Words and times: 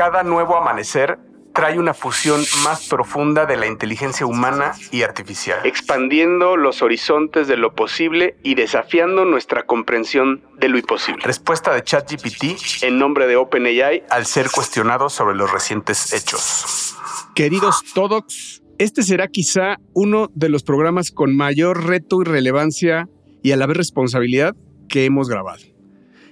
cada 0.00 0.22
nuevo 0.22 0.56
amanecer 0.56 1.18
trae 1.52 1.78
una 1.78 1.92
fusión 1.92 2.40
más 2.64 2.88
profunda 2.88 3.44
de 3.44 3.58
la 3.58 3.66
inteligencia 3.66 4.24
humana 4.24 4.72
y 4.90 5.02
artificial, 5.02 5.60
expandiendo 5.64 6.56
los 6.56 6.80
horizontes 6.80 7.48
de 7.48 7.58
lo 7.58 7.74
posible 7.74 8.38
y 8.42 8.54
desafiando 8.54 9.26
nuestra 9.26 9.66
comprensión 9.66 10.42
de 10.58 10.70
lo 10.70 10.78
imposible. 10.78 11.22
Respuesta 11.22 11.74
de 11.74 11.82
ChatGPT 11.82 12.82
en 12.82 12.98
nombre 12.98 13.26
de 13.26 13.36
OpenAI 13.36 14.04
al 14.08 14.24
ser 14.24 14.50
cuestionado 14.50 15.10
sobre 15.10 15.36
los 15.36 15.52
recientes 15.52 16.14
hechos. 16.14 16.96
Queridos 17.34 17.82
todos, 17.92 18.62
este 18.78 19.02
será 19.02 19.28
quizá 19.28 19.76
uno 19.92 20.28
de 20.32 20.48
los 20.48 20.62
programas 20.62 21.10
con 21.10 21.36
mayor 21.36 21.84
reto 21.86 22.22
y 22.22 22.24
relevancia 22.24 23.06
y 23.42 23.52
a 23.52 23.58
la 23.58 23.66
vez 23.66 23.76
responsabilidad 23.76 24.54
que 24.88 25.04
hemos 25.04 25.28
grabado, 25.28 25.60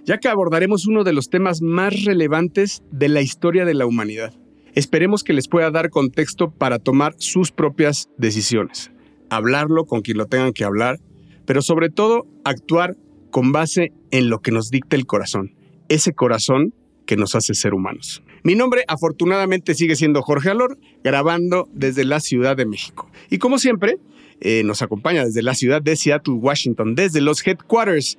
ya 0.09 0.19
que 0.19 0.27
abordaremos 0.27 0.87
uno 0.87 1.05
de 1.05 1.13
los 1.13 1.31
temas 1.31 1.63
más 1.63 2.05
relevantes 2.05 2.83
de 2.91 3.09
la 3.09 3.21
historia 3.21 3.65
de 3.65 3.75
la 3.75 3.87
humanidad 3.87 4.35
Esperemos 4.79 5.25
que 5.25 5.33
les 5.33 5.49
pueda 5.49 5.73
dar 5.73 5.91
contexto 5.91 6.51
para 6.51 6.79
tomar 6.79 7.17
sus 7.19 7.51
propias 7.51 8.09
decisiones, 8.17 8.93
hablarlo 9.29 9.87
con 9.87 10.03
quien 10.03 10.19
lo 10.19 10.27
tengan 10.27 10.53
que 10.53 10.63
hablar, 10.63 11.01
pero 11.47 11.63
sobre 11.63 11.91
todo 11.91 12.29
actuar 12.45 12.97
con 13.33 13.51
base 13.51 13.93
en 14.13 14.31
lo 14.31 14.39
que 14.41 14.53
nos 14.53 14.71
dicta 14.71 14.95
el 14.95 15.05
corazón, 15.05 15.53
ese 15.89 16.13
corazón 16.13 16.75
que 17.07 17.17
nos 17.17 17.35
hace 17.35 17.55
ser 17.55 17.75
humanos. 17.75 18.23
Mi 18.45 18.55
nombre 18.55 18.85
afortunadamente 18.87 19.75
sigue 19.75 19.97
siendo 19.97 20.23
Jorge 20.23 20.51
Alor, 20.51 20.79
grabando 21.03 21.69
desde 21.73 22.05
la 22.05 22.21
Ciudad 22.21 22.57
de 22.57 22.67
México. 22.67 23.11
Y 23.31 23.39
como 23.39 23.59
siempre, 23.59 23.99
eh, 24.41 24.63
nos 24.65 24.83
acompaña 24.83 25.25
desde 25.25 25.43
la 25.43 25.55
ciudad 25.55 25.83
de 25.83 25.97
Seattle, 25.97 26.35
Washington, 26.35 26.95
desde 26.95 27.21
los 27.21 27.45
headquarters 27.45 28.17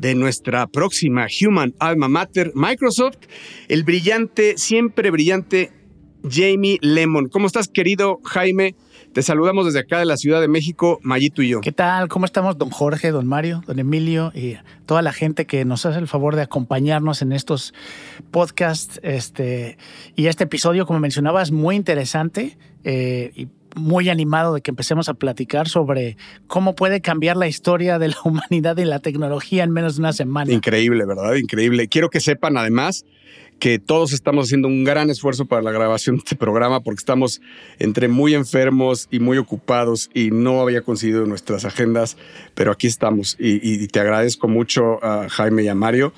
de 0.00 0.14
nuestra 0.14 0.66
próxima 0.66 1.26
Human 1.26 1.74
Alma 1.78 2.08
Mater, 2.08 2.52
Microsoft, 2.54 3.18
el 3.68 3.84
brillante, 3.84 4.56
siempre 4.56 5.10
brillante 5.10 5.72
Jamie 6.28 6.78
Lemon. 6.80 7.28
¿Cómo 7.28 7.46
estás, 7.46 7.68
querido 7.68 8.18
Jaime? 8.24 8.74
Te 9.12 9.22
saludamos 9.22 9.66
desde 9.66 9.80
acá 9.80 9.98
de 9.98 10.06
la 10.06 10.16
Ciudad 10.16 10.40
de 10.40 10.48
México, 10.48 11.00
Mayito 11.02 11.42
y 11.42 11.48
yo. 11.48 11.60
¿Qué 11.60 11.72
tal? 11.72 12.08
¿Cómo 12.08 12.24
estamos, 12.24 12.56
don 12.56 12.70
Jorge, 12.70 13.10
don 13.10 13.26
Mario, 13.26 13.62
don 13.66 13.78
Emilio 13.78 14.32
y 14.34 14.56
toda 14.86 15.02
la 15.02 15.12
gente 15.12 15.46
que 15.46 15.64
nos 15.64 15.84
hace 15.84 15.98
el 15.98 16.06
favor 16.06 16.36
de 16.36 16.42
acompañarnos 16.42 17.20
en 17.20 17.32
estos 17.32 17.74
podcasts? 18.30 19.00
Este, 19.02 19.76
y 20.16 20.28
este 20.28 20.44
episodio, 20.44 20.86
como 20.86 21.00
mencionabas, 21.00 21.50
muy 21.50 21.76
interesante 21.76 22.56
eh, 22.84 23.32
y 23.34 23.48
muy 23.76 24.08
animado 24.08 24.54
de 24.54 24.60
que 24.60 24.70
empecemos 24.70 25.08
a 25.08 25.14
platicar 25.14 25.68
sobre 25.68 26.16
cómo 26.46 26.74
puede 26.74 27.00
cambiar 27.00 27.36
la 27.36 27.48
historia 27.48 27.98
de 27.98 28.08
la 28.08 28.16
humanidad 28.24 28.76
y 28.78 28.84
la 28.84 28.98
tecnología 28.98 29.64
en 29.64 29.70
menos 29.70 29.96
de 29.96 30.00
una 30.00 30.12
semana. 30.12 30.52
Increíble, 30.52 31.04
¿verdad? 31.06 31.34
Increíble. 31.34 31.88
Quiero 31.88 32.10
que 32.10 32.20
sepan 32.20 32.56
además 32.56 33.04
que 33.58 33.78
todos 33.78 34.14
estamos 34.14 34.46
haciendo 34.46 34.68
un 34.68 34.84
gran 34.84 35.10
esfuerzo 35.10 35.44
para 35.44 35.60
la 35.60 35.70
grabación 35.70 36.16
de 36.16 36.20
este 36.20 36.34
programa 36.34 36.80
porque 36.80 37.00
estamos 37.00 37.42
entre 37.78 38.08
muy 38.08 38.34
enfermos 38.34 39.06
y 39.10 39.20
muy 39.20 39.36
ocupados 39.36 40.10
y 40.14 40.30
no 40.30 40.62
había 40.62 40.80
conseguido 40.80 41.26
nuestras 41.26 41.66
agendas, 41.66 42.16
pero 42.54 42.72
aquí 42.72 42.86
estamos 42.86 43.36
y, 43.38 43.60
y 43.62 43.86
te 43.88 44.00
agradezco 44.00 44.48
mucho 44.48 45.04
a 45.04 45.28
Jaime 45.28 45.62
y 45.62 45.68
a 45.68 45.74
Mario. 45.74 46.14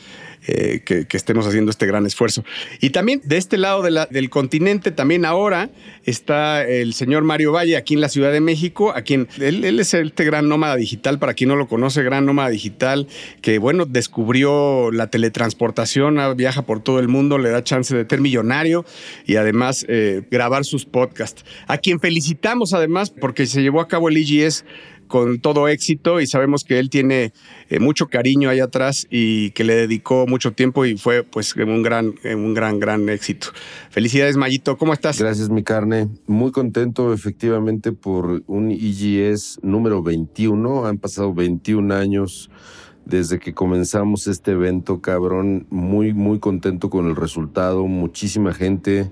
Eh, 0.48 0.80
que, 0.84 1.06
estemos 1.16 1.46
haciendo 1.46 1.70
este 1.70 1.86
gran 1.86 2.04
esfuerzo. 2.04 2.44
Y 2.80 2.90
también 2.90 3.20
de 3.22 3.36
este 3.36 3.58
lado 3.58 3.82
del 3.82 4.28
continente, 4.28 4.90
también 4.90 5.24
ahora 5.24 5.70
está 6.04 6.66
el 6.66 6.94
señor 6.94 7.22
Mario 7.22 7.52
Valle 7.52 7.76
aquí 7.76 7.94
en 7.94 8.00
la 8.00 8.08
Ciudad 8.08 8.32
de 8.32 8.40
México, 8.40 8.92
a 8.92 9.02
quien 9.02 9.28
él, 9.38 9.78
es 9.78 9.94
este 9.94 10.24
gran 10.24 10.48
nómada 10.48 10.74
digital, 10.74 11.20
para 11.20 11.34
quien 11.34 11.46
no 11.46 11.54
lo 11.54 11.68
conoce, 11.68 12.02
gran 12.02 12.26
nómada 12.26 12.48
digital, 12.48 13.06
que 13.40 13.58
bueno, 13.58 13.86
descubrió 13.86 14.90
la 14.90 15.06
teletransportación, 15.06 16.18
ah, 16.18 16.34
viaja 16.34 16.62
por 16.62 16.82
todo 16.82 16.98
el 16.98 17.06
mundo, 17.06 17.38
le 17.38 17.50
da 17.50 17.62
chance 17.62 17.94
de 17.94 18.04
ser 18.04 18.20
millonario 18.20 18.84
y 19.24 19.36
además 19.36 19.86
eh, 19.88 20.22
grabar 20.28 20.64
sus 20.64 20.86
podcasts. 20.86 21.44
A 21.68 21.78
quien 21.78 22.00
felicitamos 22.00 22.74
además 22.74 23.10
porque 23.10 23.46
se 23.46 23.62
llevó 23.62 23.80
a 23.80 23.86
cabo 23.86 24.08
el 24.08 24.18
IGS 24.18 24.64
con 25.12 25.40
todo 25.40 25.68
éxito 25.68 26.22
y 26.22 26.26
sabemos 26.26 26.64
que 26.64 26.78
él 26.78 26.88
tiene 26.88 27.34
eh, 27.68 27.78
mucho 27.78 28.08
cariño 28.08 28.48
ahí 28.48 28.60
atrás 28.60 29.06
y 29.10 29.50
que 29.50 29.62
le 29.62 29.74
dedicó 29.74 30.26
mucho 30.26 30.54
tiempo 30.54 30.86
y 30.86 30.96
fue 30.96 31.22
pues 31.22 31.54
un 31.54 31.82
gran, 31.82 32.14
un 32.24 32.54
gran, 32.54 32.80
gran 32.80 33.06
éxito. 33.10 33.48
Felicidades, 33.90 34.38
Mayito. 34.38 34.78
¿Cómo 34.78 34.94
estás? 34.94 35.20
Gracias, 35.20 35.50
mi 35.50 35.62
carne. 35.62 36.08
Muy 36.26 36.50
contento 36.50 37.12
efectivamente 37.12 37.92
por 37.92 38.42
un 38.46 38.70
IGS 38.70 39.58
número 39.62 40.02
21. 40.02 40.86
Han 40.86 40.96
pasado 40.96 41.34
21 41.34 41.94
años 41.94 42.48
desde 43.04 43.38
que 43.38 43.52
comenzamos 43.52 44.26
este 44.28 44.52
evento, 44.52 45.02
cabrón. 45.02 45.66
Muy, 45.68 46.14
muy 46.14 46.38
contento 46.38 46.88
con 46.88 47.06
el 47.06 47.16
resultado. 47.16 47.86
Muchísima 47.86 48.54
gente 48.54 49.10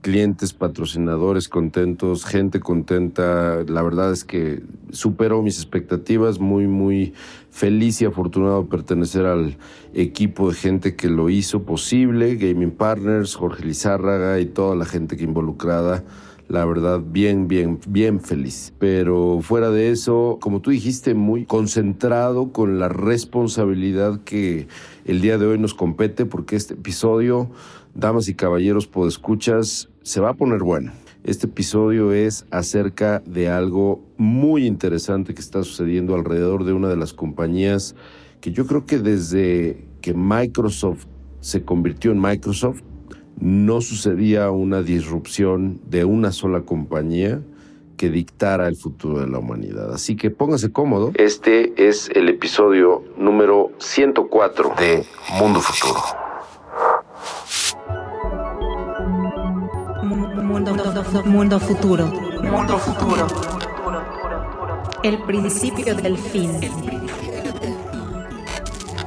clientes, 0.00 0.52
patrocinadores 0.52 1.48
contentos, 1.48 2.24
gente 2.24 2.60
contenta. 2.60 3.64
La 3.66 3.82
verdad 3.82 4.12
es 4.12 4.24
que 4.24 4.62
superó 4.90 5.42
mis 5.42 5.56
expectativas, 5.56 6.40
muy, 6.40 6.66
muy 6.66 7.14
feliz 7.50 8.00
y 8.00 8.06
afortunado 8.06 8.68
pertenecer 8.68 9.26
al 9.26 9.56
equipo 9.94 10.50
de 10.50 10.56
gente 10.56 10.96
que 10.96 11.08
lo 11.08 11.28
hizo 11.28 11.62
posible, 11.64 12.36
Gaming 12.36 12.70
Partners, 12.70 13.34
Jorge 13.34 13.64
Lizárraga 13.64 14.40
y 14.40 14.46
toda 14.46 14.74
la 14.76 14.84
gente 14.84 15.16
que 15.16 15.24
involucrada. 15.24 16.04
La 16.48 16.64
verdad, 16.64 17.00
bien, 17.00 17.46
bien, 17.46 17.78
bien 17.86 18.18
feliz. 18.18 18.72
Pero 18.80 19.38
fuera 19.40 19.70
de 19.70 19.92
eso, 19.92 20.38
como 20.40 20.60
tú 20.60 20.70
dijiste, 20.70 21.14
muy 21.14 21.44
concentrado 21.44 22.50
con 22.50 22.80
la 22.80 22.88
responsabilidad 22.88 24.22
que 24.24 24.66
el 25.04 25.20
día 25.20 25.38
de 25.38 25.46
hoy 25.46 25.58
nos 25.60 25.74
compete, 25.74 26.26
porque 26.26 26.56
este 26.56 26.74
episodio 26.74 27.50
damas 27.94 28.28
y 28.28 28.34
caballeros 28.34 28.86
podescuchas, 28.86 29.89
se 30.02 30.20
va 30.20 30.30
a 30.30 30.34
poner 30.34 30.60
bueno. 30.60 30.92
Este 31.22 31.46
episodio 31.46 32.12
es 32.12 32.46
acerca 32.50 33.20
de 33.26 33.50
algo 33.50 34.02
muy 34.16 34.66
interesante 34.66 35.34
que 35.34 35.40
está 35.40 35.62
sucediendo 35.62 36.14
alrededor 36.14 36.64
de 36.64 36.72
una 36.72 36.88
de 36.88 36.96
las 36.96 37.12
compañías 37.12 37.94
que 38.40 38.52
yo 38.52 38.66
creo 38.66 38.86
que 38.86 38.98
desde 38.98 39.86
que 40.00 40.14
Microsoft 40.14 41.04
se 41.40 41.62
convirtió 41.62 42.10
en 42.12 42.20
Microsoft, 42.20 42.80
no 43.38 43.80
sucedía 43.80 44.50
una 44.50 44.82
disrupción 44.82 45.80
de 45.86 46.04
una 46.04 46.32
sola 46.32 46.62
compañía 46.62 47.42
que 47.96 48.08
dictara 48.10 48.66
el 48.66 48.76
futuro 48.76 49.20
de 49.20 49.28
la 49.28 49.38
humanidad. 49.38 49.92
Así 49.92 50.16
que 50.16 50.30
póngase 50.30 50.72
cómodo. 50.72 51.12
Este 51.16 51.88
es 51.88 52.08
el 52.14 52.28
episodio 52.30 53.04
número 53.18 53.72
104 53.78 54.72
de 54.78 55.04
Mundo 55.38 55.60
Futuro. 55.60 56.19
Mundo, 60.50 61.60
futuro. 61.60 62.06
Mundo 62.06 62.78
futuro. 62.78 63.26
El 65.04 65.22
principio 65.22 65.94
del 65.94 66.18
fin. 66.18 66.58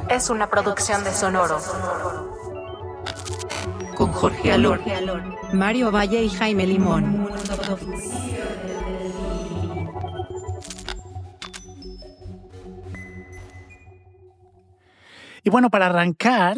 Es 0.09 0.29
una 0.29 0.49
producción 0.49 1.03
de 1.03 1.11
Sonoro. 1.11 1.57
Con 3.97 4.13
Jorge 4.13 4.53
Alor, 4.53 4.79
Mario 5.51 5.91
Valle 5.91 6.23
y 6.23 6.29
Jaime 6.29 6.65
Limón. 6.65 7.29
Y 15.43 15.49
bueno, 15.49 15.69
para 15.69 15.87
arrancar, 15.87 16.57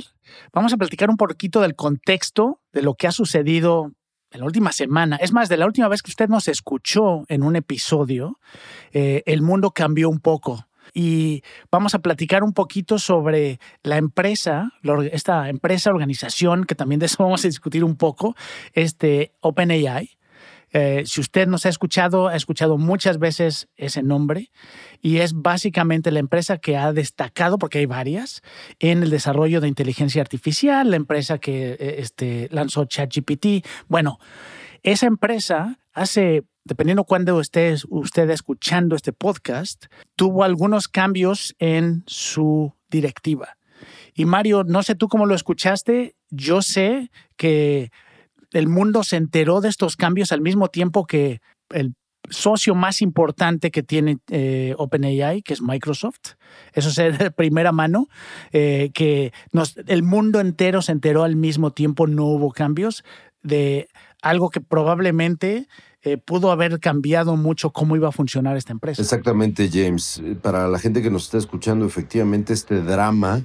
vamos 0.53 0.71
a 0.73 0.77
platicar 0.77 1.09
un 1.09 1.17
poquito 1.17 1.61
del 1.61 1.75
contexto 1.75 2.61
de 2.71 2.83
lo 2.83 2.93
que 2.93 3.07
ha 3.07 3.11
sucedido 3.11 3.91
en 4.35 4.41
la 4.41 4.45
última 4.45 4.71
semana, 4.71 5.15
es 5.15 5.33
más, 5.33 5.49
de 5.49 5.57
la 5.57 5.65
última 5.65 5.87
vez 5.87 6.01
que 6.01 6.11
usted 6.11 6.27
nos 6.27 6.47
escuchó 6.47 7.23
en 7.29 7.41
un 7.41 7.55
episodio, 7.55 8.39
eh, 8.91 9.23
el 9.25 9.41
mundo 9.41 9.71
cambió 9.71 10.09
un 10.09 10.19
poco. 10.19 10.67
Y 10.93 11.41
vamos 11.71 11.95
a 11.95 11.99
platicar 11.99 12.43
un 12.43 12.53
poquito 12.53 12.99
sobre 12.99 13.59
la 13.83 13.97
empresa, 13.97 14.71
esta 15.11 15.49
empresa, 15.49 15.89
organización, 15.89 16.65
que 16.65 16.75
también 16.75 16.99
de 16.99 17.07
eso 17.07 17.23
vamos 17.23 17.43
a 17.43 17.47
discutir 17.47 17.83
un 17.83 17.95
poco, 17.95 18.35
este 18.73 19.33
OpenAI, 19.41 20.17
eh, 20.77 21.03
si 21.05 21.21
usted 21.21 21.47
nos 21.47 21.65
ha 21.65 21.69
escuchado, 21.69 22.27
ha 22.27 22.35
escuchado 22.35 22.77
muchas 22.77 23.17
veces 23.17 23.69
ese 23.77 24.03
nombre 24.03 24.51
y 25.01 25.19
es 25.19 25.31
básicamente 25.33 26.11
la 26.11 26.19
empresa 26.19 26.57
que 26.57 26.75
ha 26.75 26.91
destacado, 26.91 27.57
porque 27.57 27.77
hay 27.77 27.85
varias, 27.85 28.41
en 28.79 29.01
el 29.01 29.09
desarrollo 29.09 29.61
de 29.61 29.69
inteligencia 29.69 30.21
artificial, 30.21 30.91
la 30.91 30.97
empresa 30.97 31.37
que 31.37 31.77
eh, 31.79 31.95
este, 31.99 32.49
lanzó 32.51 32.83
ChatGPT. 32.83 33.65
Bueno, 33.87 34.19
esa 34.83 35.07
empresa 35.07 35.79
hace 35.93 36.43
dependiendo 36.65 37.05
cuándo 37.05 37.39
esté 37.39 37.73
usted 37.87 38.29
escuchando 38.29 38.97
este 38.97 39.13
podcast, 39.13 39.85
tuvo 40.17 40.43
algunos 40.43 40.89
cambios 40.89 41.55
en 41.57 42.03
su 42.05 42.73
directiva. 42.89 43.55
Y 44.13 44.25
Mario, 44.25 44.65
no 44.65 44.83
sé 44.83 44.95
tú 44.95 45.07
cómo 45.07 45.25
lo 45.25 45.35
escuchaste, 45.35 46.15
yo 46.31 46.61
sé 46.61 47.11
que 47.37 47.91
el 48.55 48.67
mundo 48.67 49.03
se 49.03 49.17
enteró 49.17 49.61
de 49.61 49.69
estos 49.69 49.97
cambios 49.97 50.31
al 50.31 50.41
mismo 50.41 50.69
tiempo 50.69 51.05
que 51.05 51.41
el 51.69 51.93
socio 52.29 52.73
más 52.73 53.01
importante 53.01 53.69
que 53.69 53.83
tiene 53.83 54.17
eh, 54.31 54.73
OpenAI, 54.77 55.41
que 55.41 55.53
es 55.53 55.61
Microsoft. 55.61 56.33
Eso 56.73 56.89
es 56.89 57.17
de 57.19 57.31
primera 57.31 57.71
mano, 57.71 58.07
eh, 58.51 58.91
que 58.93 59.31
el 59.87 60.03
mundo 60.03 60.39
entero 60.39 60.81
se 60.81 60.91
enteró 60.91 61.23
al 61.23 61.35
mismo 61.35 61.71
tiempo, 61.71 62.07
no 62.07 62.25
hubo 62.25 62.51
cambios. 62.51 63.03
de 63.43 63.89
algo 64.25 64.49
que 64.49 64.59
probablemente 64.59 65.67
eh, 66.01 66.17
pudo 66.17 66.51
haber 66.51 66.79
cambiado 66.79 67.37
mucho 67.37 67.69
cómo 67.69 67.95
iba 67.95 68.09
a 68.09 68.11
funcionar 68.11 68.57
esta 68.57 68.73
empresa. 68.73 68.99
Exactamente, 68.99 69.69
James. 69.71 70.19
Para 70.41 70.67
la 70.67 70.79
gente 70.79 71.03
que 71.03 71.11
nos 71.11 71.25
está 71.25 71.37
escuchando, 71.37 71.85
efectivamente 71.85 72.51
este 72.51 72.81
drama 72.81 73.43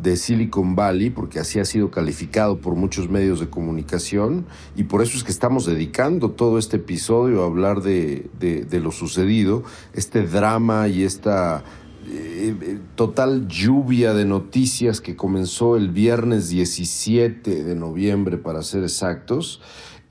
de 0.00 0.16
Silicon 0.16 0.74
Valley, 0.74 1.10
porque 1.10 1.40
así 1.40 1.60
ha 1.60 1.66
sido 1.66 1.90
calificado 1.90 2.58
por 2.58 2.74
muchos 2.74 3.10
medios 3.10 3.38
de 3.38 3.50
comunicación, 3.50 4.46
y 4.74 4.84
por 4.84 5.02
eso 5.02 5.18
es 5.18 5.24
que 5.24 5.30
estamos 5.30 5.66
dedicando 5.66 6.30
todo 6.30 6.58
este 6.58 6.78
episodio 6.78 7.42
a 7.42 7.46
hablar 7.46 7.82
de, 7.82 8.30
lo 8.70 8.92
sucedido, 8.92 9.62
este 9.92 10.26
drama 10.26 10.88
y 10.88 11.02
esta 11.02 11.64
eh, 12.08 12.54
eh, 12.60 12.78
total 12.94 13.46
lluvia 13.46 14.14
de 14.14 14.24
noticias 14.24 15.02
que 15.02 15.16
comenzó 15.16 15.76
el 15.76 15.90
viernes 15.90 16.48
17 16.48 17.62
de 17.62 17.74
noviembre, 17.74 18.38
para 18.38 18.62
ser 18.62 18.84
exactos. 18.84 19.60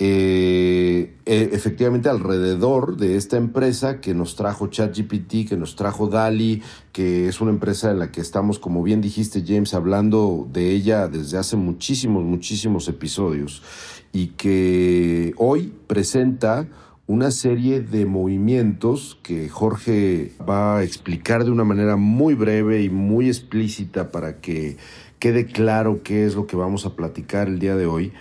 Eh, 0.06 1.16
e, 1.26 1.50
efectivamente 1.54 2.10
alrededor 2.10 2.98
de 2.98 3.16
esta 3.16 3.38
empresa 3.38 4.02
que 4.02 4.14
nos 4.14 4.36
trajo 4.36 4.68
ChatGPT, 4.68 5.48
que 5.48 5.56
nos 5.56 5.78
trajo 5.78 6.08
DALI, 6.08 6.62
que 6.92 7.30
es 7.30 7.40
una 7.40 7.52
empresa 7.52 7.90
en 7.90 8.00
la 8.00 8.12
que 8.12 8.20
estamos, 8.20 8.60
como 8.60 8.84
bien 8.84 9.00
dijiste 9.00 9.46
James, 9.48 9.74
hablando 9.74 10.46
de 10.52 10.72
ella 10.72 11.08
desde 11.08 11.38
hace 11.38 11.56
muchísimos, 11.56 12.26
muchísimos 12.26 12.90
episodios 12.90 13.64
y 14.12 14.28
que 14.36 15.34
hoy 15.38 15.74
presenta 15.88 16.68
una 17.08 17.32
serie 17.32 17.80
de 17.80 18.06
movimientos 18.06 19.18
que 19.24 19.48
Jorge 19.48 20.34
va 20.42 20.80
a 20.80 20.84
explicar 20.84 21.46
de 21.46 21.52
una 21.52 21.64
manera 21.64 21.96
muy 21.96 22.34
breve 22.34 22.82
y 22.82 22.90
muy 22.90 23.28
explícita 23.28 24.12
para 24.12 24.42
que 24.42 24.76
quede 25.20 25.46
claro 25.46 26.04
qué 26.04 26.26
es 26.26 26.36
lo 26.36 26.46
que 26.46 26.58
vamos 26.58 26.86
a 26.86 26.98
platicar 26.98 27.48
el 27.48 27.60
día 27.60 27.78
de 27.78 27.86
hoy, 27.86 28.12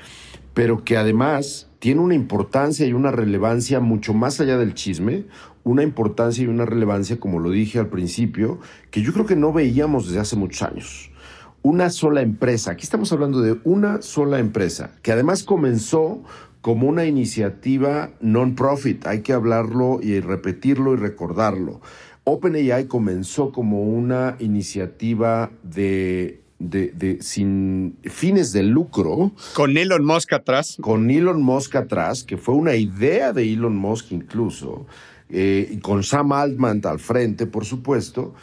pero 0.54 0.84
que 0.84 0.96
además 0.96 1.71
tiene 1.82 2.00
una 2.00 2.14
importancia 2.14 2.86
y 2.86 2.92
una 2.92 3.10
relevancia 3.10 3.80
mucho 3.80 4.14
más 4.14 4.40
allá 4.40 4.56
del 4.56 4.72
chisme, 4.72 5.24
una 5.64 5.82
importancia 5.82 6.44
y 6.44 6.46
una 6.46 6.64
relevancia, 6.64 7.18
como 7.18 7.40
lo 7.40 7.50
dije 7.50 7.80
al 7.80 7.88
principio, 7.88 8.60
que 8.92 9.02
yo 9.02 9.12
creo 9.12 9.26
que 9.26 9.34
no 9.34 9.52
veíamos 9.52 10.06
desde 10.06 10.20
hace 10.20 10.36
muchos 10.36 10.62
años. 10.62 11.10
Una 11.60 11.90
sola 11.90 12.22
empresa, 12.22 12.70
aquí 12.70 12.84
estamos 12.84 13.12
hablando 13.12 13.40
de 13.40 13.58
una 13.64 14.00
sola 14.00 14.38
empresa, 14.38 14.92
que 15.02 15.10
además 15.10 15.42
comenzó 15.42 16.22
como 16.60 16.86
una 16.86 17.04
iniciativa 17.04 18.10
non-profit, 18.20 19.04
hay 19.08 19.22
que 19.22 19.32
hablarlo 19.32 19.98
y 20.00 20.20
repetirlo 20.20 20.92
y 20.92 20.98
recordarlo. 20.98 21.80
OpenAI 22.22 22.86
comenzó 22.86 23.50
como 23.50 23.82
una 23.82 24.36
iniciativa 24.38 25.50
de 25.64 26.41
de, 26.70 27.18
sin 27.20 27.96
fines 28.02 28.52
de 28.52 28.62
lucro. 28.62 29.32
Con 29.54 29.76
Elon 29.76 30.04
Musk 30.04 30.32
atrás. 30.32 30.76
Con 30.80 31.10
Elon 31.10 31.42
Musk 31.42 31.76
atrás, 31.76 32.24
que 32.24 32.36
fue 32.36 32.54
una 32.54 32.76
idea 32.76 33.32
de 33.32 33.52
Elon 33.52 33.76
Musk 33.76 34.12
incluso, 34.12 34.86
eh, 35.28 35.68
y 35.70 35.78
con 35.78 36.02
Sam 36.02 36.32
Altman 36.32 36.80
al 36.84 36.98
frente, 36.98 37.46
por 37.46 37.64
supuesto, 37.64 38.34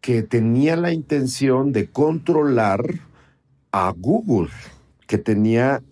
que 0.00 0.22
tenía 0.22 0.76
la 0.76 0.92
intención 0.92 1.72
de 1.72 1.90
controlar 1.90 2.82
a 3.72 3.92
Google, 3.96 4.50
que 5.06 5.18
tenía 5.18 5.82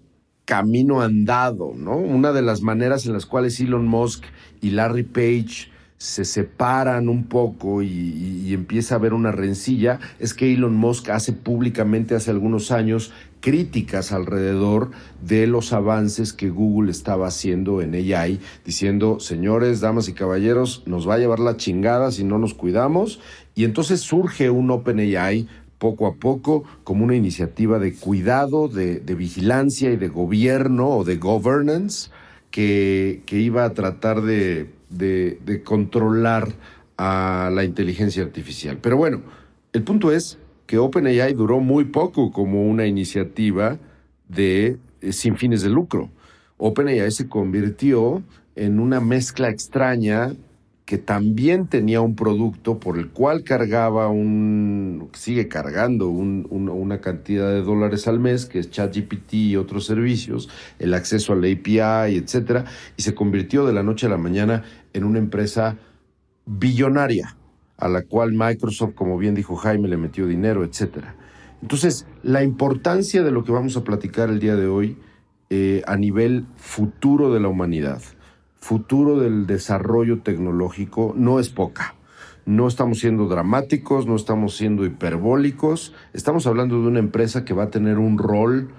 camino 0.44 1.02
andado, 1.02 1.72
¿no? 1.76 1.96
Una 1.96 2.32
de 2.32 2.42
las 2.42 2.62
maneras 2.62 3.04
en 3.06 3.12
las 3.12 3.26
cuales 3.26 3.60
Elon 3.60 3.86
Musk 3.86 4.24
y 4.60 4.70
Larry 4.70 5.02
Page 5.02 5.70
se 5.98 6.26
separan 6.26 7.08
un 7.08 7.24
poco 7.24 7.82
y, 7.82 8.52
empieza 8.52 8.94
a 8.94 8.98
haber 8.98 9.12
una 9.12 9.32
rencilla, 9.32 9.98
es 10.18 10.34
que 10.34 10.52
Elon 10.52 10.74
Musk 10.74 11.10
hace 11.10 11.32
públicamente 11.32 12.14
hace 12.14 12.30
algunos 12.30 12.70
años 12.70 13.12
críticas 13.40 14.12
alrededor 14.12 14.90
de 15.22 15.46
los 15.46 15.72
avances 15.72 16.32
que 16.32 16.50
Google 16.50 16.90
estaba 16.90 17.28
haciendo 17.28 17.80
en 17.80 17.94
AI, 17.94 18.40
diciendo, 18.64 19.20
señores, 19.20 19.80
damas 19.80 20.08
y 20.08 20.12
caballeros, 20.12 20.82
nos 20.86 21.08
va 21.08 21.14
a 21.14 21.18
llevar 21.18 21.38
la 21.38 21.56
chingada 21.56 22.10
si 22.10 22.24
no 22.24 22.38
nos 22.38 22.54
cuidamos. 22.54 23.20
Y 23.54 23.64
entonces 23.64 24.00
surge 24.00 24.50
un 24.50 24.70
OpenAI 24.70 25.48
poco 25.78 26.06
a 26.06 26.14
poco 26.14 26.64
como 26.84 27.04
una 27.04 27.14
iniciativa 27.14 27.78
de 27.78 27.94
cuidado, 27.94 28.68
de, 28.68 29.00
vigilancia 29.14 29.90
y 29.90 29.96
de 29.96 30.08
gobierno 30.08 30.88
o 30.88 31.04
de 31.04 31.16
governance 31.16 32.10
que 32.50 33.22
iba 33.28 33.64
a 33.64 33.74
tratar 33.74 34.22
de 34.22 34.75
de, 34.90 35.62
controlar 35.64 36.48
a 36.96 37.50
la 37.52 37.64
inteligencia 37.64 38.22
artificial. 38.22 38.78
Pero 38.80 38.96
bueno, 38.96 39.22
el 39.72 39.82
punto 39.82 40.12
es 40.12 40.38
que 40.66 40.78
OpenAI 40.78 41.34
duró 41.34 41.60
muy 41.60 41.84
poco 41.84 42.32
como 42.32 42.66
una 42.66 42.86
iniciativa 42.86 43.78
de 44.28 44.78
eh, 45.00 45.12
sin 45.12 45.36
fines 45.36 45.62
de 45.62 45.70
lucro. 45.70 46.10
OpenAI 46.56 47.10
se 47.10 47.28
convirtió 47.28 48.22
en 48.54 48.80
una 48.80 49.00
mezcla 49.00 49.50
extraña 49.50 50.34
que 50.86 50.98
también 50.98 51.66
tenía 51.66 52.00
un 52.00 52.14
producto 52.14 52.78
por 52.78 52.96
el 52.96 53.08
cual 53.08 53.42
cargaba 53.42 54.06
un, 54.06 55.10
sigue 55.14 55.48
cargando 55.48 56.08
una 56.08 57.00
cantidad 57.00 57.50
de 57.50 57.60
dólares 57.62 58.06
al 58.06 58.20
mes, 58.20 58.46
que 58.46 58.60
es 58.60 58.70
ChatGPT 58.70 59.34
y 59.34 59.56
otros 59.56 59.84
servicios, 59.84 60.48
el 60.78 60.94
acceso 60.94 61.32
a 61.32 61.36
la 61.36 61.48
API, 61.48 62.16
etcétera, 62.16 62.66
y 62.96 63.02
se 63.02 63.16
convirtió 63.16 63.66
de 63.66 63.72
la 63.72 63.82
noche 63.82 64.06
a 64.06 64.10
la 64.10 64.16
mañana 64.16 64.62
en 64.92 65.02
una 65.02 65.18
empresa 65.18 65.76
billonaria, 66.46 67.36
a 67.78 67.88
la 67.88 68.02
cual 68.02 68.32
Microsoft, 68.32 68.94
como 68.94 69.18
bien 69.18 69.34
dijo 69.34 69.56
Jaime, 69.56 69.88
le 69.88 69.96
metió 69.96 70.28
dinero, 70.28 70.62
etcétera. 70.62 71.16
Entonces, 71.62 72.06
la 72.22 72.44
importancia 72.44 73.24
de 73.24 73.32
lo 73.32 73.42
que 73.42 73.50
vamos 73.50 73.76
a 73.76 73.82
platicar 73.82 74.30
el 74.30 74.38
día 74.38 74.54
de 74.54 74.68
hoy 74.68 74.96
eh, 75.50 75.82
a 75.88 75.96
nivel 75.96 76.46
futuro 76.54 77.34
de 77.34 77.40
la 77.40 77.48
humanidad 77.48 78.00
futuro 78.58 79.18
del 79.18 79.46
desarrollo 79.46 80.20
tecnológico 80.20 81.14
no 81.16 81.40
es 81.40 81.48
poca. 81.48 81.94
No 82.44 82.68
estamos 82.68 83.00
siendo 83.00 83.26
dramáticos, 83.26 84.06
no 84.06 84.14
estamos 84.14 84.56
siendo 84.56 84.84
hiperbólicos, 84.84 85.92
estamos 86.12 86.46
hablando 86.46 86.80
de 86.80 86.88
una 86.88 87.00
empresa 87.00 87.44
que 87.44 87.54
va 87.54 87.64
a 87.64 87.70
tener 87.70 87.98
un 87.98 88.18
rol 88.18 88.70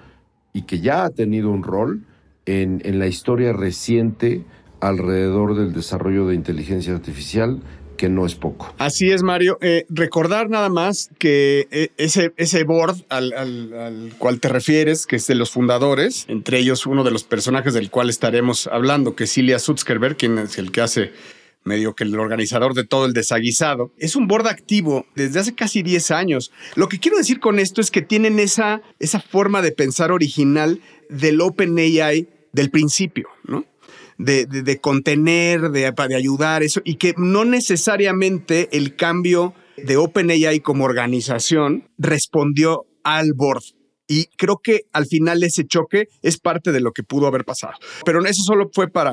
y 0.52 0.62
que 0.62 0.80
ya 0.80 1.04
ha 1.04 1.10
tenido 1.10 1.50
un 1.50 1.62
rol 1.62 2.04
en, 2.46 2.80
en 2.84 2.98
la 2.98 3.06
historia 3.06 3.52
reciente 3.52 4.44
alrededor 4.80 5.54
del 5.54 5.72
desarrollo 5.72 6.26
de 6.26 6.34
inteligencia 6.34 6.94
artificial 6.94 7.60
que 7.98 8.08
no 8.08 8.24
es 8.24 8.34
poco. 8.34 8.74
Así 8.78 9.10
es, 9.10 9.22
Mario. 9.22 9.58
Eh, 9.60 9.84
recordar 9.90 10.48
nada 10.48 10.70
más 10.70 11.10
que 11.18 11.68
eh, 11.70 11.90
ese, 11.98 12.32
ese 12.38 12.64
board 12.64 12.96
al, 13.10 14.14
cual 14.16 14.40
te 14.40 14.48
refieres, 14.48 15.06
que 15.06 15.16
es 15.16 15.26
de 15.26 15.34
los 15.34 15.50
fundadores, 15.50 16.24
entre 16.28 16.58
ellos 16.58 16.86
uno 16.86 17.04
de 17.04 17.10
los 17.10 17.24
personajes 17.24 17.74
del 17.74 17.90
cual 17.90 18.08
estaremos 18.08 18.68
hablando, 18.68 19.14
que 19.14 19.24
es 19.24 19.36
Ilya 19.36 19.58
Sutzkerberg, 19.58 20.16
quien 20.16 20.38
es 20.38 20.56
el 20.56 20.72
que 20.72 20.80
hace 20.80 21.12
medio 21.64 21.94
que 21.94 22.04
el 22.04 22.18
organizador 22.18 22.72
de 22.72 22.86
todo 22.86 23.04
el 23.04 23.12
desaguisado, 23.12 23.92
es 23.98 24.16
un 24.16 24.28
board 24.28 24.46
activo 24.46 25.04
desde 25.14 25.40
hace 25.40 25.54
casi 25.54 25.82
10 25.82 26.10
años. 26.12 26.52
Lo 26.76 26.88
que 26.88 27.00
quiero 27.00 27.18
decir 27.18 27.40
con 27.40 27.58
esto 27.58 27.80
es 27.80 27.90
que 27.90 28.00
tienen 28.00 28.38
esa, 28.38 28.80
esa 29.00 29.20
forma 29.20 29.60
de 29.60 29.72
pensar 29.72 30.12
original 30.12 30.80
del 31.10 31.40
OpenAI 31.40 32.28
del 32.52 32.70
principio, 32.70 33.28
¿no? 33.44 33.66
De, 34.18 34.78
contener, 34.80 35.70
de, 35.70 35.92
de 35.92 36.16
ayudar, 36.16 36.62
eso, 36.62 36.80
y 36.84 36.96
que 36.96 37.14
no 37.16 37.44
necesariamente 37.44 38.68
el 38.76 38.96
cambio 38.96 39.54
de 39.76 39.96
OpenAI 39.96 40.60
como 40.60 40.84
organización 40.84 41.88
respondió 41.98 42.86
al 43.04 43.32
board. 43.34 43.62
Y 44.10 44.26
creo 44.36 44.60
que 44.62 44.82
al 44.92 45.06
final 45.06 45.42
ese 45.42 45.66
choque 45.66 46.08
es 46.22 46.38
parte 46.38 46.72
de 46.72 46.80
lo 46.80 46.92
que 46.92 47.02
pudo 47.02 47.26
haber 47.26 47.44
pasado. 47.44 47.74
Pero 48.04 48.24
eso 48.24 48.42
solo 48.42 48.70
fue 48.72 48.88
para, 48.88 49.12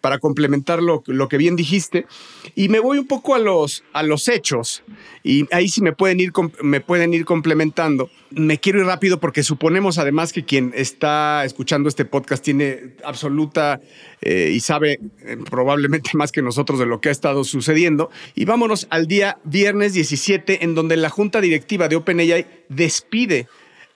para 0.00 0.18
complementar 0.18 0.82
lo, 0.82 1.02
que 1.02 1.36
bien 1.36 1.56
dijiste. 1.56 2.06
Y 2.54 2.68
me 2.68 2.80
voy 2.80 2.98
un 2.98 3.06
poco 3.06 3.34
a 3.34 3.38
los, 3.38 3.84
a 3.92 4.02
los 4.02 4.28
hechos. 4.28 4.82
Y 5.22 5.46
ahí 5.52 5.68
sí 5.68 5.80
me 5.82 5.92
pueden, 5.92 6.20
ir, 6.20 6.32
me 6.62 6.80
pueden 6.80 7.14
ir 7.14 7.24
complementando. 7.24 8.10
Me 8.30 8.58
quiero 8.58 8.80
ir 8.80 8.86
rápido 8.86 9.20
porque 9.20 9.42
suponemos 9.42 9.98
además 9.98 10.32
que 10.32 10.44
quien 10.44 10.72
está 10.74 11.44
escuchando 11.44 11.88
este 11.88 12.04
podcast 12.04 12.44
tiene 12.44 12.94
absoluta 13.04 13.80
eh, 14.20 14.50
y 14.52 14.60
sabe 14.60 15.00
eh, 15.22 15.36
probablemente 15.48 16.10
más 16.14 16.32
que 16.32 16.42
nosotros 16.42 16.78
de 16.78 16.86
lo 16.86 17.00
que 17.00 17.08
ha 17.08 17.12
estado 17.12 17.44
sucediendo. 17.44 18.10
Y 18.34 18.44
vámonos 18.44 18.86
al 18.90 19.06
día 19.06 19.38
viernes 19.44 19.94
17 19.94 20.64
en 20.64 20.74
donde 20.74 20.96
la 20.96 21.10
junta 21.10 21.40
directiva 21.40 21.88
de 21.88 21.96
OpenAI 21.96 22.46
despide 22.68 23.46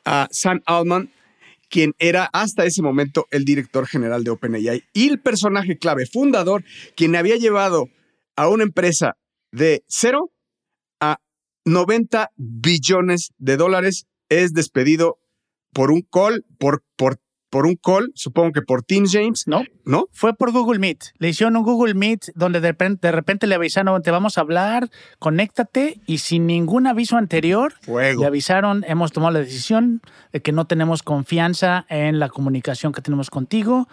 a 0.05 0.29
Sam 0.31 0.63
Altman 0.65 1.11
quien 1.69 1.95
era 1.99 2.25
hasta 2.33 2.65
ese 2.65 2.83
momento 2.83 3.27
el 3.31 3.45
director 3.45 3.87
general 3.87 4.25
de 4.25 4.31
OpenAI 4.31 4.85
y 4.93 5.09
el 5.09 5.21
personaje 5.21 5.79
clave, 5.79 6.07
fundador, 6.07 6.65
quien 6.97 7.17
había 7.17 7.37
llevado 7.37 7.89
a 8.37 8.49
una 8.49 8.65
empresa 8.65 9.17
de 9.53 9.85
cero 9.89 10.33
a 11.01 11.19
90 11.65 12.31
billones 12.37 13.33
de 13.39 13.57
dólares, 13.57 14.07
es 14.29 14.53
despedido 14.53 15.19
por 15.73 15.91
un 15.91 16.03
call, 16.03 16.45
por, 16.59 16.85
por 16.97 17.21
por 17.51 17.67
un 17.67 17.77
call, 17.77 18.13
supongo 18.15 18.53
que 18.53 18.63
por 18.63 18.83
Teams, 18.83 19.11
James. 19.13 19.45
No. 19.47 19.63
¿No? 19.85 20.07
Fue 20.13 20.35
por 20.35 20.53
Google 20.53 20.79
Meet. 20.79 20.99
Le 21.19 21.31
hicieron 21.31 21.57
un 21.57 21.63
Google 21.63 21.95
Meet 21.95 22.27
donde 22.35 22.61
de 22.61 22.69
repente, 22.69 23.07
de 23.09 23.13
repente 23.13 23.47
le 23.47 23.55
avisaron, 23.55 24.03
te 24.03 24.11
vamos 24.11 24.37
a 24.37 24.43
hablar, 24.43 24.91
conéctate 25.19 26.01
y 26.07 26.19
sin 26.19 26.47
ningún 26.47 26.87
aviso 26.87 27.17
anterior 27.17 27.73
Fuego. 27.83 28.21
le 28.21 28.27
avisaron, 28.27 28.85
hemos 28.87 29.13
tomado 29.13 29.33
la 29.33 29.41
decisión 29.41 30.03
de 30.33 30.41
que 30.43 30.53
no 30.53 30.67
tenemos 30.67 31.03
confianza 31.03 31.87
en 31.89 32.19
la 32.19 32.29
comunicación 32.29 32.93
que 32.93 33.01
tenemos 33.03 33.31
contigo. 33.31 33.89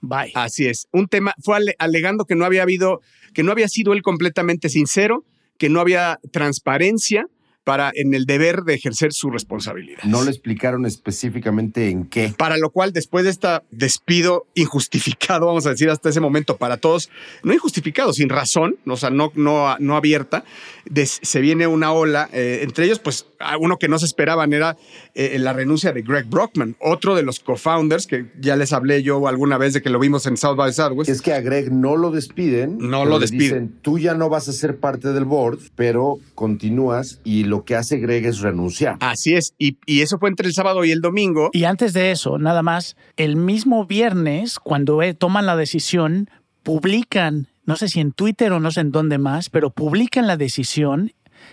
Bye. 0.00 0.32
Así 0.34 0.66
es. 0.66 0.86
Un 0.92 1.08
tema, 1.08 1.34
fue 1.42 1.56
ale- 1.56 1.74
alegando 1.78 2.24
que 2.24 2.34
no 2.36 2.44
había 2.44 2.62
habido, 2.62 3.00
que 3.34 3.42
no 3.42 3.52
había 3.52 3.68
sido 3.68 3.92
él 3.94 4.02
completamente 4.02 4.68
sincero, 4.68 5.24
que 5.56 5.68
no 5.68 5.80
había 5.80 6.20
transparencia 6.30 7.26
para 7.68 7.90
en 7.94 8.14
el 8.14 8.24
deber 8.24 8.62
de 8.62 8.74
ejercer 8.74 9.12
su 9.12 9.30
responsabilidad. 9.30 10.02
No 10.04 10.22
le 10.24 10.30
explicaron 10.30 10.86
específicamente 10.86 11.90
en 11.90 12.06
qué. 12.06 12.32
Para 12.36 12.56
lo 12.56 12.70
cual, 12.70 12.92
después 12.94 13.24
de 13.24 13.30
este 13.30 13.48
despido 13.70 14.46
injustificado, 14.54 15.46
vamos 15.46 15.66
a 15.66 15.70
decir 15.70 15.90
hasta 15.90 16.08
ese 16.08 16.20
momento, 16.20 16.56
para 16.56 16.78
todos, 16.78 17.10
no 17.42 17.52
injustificado, 17.52 18.12
sin 18.14 18.28
razón, 18.30 18.76
o 18.86 18.96
sea, 18.96 19.10
no, 19.10 19.32
no, 19.34 19.76
no 19.80 19.96
abierta, 19.96 20.44
des- 20.86 21.18
se 21.22 21.40
viene 21.40 21.66
una 21.66 21.92
ola. 21.92 22.30
eh, 22.32 22.60
entre 22.62 22.86
ellos, 22.86 23.00
pues, 23.00 23.26
uno 23.60 23.76
que 23.78 23.88
no 23.88 23.98
se 23.98 24.06
esperaban 24.06 24.52
era 24.52 24.76
eh, 25.14 25.38
la 25.38 25.52
renuncia 25.52 25.92
de 25.92 26.02
Greg 26.02 26.26
Brockman, 26.26 26.74
otro 26.80 27.14
de 27.14 27.22
los 27.22 27.40
co-founders, 27.40 28.06
que 28.06 28.26
ya 28.40 28.56
les 28.56 28.72
hablé 28.72 29.02
yo 29.02 29.28
alguna 29.28 29.58
vez 29.58 29.74
de 29.74 29.82
que 29.82 29.90
lo 29.90 29.98
vimos 29.98 30.26
en 30.26 30.36
South 30.36 30.56
by 30.56 30.72
Southwest. 30.72 31.10
Es 31.10 31.20
que 31.22 31.32
a 31.34 31.40
Greg 31.40 31.70
no 31.72 31.96
lo 31.96 32.10
despiden. 32.10 32.78
No 32.78 33.04
lo 33.04 33.18
despiden. 33.18 33.40
Dicen, 33.68 33.78
tú 33.82 33.98
ya 33.98 34.14
no 34.14 34.28
vas 34.28 34.48
a 34.48 34.52
ser 34.52 34.78
parte 34.78 35.12
del 35.12 35.24
board, 35.24 35.58
pero 35.76 36.18
continúas 36.34 37.20
y 37.24 37.44
lo 37.44 37.57
que 37.64 37.76
hace 37.76 37.98
Greg 37.98 38.26
es 38.26 38.40
renunciar. 38.40 38.96
Así 39.00 39.34
es, 39.34 39.54
y, 39.58 39.78
y 39.86 40.02
eso 40.02 40.18
fue 40.18 40.28
entre 40.28 40.48
el 40.48 40.54
sábado 40.54 40.84
y 40.84 40.90
el 40.90 41.00
domingo. 41.00 41.50
Y 41.52 41.64
antes 41.64 41.92
de 41.92 42.10
eso, 42.10 42.38
nada 42.38 42.62
más, 42.62 42.96
el 43.16 43.36
mismo 43.36 43.86
viernes, 43.86 44.58
cuando 44.58 45.02
eh, 45.02 45.14
toman 45.14 45.46
la 45.46 45.56
decisión, 45.56 46.30
publican, 46.62 47.48
no 47.64 47.76
sé 47.76 47.88
si 47.88 48.00
en 48.00 48.12
Twitter 48.12 48.52
o 48.52 48.60
no 48.60 48.70
sé 48.70 48.80
en 48.80 48.92
dónde 48.92 49.18
más, 49.18 49.50
pero 49.50 49.70
publican 49.70 50.26
la 50.26 50.36
decisión, 50.36 51.12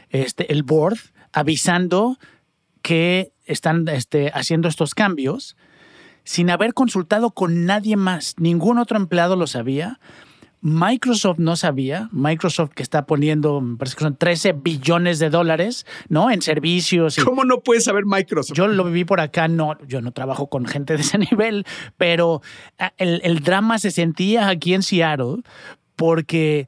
este, 0.09 0.51
el 0.51 0.63
board, 0.63 0.97
avisando 1.31 2.17
que 2.81 3.31
están 3.45 3.87
este, 3.87 4.31
haciendo 4.33 4.67
estos 4.67 4.93
cambios 4.93 5.55
sin 6.25 6.49
haber 6.49 6.73
consultado 6.73 7.31
con 7.31 7.65
nadie 7.65 7.95
más. 7.95 8.35
Ningún 8.37 8.79
otro 8.79 8.97
empleado 8.97 9.35
lo 9.35 9.47
sabía. 9.47 9.99
Microsoft 10.65 11.37
no 11.37 11.55
sabía. 11.55 12.09
Microsoft 12.11 12.71
que 12.73 12.81
está 12.81 13.05
poniendo, 13.05 13.61
me 13.61 13.77
parece 13.77 13.97
que 13.97 14.03
son 14.03 14.15
13 14.17 14.53
billones 14.53 15.19
de 15.19 15.29
dólares, 15.29 15.85
¿no? 16.09 16.31
En 16.31 16.41
servicios. 16.41 17.19
y- 17.19 17.21
¿Cómo 17.21 17.45
no 17.45 17.61
puede 17.61 17.81
saber 17.81 18.05
Microsoft? 18.07 18.57
yo 18.57 18.67
lo 18.67 18.83
viví 18.85 19.05
por 19.05 19.19
acá, 19.19 19.47
no, 19.47 19.77
yo 19.87 20.01
no 20.01 20.11
trabajo 20.11 20.47
con 20.47 20.65
gente 20.65 20.95
de 20.95 21.01
ese 21.01 21.17
nivel, 21.31 21.65
pero 21.97 22.41
ah, 22.79 22.93
el, 22.97 23.21
el 23.23 23.41
drama 23.41 23.77
se 23.77 23.91
sentía 23.91 24.49
aquí 24.49 24.73
en 24.73 24.81
Seattle 24.81 25.43
porque 25.95 26.67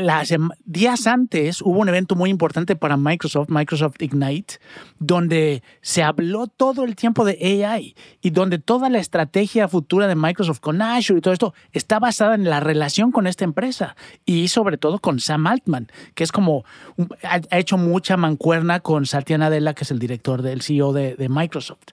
las 0.00 0.34
días 0.64 1.06
antes 1.06 1.62
hubo 1.62 1.78
un 1.78 1.88
evento 1.88 2.16
muy 2.16 2.30
importante 2.30 2.76
para 2.76 2.96
Microsoft, 2.96 3.48
Microsoft 3.48 3.96
Ignite, 4.00 4.54
donde 4.98 5.62
se 5.80 6.02
habló 6.02 6.46
todo 6.46 6.84
el 6.84 6.96
tiempo 6.96 7.24
de 7.24 7.64
AI 7.64 7.94
y 8.20 8.30
donde 8.30 8.58
toda 8.58 8.88
la 8.88 8.98
estrategia 8.98 9.68
futura 9.68 10.06
de 10.06 10.14
Microsoft 10.14 10.60
con 10.60 10.82
Azure 10.82 11.18
y 11.18 11.22
todo 11.22 11.34
esto 11.34 11.54
está 11.72 11.98
basada 11.98 12.34
en 12.34 12.44
la 12.44 12.60
relación 12.60 13.12
con 13.12 13.26
esta 13.26 13.44
empresa 13.44 13.96
y 14.24 14.48
sobre 14.48 14.78
todo 14.78 14.98
con 14.98 15.20
Sam 15.20 15.46
Altman, 15.46 15.88
que 16.14 16.24
es 16.24 16.32
como 16.32 16.64
ha 17.22 17.58
hecho 17.58 17.76
mucha 17.76 18.16
mancuerna 18.16 18.80
con 18.80 19.06
Satya 19.06 19.38
Nadella, 19.38 19.74
que 19.74 19.84
es 19.84 19.90
el 19.90 19.98
director 19.98 20.42
del 20.42 20.62
CEO 20.62 20.92
de, 20.92 21.16
de 21.16 21.28
Microsoft. 21.28 21.92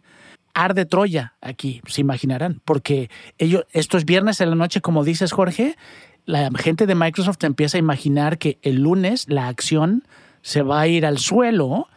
Arde 0.57 0.85
Troya 0.85 1.35
aquí, 1.39 1.81
se 1.85 2.01
imaginarán, 2.01 2.61
porque 2.65 3.11
ellos, 3.37 3.65
estos 3.73 4.05
viernes 4.05 4.41
en 4.41 4.49
la 4.49 4.55
noche, 4.55 4.81
como 4.81 5.03
dices, 5.03 5.31
Jorge, 5.31 5.77
la 6.27 6.51
gente 6.57 6.85
de 6.85 6.93
Microsoft 6.93 7.43
empieza 7.43 7.77
a 7.77 7.79
imaginar 7.79 8.37
que 8.37 8.59
el 8.61 8.83
lunes 8.83 9.25
la 9.29 9.47
acción 9.47 10.03
se 10.41 10.61
va 10.61 10.81
a 10.81 10.87
ir 10.87 11.05
al 11.05 11.17
suelo 11.17 11.87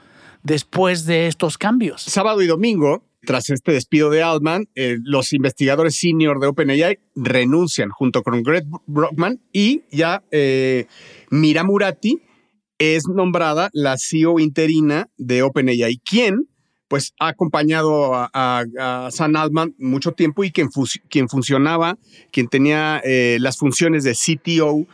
después 0.42 1.04
de 1.04 1.26
estos 1.26 1.58
cambios. 1.58 2.02
sábado 2.02 2.40
y 2.40 2.46
domingo, 2.46 3.04
tras 3.22 3.50
este 3.50 3.72
despido 3.72 4.08
de 4.08 4.22
Altman, 4.22 4.68
eh, 4.76 4.96
los 5.02 5.32
investigadores 5.32 5.96
senior 5.96 6.40
de 6.40 6.46
OpenAI 6.46 6.98
renuncian 7.16 7.90
junto 7.90 8.22
con 8.22 8.42
Greg 8.42 8.64
Brockman 8.86 9.40
y 9.52 9.82
ya 9.90 10.22
eh, 10.30 10.86
Mira 11.30 11.64
Murati 11.64 12.22
es 12.78 13.02
nombrada 13.08 13.68
la 13.72 13.96
CEO 13.98 14.38
interina 14.38 15.08
de 15.18 15.42
OpenAI, 15.42 15.98
quien 15.98 16.48
pues 16.90 17.14
ha 17.20 17.28
acompañado 17.28 18.10
a, 18.14 18.64
Sam 19.12 19.36
Altman 19.36 19.76
mucho 19.78 20.10
tiempo 20.10 20.42
y 20.42 20.50
quien, 20.50 20.68
quien 21.08 21.28
funcionaba, 21.28 21.96
quien 22.32 22.48
tenía 22.48 23.00
eh, 23.04 23.38
las 23.40 23.58
funciones 23.58 24.02
de 24.02 24.12
CTO 24.12 24.86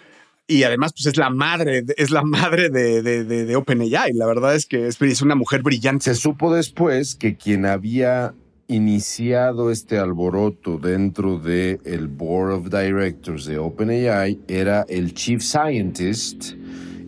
y 0.46 0.62
además 0.64 0.92
pues 0.92 1.06
es 1.06 1.16
la 1.16 1.30
madre, 1.30 1.84
es 1.96 2.10
la 2.10 2.22
madre 2.22 2.68
de, 2.68 3.00
de, 3.00 3.24
de- 3.24 3.56
OpenAI. 3.56 4.12
La 4.12 4.26
verdad 4.26 4.54
es 4.54 4.66
que 4.66 4.86
es, 4.86 5.22
una 5.22 5.34
mujer 5.34 5.62
brillante. 5.62 6.04
Se 6.04 6.14
supo 6.14 6.54
después 6.54 7.14
que 7.14 7.38
quien 7.38 7.64
había 7.64 8.34
iniciado 8.68 9.70
este 9.70 9.96
alboroto 9.96 10.76
dentro 10.76 11.38
del 11.38 11.80
el 11.84 12.08
Board 12.08 12.52
of 12.52 12.64
Directors 12.68 13.46
de 13.46 13.56
OpenAI 13.56 14.38
era 14.48 14.84
el 14.90 15.14
Chief 15.14 15.40
Scientist, 15.40 16.52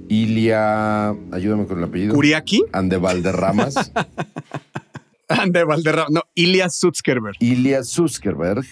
Ilia, 0.08 1.10
ayúdame 1.30 1.66
con 1.66 1.78
el 1.78 1.84
apellido. 1.84 2.14
Kuriaki, 2.14 2.64
Ande 2.72 2.96
Valderramas, 2.96 3.74
de 5.50 5.64
Valderrama, 5.64 6.08
no, 6.10 6.22
Ilya 6.34 6.70
Sutskerberg. 6.70 7.36
Ilya 7.40 7.84
Suskerberg, 7.84 8.64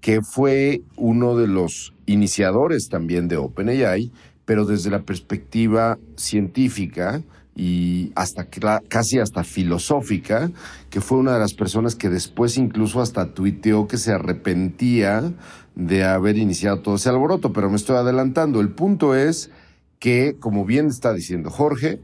que 0.00 0.22
fue 0.22 0.82
uno 0.96 1.36
de 1.36 1.48
los 1.48 1.94
iniciadores 2.06 2.88
también 2.88 3.28
de 3.28 3.36
OpenAI, 3.36 4.12
pero 4.44 4.64
desde 4.64 4.90
la 4.90 5.02
perspectiva 5.02 5.98
científica 6.16 7.22
y 7.54 8.12
hasta 8.14 8.46
casi 8.88 9.18
hasta 9.18 9.42
filosófica, 9.42 10.50
que 10.90 11.00
fue 11.00 11.18
una 11.18 11.34
de 11.34 11.40
las 11.40 11.54
personas 11.54 11.96
que 11.96 12.08
después 12.08 12.56
incluso 12.56 13.00
hasta 13.00 13.34
tuiteó 13.34 13.88
que 13.88 13.98
se 13.98 14.12
arrepentía 14.12 15.32
de 15.74 16.04
haber 16.04 16.38
iniciado 16.38 16.80
todo 16.80 16.94
ese 16.94 17.08
alboroto, 17.08 17.52
pero 17.52 17.68
me 17.68 17.76
estoy 17.76 17.96
adelantando. 17.96 18.60
El 18.60 18.70
punto 18.70 19.16
es 19.16 19.50
que, 19.98 20.36
como 20.38 20.64
bien 20.64 20.86
está 20.86 21.12
diciendo 21.12 21.50
Jorge, 21.50 22.00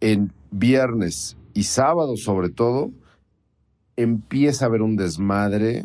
en 0.00 0.32
viernes 0.50 1.36
y 1.54 1.64
sábado 1.64 2.16
sobre 2.16 2.50
todo, 2.50 2.90
empieza 3.96 4.64
a 4.64 4.68
haber 4.68 4.82
un 4.82 4.96
desmadre 4.96 5.84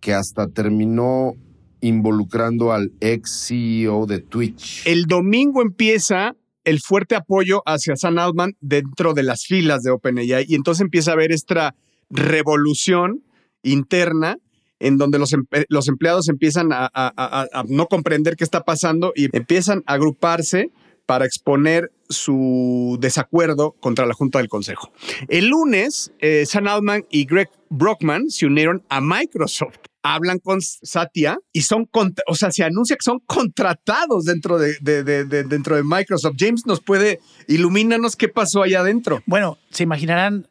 que 0.00 0.14
hasta 0.14 0.48
terminó 0.48 1.34
involucrando 1.80 2.72
al 2.72 2.92
ex 3.00 3.46
CEO 3.48 4.06
de 4.06 4.20
Twitch. 4.20 4.86
El 4.86 5.06
domingo 5.06 5.62
empieza 5.62 6.36
el 6.64 6.80
fuerte 6.80 7.14
apoyo 7.14 7.62
hacia 7.66 7.96
Sam 7.96 8.18
Altman 8.18 8.56
dentro 8.60 9.12
de 9.12 9.22
las 9.22 9.44
filas 9.44 9.82
de 9.82 9.90
OpenAI 9.90 10.46
y 10.48 10.54
entonces 10.54 10.82
empieza 10.82 11.10
a 11.10 11.14
haber 11.14 11.32
esta 11.32 11.74
revolución 12.08 13.22
interna 13.62 14.38
en 14.84 14.98
donde 14.98 15.18
los, 15.18 15.34
los 15.68 15.88
empleados 15.88 16.28
empiezan 16.28 16.68
a, 16.72 16.90
no 17.68 17.86
comprender 17.86 18.36
qué 18.36 18.44
está 18.44 18.60
pasando 18.64 19.12
y 19.16 19.28
empiezan 19.36 19.82
a 19.86 19.94
agruparse 19.94 20.70
para 21.06 21.26
exponer 21.26 21.90
su 22.08 22.96
desacuerdo 23.00 23.72
contra 23.80 24.06
la 24.06 24.14
Junta 24.14 24.38
del 24.38 24.48
Consejo. 24.48 24.90
El 25.28 25.48
lunes, 25.48 26.12
eh, 26.20 26.44
Sam 26.46 26.68
Altman 26.68 27.04
y 27.10 27.24
Greg 27.26 27.50
Brockman 27.68 28.30
se 28.30 28.46
unieron 28.46 28.82
a 28.88 29.00
Microsoft. 29.00 29.76
Hablan 30.02 30.38
con 30.38 30.60
Satya 30.60 31.38
y 31.52 31.62
son, 31.62 31.88
o 32.26 32.34
sea, 32.34 32.50
se 32.50 32.62
anuncia 32.62 32.96
que 32.96 33.02
son 33.02 33.20
contratados 33.26 34.24
dentro 34.24 34.58
de, 34.58 34.76
de- 34.82 35.02
de- 35.02 35.24
de- 35.24 35.44
dentro 35.44 35.76
de 35.76 35.82
Microsoft. 35.82 36.34
James 36.38 36.66
nos 36.66 36.80
puede, 36.82 37.20
ilumínanos 37.48 38.14
qué 38.16 38.28
pasó 38.28 38.62
allá 38.62 38.80
adentro. 38.80 39.22
Bueno, 39.26 39.56
se 39.70 39.82
imaginarán, 39.82 40.46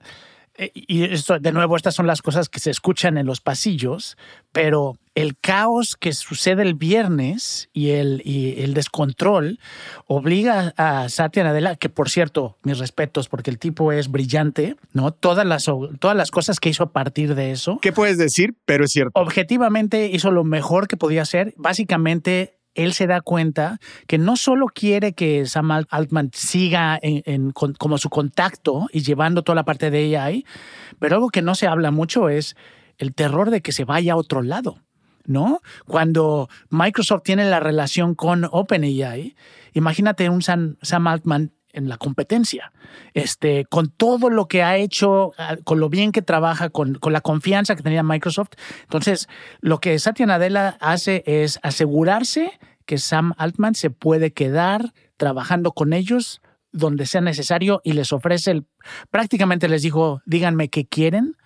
y 0.56 1.04
esto, 1.04 1.40
de 1.40 1.52
nuevo, 1.52 1.76
estas 1.76 1.96
son 1.96 2.06
las 2.06 2.22
cosas 2.22 2.48
que 2.48 2.60
se 2.60 2.70
escuchan 2.70 3.18
en 3.18 3.26
los 3.26 3.42
pasillos, 3.42 4.18
pero 4.52 4.98
el 5.16 5.38
caos 5.38 5.96
que 5.96 6.14
sucede 6.14 6.62
el 6.62 6.76
viernes 6.76 7.70
y 7.74 7.92
el, 7.92 8.22
y 8.24 8.62
el 8.62 8.74
descontrol 8.74 9.60
obliga 10.06 10.74
a 10.78 11.10
Satya 11.10 11.44
Nadella, 11.44 11.76
que 11.76 11.90
por 11.90 12.10
cierto, 12.10 12.58
mis 12.64 12.78
respetos, 12.78 13.30
porque 13.30 13.50
el 13.50 13.58
tipo 13.58 13.92
es 13.92 14.12
brillante, 14.12 14.76
¿no? 14.92 15.12
Todas 15.12 15.46
las, 15.46 15.66
todas 16.00 16.18
las 16.18 16.30
cosas 16.30 16.60
que 16.60 16.70
hizo 16.70 16.84
a 16.84 16.92
partir 16.92 17.34
de 17.36 17.52
eso. 17.52 17.80
¿Qué 17.82 17.92
puedes 17.92 18.18
decir? 18.18 18.56
Pero 18.66 18.86
es 18.86 18.92
cierto. 18.92 19.20
objetivamente 19.20 20.08
hizo 20.08 20.32
lo 20.32 20.44
mejor 20.44 20.88
que 20.88 20.98
podía 20.98 21.24
hacer. 21.24 21.54
Básicamente, 21.58 22.58
él 22.76 22.94
se 22.94 23.08
da 23.08 23.22
cuenta 23.22 23.80
que 24.08 24.18
no 24.18 24.36
solo 24.36 24.68
quiere 24.68 25.14
que 25.14 25.46
Sam 25.46 25.72
Alt- 25.72 25.88
Altman 25.90 26.32
siga 26.34 27.00
como 27.78 27.98
su 27.98 28.10
contacto 28.10 28.88
y 28.92 29.02
llevando 29.02 29.44
toda 29.44 29.56
la 29.56 29.66
parte 29.66 29.92
de 29.92 30.18
AI, 30.18 30.46
pero 31.00 31.16
algo 31.16 31.30
que 31.30 31.42
no 31.42 31.56
se 31.56 31.68
habla 31.68 31.92
mucho 31.92 32.30
es 32.30 32.56
el 32.98 33.14
terror 33.14 33.50
de 33.50 33.62
que 33.62 33.72
se 33.72 33.86
vaya 33.86 34.14
a 34.14 34.18
otro 34.18 34.42
lado. 34.42 34.80
¿No? 35.26 35.62
Cuando 35.88 36.50
Microsoft 36.70 37.24
tiene 37.24 37.46
la 37.50 37.62
relación 37.62 38.14
con 38.14 38.46
OpenAI, 38.52 39.38
imagínate 39.72 40.30
un 40.30 40.42
Sam 40.42 40.76
Altman 41.08 41.54
en 41.74 41.90
la 41.90 41.98
competencia. 41.98 42.72
Este, 43.14 43.66
con 43.66 43.90
todo 43.90 44.30
lo 44.30 44.48
que 44.48 44.64
ha 44.64 44.78
hecho, 44.78 45.34
ah, 45.38 45.58
con 45.64 45.80
lo 45.80 45.90
bien 45.90 46.12
que 46.12 46.22
trabaja, 46.22 46.70
con, 46.70 46.96
con 46.96 47.12
la 47.12 47.22
confianza 47.22 47.76
que 47.76 47.84
tenía 47.84 48.04
Microsoft. 48.04 48.52
Entonces, 48.84 49.28
lo 49.60 49.80
que 49.80 50.00
Satya 50.00 50.26
Nadella 50.26 50.78
hace 50.80 51.24
es 51.26 51.60
asegurarse 51.64 52.60
que 52.86 52.98
Sam 52.98 53.34
Altman 53.38 53.76
se 53.76 53.90
puede 53.90 54.34
quedar 54.34 54.94
trabajando 55.18 55.72
con 55.72 55.94
ellos 55.94 56.42
donde 56.72 57.06
sea 57.06 57.22
necesario 57.22 57.82
y 57.84 57.94
les 57.94 58.12
ofrece 58.12 58.52
el, 58.52 58.66
prácticamente 59.12 59.70
les 59.70 59.84
dijo, 59.84 60.22
díganme 60.26 60.70
qué 60.70 60.86
quieren, 60.86 61.38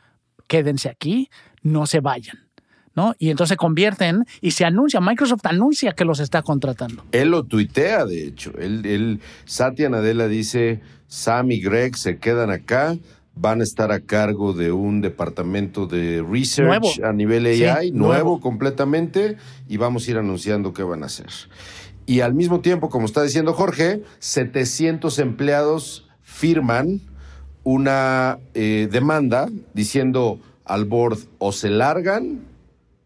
quédense 0.48 0.90
aquí, 0.90 1.30
no 1.62 1.86
se 1.86 2.00
vayan. 2.00 2.47
¿No? 2.98 3.14
Y 3.20 3.30
entonces 3.30 3.54
se 3.54 3.58
convierten 3.58 4.26
y 4.42 4.52
se 4.52 4.66
anuncia, 4.66 5.00
Microsoft 5.00 5.46
anuncia 5.46 5.94
que 5.94 6.04
los 6.04 6.20
está 6.20 6.42
contratando. 6.42 7.04
Él 7.14 7.30
lo 7.30 7.44
tuitea, 7.44 8.06
de 8.06 8.26
hecho. 8.26 8.52
Él, 8.58 8.86
él, 8.86 9.22
Satya 9.46 9.88
Nadella 9.88 10.28
dice, 10.28 10.82
Sam 11.08 11.52
y 11.52 11.62
Greg 11.62 11.96
se 11.96 12.18
quedan 12.18 12.50
acá, 12.50 12.98
van 13.36 13.62
a 13.62 13.64
estar 13.64 13.92
a 13.92 14.00
cargo 14.00 14.52
de 14.54 14.72
un 14.72 15.00
departamento 15.02 15.86
de 15.86 16.26
research 16.28 16.68
Nuevo. 16.68 16.90
a 17.08 17.14
nivel 17.14 17.46
AI, 17.46 17.56
Sí, 17.88 17.92
nuevo. 17.92 18.14
nuevo. 18.14 18.40
completamente, 18.42 19.38
y 19.70 19.78
vamos 19.78 20.08
a 20.08 20.12
ir 20.12 20.18
anunciando 20.18 20.74
qué 20.74 20.82
van 20.82 21.04
a 21.04 21.06
hacer. 21.06 21.28
Y 22.08 22.22
al 22.22 22.34
mismo 22.34 22.62
tiempo, 22.62 22.90
como 22.90 23.06
está 23.06 23.22
diciendo 23.22 23.54
Jorge, 23.54 24.02
700 24.20 25.20
empleados 25.20 26.08
firman 26.24 27.02
una 27.64 28.40
eh, 28.56 28.88
demanda 28.92 29.50
diciendo 29.74 30.40
al 30.66 30.86
board 30.86 31.20
o 31.38 31.52
se 31.52 31.70
largan 31.70 32.40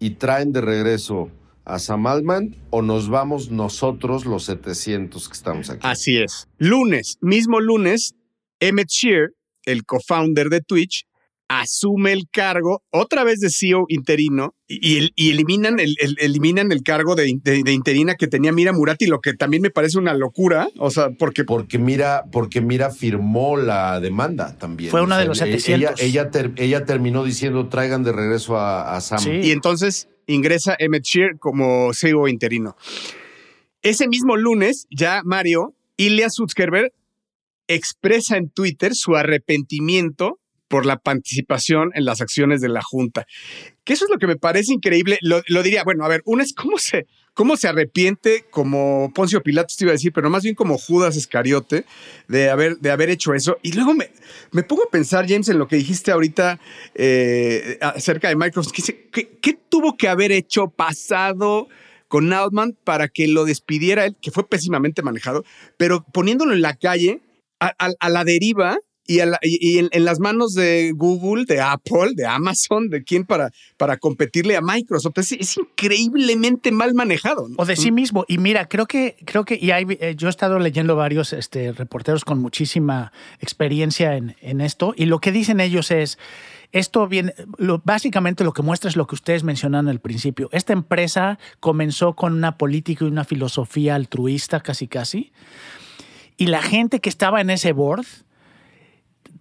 y 0.02 0.16
traen 0.16 0.52
de 0.52 0.62
regreso 0.62 1.30
a 1.64 1.78
Sam 1.78 2.08
Altman 2.08 2.56
o 2.72 2.82
nos 2.82 3.08
vamos 3.08 3.52
nosotros 3.52 4.26
los 4.26 4.44
700 4.46 5.30
que 5.30 5.34
estamos 5.34 5.70
aquí. 5.70 5.88
Así 5.88 6.18
es. 6.18 6.50
Lunes, 6.58 7.18
mismo 7.22 7.60
lunes, 7.60 8.16
Emmett 8.60 8.90
Shear, 8.90 9.30
el 9.64 9.86
co-founder 9.86 10.50
de 10.50 10.62
Twitch, 10.62 11.06
asume 11.60 12.14
el 12.14 12.30
cargo 12.32 12.84
otra 12.92 13.24
vez 13.24 13.40
de 13.40 13.50
CEO 13.50 13.86
interino 13.90 14.56
y, 14.68 15.00
y- 15.06 15.12
y 15.16 15.32
eliminan, 15.32 15.80
el, 15.80 15.96
el- 16.00 16.16
eliminan 16.20 16.72
el 16.72 16.82
cargo 16.84 17.16
de, 17.16 17.32
de- 17.44 17.64
de 17.64 17.74
interina 17.74 18.16
que 18.16 18.28
tenía 18.28 18.52
Mira 18.52 18.72
Murati, 18.72 19.06
lo 19.08 19.20
que 19.20 19.34
también 19.34 19.62
me 19.62 19.70
parece 19.70 19.98
una 19.98 20.14
locura. 20.14 20.70
O 20.78 20.90
sea, 20.92 21.10
porque 21.12 21.44
Porque 21.44 21.78
Mira, 21.78 22.24
porque 22.32 22.62
Mira 22.62 22.90
firmó 22.92 23.58
la 23.58 24.00
demanda 24.00 24.58
también. 24.58 24.92
Fue 24.92 25.02
O 25.02 25.04
una 25.04 25.18
de 25.18 25.26
los 25.26 25.42
e- 25.42 25.46
700. 25.60 26.00
Ella, 26.00 26.06
ella, 26.08 26.32
ter- 26.32 26.54
ella 26.58 26.86
terminó 26.86 27.24
diciendo 27.24 27.68
traigan 27.68 28.04
de 28.04 28.12
regreso 28.14 28.58
a, 28.58 28.96
a 28.96 29.02
Sam. 29.02 29.20
Sí. 29.20 29.32
Y 29.44 29.52
entonces 29.52 30.08
ingresa 30.28 30.76
Emmett 30.80 31.04
Shear 31.04 31.38
como 31.40 31.94
CEO 31.94 32.28
interino. 32.28 32.76
Ese 33.82 34.08
mismo 34.08 34.38
lunes, 34.38 34.86
ya 34.92 35.22
Mario, 35.26 35.74
Ilya 35.98 36.30
Sutskerberg 36.30 36.92
expresa 37.68 38.38
en 38.38 38.50
Twitter 38.50 38.94
su 38.96 39.16
arrepentimiento 39.16 40.38
por 40.72 40.86
la 40.88 40.98
participación 40.98 41.92
en 41.94 42.06
las 42.06 42.22
acciones 42.22 42.62
de 42.62 42.70
la 42.70 42.82
Junta. 42.82 43.28
Que 43.84 43.94
eso 43.94 44.06
es 44.06 44.12
lo 44.12 44.18
que 44.18 44.26
me 44.26 44.38
parece 44.38 44.74
increíble. 44.74 45.20
Lo, 45.22 45.42
diría, 45.62 45.84
bueno, 45.84 46.06
a 46.06 46.08
ver, 46.08 46.22
una 46.26 46.44
es 46.44 46.54
cómo 46.54 46.78
se, 46.78 47.06
cómo 47.34 47.58
se 47.58 47.68
arrepiente 47.68 48.46
como 48.50 49.12
Poncio 49.14 49.44
Pilatos 49.44 49.76
te 49.78 49.84
iba 49.84 49.92
a 49.92 49.94
decir, 49.94 50.14
pero 50.14 50.30
más 50.30 50.44
bien 50.44 50.56
como 50.56 50.78
Judas 50.78 51.18
Iscariote 51.18 51.86
de 52.28 52.50
haber, 52.50 52.78
de 52.78 52.90
haber 52.90 53.10
hecho 53.10 53.34
eso. 53.34 53.58
Y 53.62 53.74
luego 53.74 53.94
me, 53.94 54.10
me 54.52 54.64
pongo 54.64 54.84
a 54.84 54.90
pensar, 54.90 55.28
James, 55.28 55.50
en 55.50 55.60
lo 55.60 55.68
que 55.68 55.76
dijiste 55.76 56.12
ahorita 56.12 56.60
eh, 56.96 57.78
acerca 57.82 58.30
de 58.30 58.36
Microsoft. 58.36 58.74
¿Qué, 59.12 59.38
qué 59.42 59.54
tuvo 59.70 59.98
que 59.98 60.08
haber 60.08 60.32
hecho 60.32 60.70
pasado 60.70 61.68
con 62.08 62.32
Altman 62.34 62.78
para 62.84 63.08
que 63.08 63.28
lo 63.28 63.46
despidiera 63.46 64.06
él, 64.06 64.16
que 64.22 64.32
fue 64.32 64.48
pésimamente 64.48 65.02
manejado, 65.02 65.44
pero 65.78 66.06
poniéndolo 66.14 66.54
en 66.54 66.62
la 66.62 66.76
calle, 66.76 67.22
a- 67.60 67.74
a 68.00 68.10
la 68.10 68.24
deriva 68.26 68.78
y, 69.08 69.20
a 69.20 69.26
la- 69.26 69.40
y- 69.42 69.58
y 69.76 69.78
en, 69.80 69.90
en 69.92 70.06
las 70.06 70.20
manos 70.20 70.54
de 70.54 70.94
Google, 70.96 71.46
de 71.46 71.60
Apple, 71.60 72.12
de 72.16 72.26
Amazon, 72.26 72.90
de 72.90 73.04
quién 73.04 73.26
para, 73.26 73.50
para 73.78 73.98
competirle 73.98 74.56
a 74.56 74.62
Microsoft. 74.62 75.18
Es, 75.18 75.32
es 75.34 75.58
increíblemente 75.58 76.72
mal 76.72 76.94
manejado. 76.94 77.48
¿no? 77.50 77.56
O 77.58 77.66
de 77.66 77.76
sí 77.76 77.92
mismo. 77.92 78.26
Y 78.28 78.38
mira, 78.38 78.68
creo 78.68 78.86
que, 78.86 79.16
creo 79.26 79.44
que, 79.46 79.58
y 79.62 79.72
hay, 79.72 79.86
eh, 80.00 80.16
yo 80.18 80.28
he 80.28 80.30
estado 80.30 80.60
leyendo 80.60 80.96
varios 80.96 81.34
este, 81.34 81.72
reporteros 81.74 82.24
con 82.26 82.40
muchísima 82.40 83.12
experiencia 83.40 84.16
en, 84.16 84.36
en 84.42 84.62
esto, 84.62 84.94
y 84.96 85.06
lo 85.06 85.20
que 85.20 85.32
dicen 85.32 85.60
ellos 85.60 85.92
es, 85.92 86.18
esto 86.72 87.08
viene, 87.08 87.34
lo, 87.58 87.82
básicamente 87.84 88.44
lo 88.46 88.54
que 88.54 88.62
muestra 88.62 88.90
es 88.90 88.96
lo 88.96 89.06
que 89.08 89.16
ustedes 89.16 89.44
mencionaron 89.44 89.90
al 89.90 90.00
principio. 90.00 90.48
Esta 90.54 90.72
empresa 90.74 91.38
comenzó 91.60 92.14
con 92.14 92.34
una 92.34 92.58
política 92.58 93.04
y 93.04 93.08
una 93.10 93.26
filosofía 93.26 93.96
altruista 93.96 94.62
casi 94.62 94.88
casi, 94.88 95.32
y 96.38 96.46
la 96.48 96.62
gente 96.62 97.00
que 97.02 97.10
estaba 97.10 97.42
en 97.42 97.50
ese 97.50 97.74
board 97.74 98.06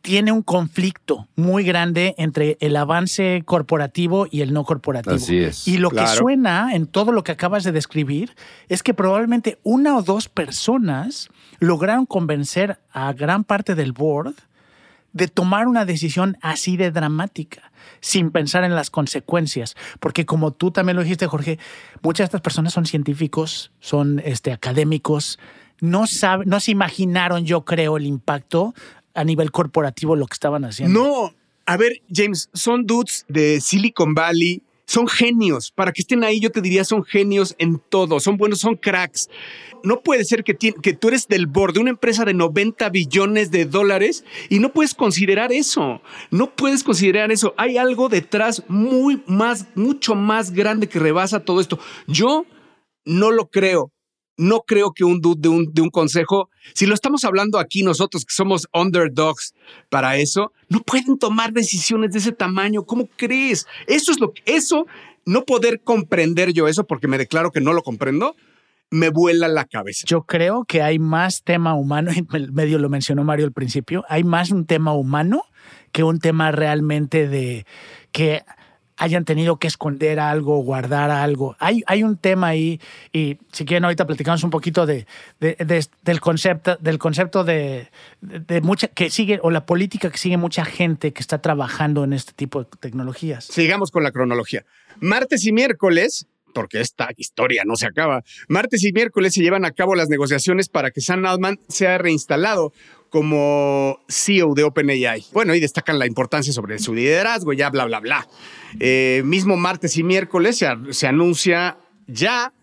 tiene 0.03 0.33
un 0.33 0.43
conflicto 0.43 1.29
muy 1.37 1.65
grande 1.65 2.15
entre 2.19 2.57
el 2.61 2.77
avance 2.77 3.43
corporativo 3.45 4.27
y 4.31 4.41
el 4.41 4.53
no 4.53 4.65
corporativo. 4.65 5.17
Así 5.17 5.39
es. 5.39 5.69
Y 5.69 5.79
lo 5.79 5.91
que 5.91 6.07
suena 6.07 6.75
en 6.75 6.87
todo 6.87 7.13
lo 7.13 7.23
que 7.23 7.33
acabas 7.33 7.65
de 7.65 7.73
describir 7.73 8.35
es 8.69 8.83
que 8.83 8.95
probablemente 8.95 9.59
una 9.63 9.97
o 9.97 10.03
dos 10.03 10.29
personas 10.29 11.29
lograron 11.59 12.07
convencer 12.07 12.79
a 12.93 13.13
gran 13.13 13.45
parte 13.45 13.75
del 13.75 13.93
board 13.93 14.35
de 15.13 15.29
tomar 15.29 15.67
una 15.67 15.85
decisión 15.85 16.37
así 16.41 16.77
de 16.77 16.91
dramática, 16.91 17.73
sin 18.01 18.31
pensar 18.31 18.65
en 18.65 18.75
las 18.75 18.91
consecuencias. 18.91 19.77
Porque 19.99 20.25
como 20.25 20.53
tú 20.53 20.71
también 20.71 20.97
lo 20.97 21.03
dijiste, 21.03 21.27
Jorge, 21.27 21.59
muchas 22.03 22.25
de 22.25 22.27
estas 22.27 22.41
personas 22.41 22.73
son 22.73 22.87
científicos, 22.87 23.73
son 23.81 24.21
este, 24.25 24.53
académicos, 24.53 25.39
no, 25.81 26.07
saben, 26.07 26.49
no 26.49 26.61
se 26.61 26.71
imaginaron, 26.71 27.45
yo 27.45 27.65
creo, 27.65 27.97
el 27.97 28.07
impacto 28.07 28.75
a 29.15 29.25
nivel 29.25 29.51
corporativo 29.51 30.17
lo 30.17 30.27
que 30.27 30.35
estaban 30.35 30.65
haciendo. 30.65 31.01
No, 31.01 31.35
a 31.67 31.77
ver, 31.77 32.03
James, 32.13 32.49
son 32.53 32.87
dudes 32.87 33.25
de 33.29 33.61
Silicon 33.61 34.15
Valley, 34.15 34.63
son 34.87 35.07
genios. 35.07 35.71
Para 35.71 35.93
que 35.93 36.03
estén 36.03 36.25
ahí, 36.25 36.41
yo 36.41 36.51
te 36.51 36.61
diría, 36.61 36.85
son 36.85 37.05
genios 37.05 37.55
en 37.59 37.81
todo, 37.89 38.19
son 38.19 38.37
buenos, 38.37 38.59
son 38.59 38.75
cracks. 38.75 39.31
No 39.85 40.01
puede 40.01 40.25
ser 40.25 40.43
que, 40.43 40.57
que 40.57 40.93
tú 40.95 41.09
eres 41.09 41.29
del 41.29 41.47
board 41.47 41.75
de 41.75 41.81
una 41.81 41.91
empresa 41.91 42.25
de 42.25 42.35
90 42.35 42.89
billones 42.91 43.53
de 43.53 43.67
dólares 43.67 44.25
y 44.49 44.59
no 44.59 44.73
puedes 44.73 44.95
considerar 44.95 45.53
eso. 45.53 46.03
No 46.33 46.55
puedes 46.57 46.83
considerar 46.83 47.31
eso. 47.31 47.55
Hay 47.57 47.79
algo 47.79 48.09
detrás 48.09 48.65
muy 48.67 49.23
más, 49.27 49.67
mucho 49.77 50.17
más 50.17 50.51
grande 50.51 50.89
que 50.89 50.99
rebasa 50.99 51.45
todo 51.45 51.61
esto. 51.61 51.79
Yo 52.09 52.45
no 53.05 53.31
lo 53.31 53.49
creo. 53.49 53.93
No 54.41 54.63
creo 54.67 54.93
que 54.93 55.05
un 55.05 55.21
dude 55.21 55.41
de 55.43 55.49
un, 55.49 55.73
de 55.73 55.83
un 55.83 55.91
consejo, 55.91 56.49
si 56.75 56.87
lo 56.87 56.95
estamos 56.95 57.25
hablando 57.25 57.59
aquí 57.59 57.83
nosotros 57.83 58.25
que 58.25 58.33
somos 58.35 58.67
underdogs 58.73 59.55
para 59.89 60.17
eso, 60.17 60.53
no 60.69 60.81
pueden 60.81 61.19
tomar 61.19 61.53
decisiones 61.53 62.13
de 62.13 62.19
ese 62.19 62.33
tamaño. 62.33 62.85
¿Cómo 62.85 63.09
crees? 63.17 63.67
Eso 63.87 64.13
es 64.13 64.19
lo 64.21 64.33
que, 64.33 64.43
eso, 64.47 64.87
no 65.27 65.45
poder 65.45 65.81
comprender 65.83 66.53
yo 66.53 66.69
eso 66.69 66.85
porque 66.85 67.07
me 67.09 67.19
declaro 67.19 67.51
que 67.51 67.61
no 67.61 67.73
lo 67.73 67.83
comprendo, 67.83 68.35
me 68.91 69.11
vuela 69.11 69.47
la 69.47 69.67
cabeza. 69.67 70.05
Yo 70.07 70.23
creo 70.23 70.65
que 70.65 70.83
hay 70.83 70.99
más 70.99 71.43
tema 71.45 71.75
humano, 71.75 72.11
y 72.17 72.23
me- 72.31 72.49
medio 72.49 72.79
lo 72.79 72.89
mencionó 72.89 73.23
Mario 73.25 73.47
al 73.47 73.53
principio, 73.53 74.05
hay 74.09 74.25
más 74.25 74.51
un 74.51 74.65
tema 74.67 74.93
humano 74.95 75.43
que 75.93 76.03
un 76.03 76.19
tema 76.19 76.51
realmente 76.53 77.29
de 77.29 77.67
que 78.13 78.43
hayan 79.01 79.25
tenido 79.25 79.57
que 79.57 79.67
esconder 79.67 80.21
algo, 80.21 80.59
guardar 80.63 81.11
algo. 81.11 81.57
Hay, 81.59 81.83
hay 81.87 82.03
un 82.05 82.17
tema 82.17 82.49
ahí, 82.49 82.81
y 83.13 83.39
si 83.51 83.65
quieren 83.65 83.85
ahorita 83.85 84.07
platicamos 84.07 84.45
un 84.45 84.51
poquito 84.51 84.87
de, 84.87 85.07
de- 85.41 85.57
de- 85.59 85.87
del 86.03 86.21
concepto, 86.21 86.77
del 86.81 86.99
concepto 86.99 87.43
de, 87.43 87.89
de- 88.21 88.61
mucha, 88.61 88.89
que 88.89 89.11
sigue, 89.11 89.41
o 89.43 89.51
la 89.51 89.67
política 89.67 90.11
que 90.11 90.19
sigue 90.19 90.37
mucha 90.37 90.65
gente 90.65 91.13
que 91.13 91.21
está 91.21 91.39
trabajando 91.41 92.05
en 92.05 92.13
este 92.13 92.33
tipo 92.35 92.63
de 92.63 92.69
tecnologías. 92.79 93.47
Sigamos 93.47 93.91
con 93.91 94.03
la 94.03 94.13
cronología. 94.13 94.65
Martes 95.01 95.45
y 95.47 95.53
miércoles, 95.53 96.27
porque 96.53 96.81
esta 96.81 97.09
historia 97.17 97.63
no 97.65 97.77
se 97.77 97.87
acaba, 97.87 98.23
martes 98.49 98.85
y 98.85 98.93
miércoles 98.93 99.33
se 99.35 99.41
llevan 99.41 99.65
a 99.65 99.71
cabo 99.71 99.95
las 99.95 100.09
negociaciones 100.09 100.69
para 100.69 100.91
que 100.91 101.01
Sam 101.01 101.25
Altman 101.25 101.59
sea 101.69 101.97
reinstalado 101.99 102.73
como 103.11 103.99
CEO 104.09 104.55
de 104.55 104.65
OpenAI. 104.65 105.27
Bueno, 105.33 105.55
y 105.55 105.61
destacan 105.61 105.99
la 105.99 106.07
importancia 106.07 106.53
sobre 106.53 106.79
su 106.79 106.95
liderazgo, 106.95 107.53
ya 107.53 107.69
bla, 107.71 107.85
bla, 107.85 108.01
bla. 108.01 108.27
Eh, 108.79 109.23
mismo 109.25 109.57
martes 109.57 109.97
y 109.97 110.03
miércoles 110.03 110.57
se, 110.59 110.69
se 110.91 111.07
anuncia 111.07 111.79
ya 112.07 112.55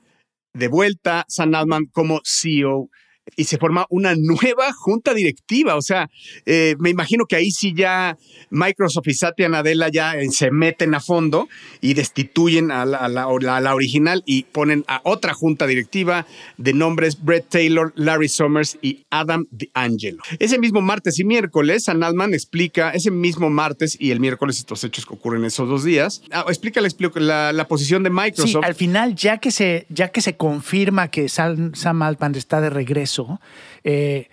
de 0.54 0.68
vuelta 0.68 1.26
Sam 1.28 1.54
Altman 1.54 1.86
como 1.92 2.22
CEO 2.24 2.90
y 3.36 3.44
se 3.46 3.58
forma 3.58 3.86
una 3.90 4.14
nueva 4.16 4.72
junta 4.74 5.14
directiva. 5.14 5.76
O 5.76 5.82
sea, 5.82 6.10
eh, 6.46 6.76
me 6.80 6.90
imagino 6.90 7.26
que 7.26 7.36
ahí 7.36 7.52
sí 7.52 7.74
ya 7.76 8.18
Microsoft 8.50 9.08
y 9.08 9.14
Satya 9.14 9.50
Nadella 9.50 9.90
ya 9.90 10.16
eh, 10.16 10.30
se 10.32 10.52
meten 10.52 10.94
a 10.96 11.00
fondo 11.00 11.48
y 11.82 11.94
destituyen 11.94 12.72
a 12.72 12.86
la, 12.86 12.98
a 12.98 13.10
la- 13.10 13.28
a 13.28 13.62
la 13.62 13.76
original 13.76 14.24
y 14.26 14.44
ponen 14.44 14.84
a 14.88 15.02
otra 15.04 15.34
junta 15.34 15.68
directiva 15.68 16.26
de 16.58 16.74
nombres 16.74 17.24
Brett 17.24 17.50
Taylor, 17.50 17.92
Larry 17.96 18.30
Summers 18.30 18.78
y 18.82 19.06
Adam 19.10 19.46
DeAngelo. 19.52 20.22
Ese 20.40 20.58
mismo 20.60 20.82
martes 20.82 21.20
y 21.20 21.24
miércoles, 21.24 21.84
Sam 21.86 22.04
Altman 22.04 22.34
explica, 22.34 22.92
ese 22.92 23.12
mismo 23.12 23.50
martes 23.50 23.98
y 24.00 24.12
el 24.12 24.20
miércoles, 24.20 24.58
estos 24.60 24.84
hechos 24.84 25.06
que 25.06 25.14
ocurren 25.14 25.44
esos 25.46 25.68
dos 25.68 25.84
días, 25.84 26.22
ah, 26.32 26.46
explica 26.48 26.82
la, 26.82 27.66
posición 27.68 28.04
de 28.04 28.10
Sí, 28.10 28.16
Microsoft. 28.16 28.64
al 28.66 28.76
final, 28.76 29.16
ya 29.16 29.38
que 29.40 29.52
se, 29.52 29.86
ya 29.90 30.10
que 30.10 30.22
se 30.22 30.36
confirma 30.38 31.10
que 31.10 31.28
Sam, 31.30 31.74
Sam 31.76 32.02
Altman 32.02 32.36
está 32.36 32.62
de 32.62 32.70
regreso, 32.70 33.17
eh, 33.84 34.30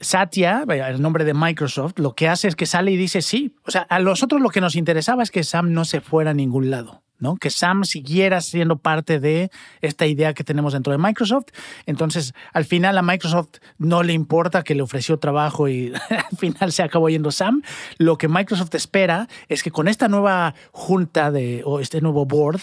Satya, 0.00 0.64
el 0.68 1.00
nombre 1.00 1.24
de 1.24 1.34
Microsoft, 1.34 1.98
lo 1.98 2.14
que 2.14 2.28
hace 2.28 2.48
es 2.48 2.56
que 2.56 2.66
sale 2.66 2.90
y 2.90 2.96
dice 2.96 3.22
sí. 3.22 3.54
O 3.66 3.70
sea, 3.70 3.86
a 3.88 3.98
nosotros 3.98 4.40
lo 4.40 4.50
que 4.50 4.60
nos 4.60 4.76
interesaba 4.76 5.22
es 5.22 5.30
que 5.30 5.44
Sam 5.44 5.72
no 5.72 5.84
se 5.84 6.00
fuera 6.00 6.30
a 6.30 6.34
ningún 6.34 6.70
lado. 6.70 7.02
¿no? 7.18 7.36
Que 7.36 7.50
Sam 7.50 7.84
siguiera 7.84 8.40
siendo 8.40 8.76
parte 8.76 9.20
de 9.20 9.50
esta 9.80 10.06
idea 10.06 10.34
que 10.34 10.44
tenemos 10.44 10.72
dentro 10.72 10.92
de 10.92 10.98
Microsoft. 10.98 11.46
Entonces, 11.86 12.34
al 12.52 12.64
final 12.64 12.98
a 12.98 13.02
Microsoft 13.02 13.58
no 13.78 14.02
le 14.02 14.12
importa 14.12 14.62
que 14.62 14.74
le 14.74 14.82
ofreció 14.82 15.18
trabajo 15.18 15.68
y 15.68 15.92
al 16.10 16.38
final 16.38 16.72
se 16.72 16.82
acabó 16.82 17.08
yendo 17.08 17.30
Sam. 17.30 17.62
Lo 17.98 18.18
que 18.18 18.28
Microsoft 18.28 18.74
espera 18.74 19.28
es 19.48 19.62
que 19.62 19.70
con 19.70 19.88
esta 19.88 20.08
nueva 20.08 20.54
junta 20.72 21.30
de, 21.30 21.62
o 21.64 21.80
este 21.80 22.00
nuevo 22.00 22.26
board 22.26 22.60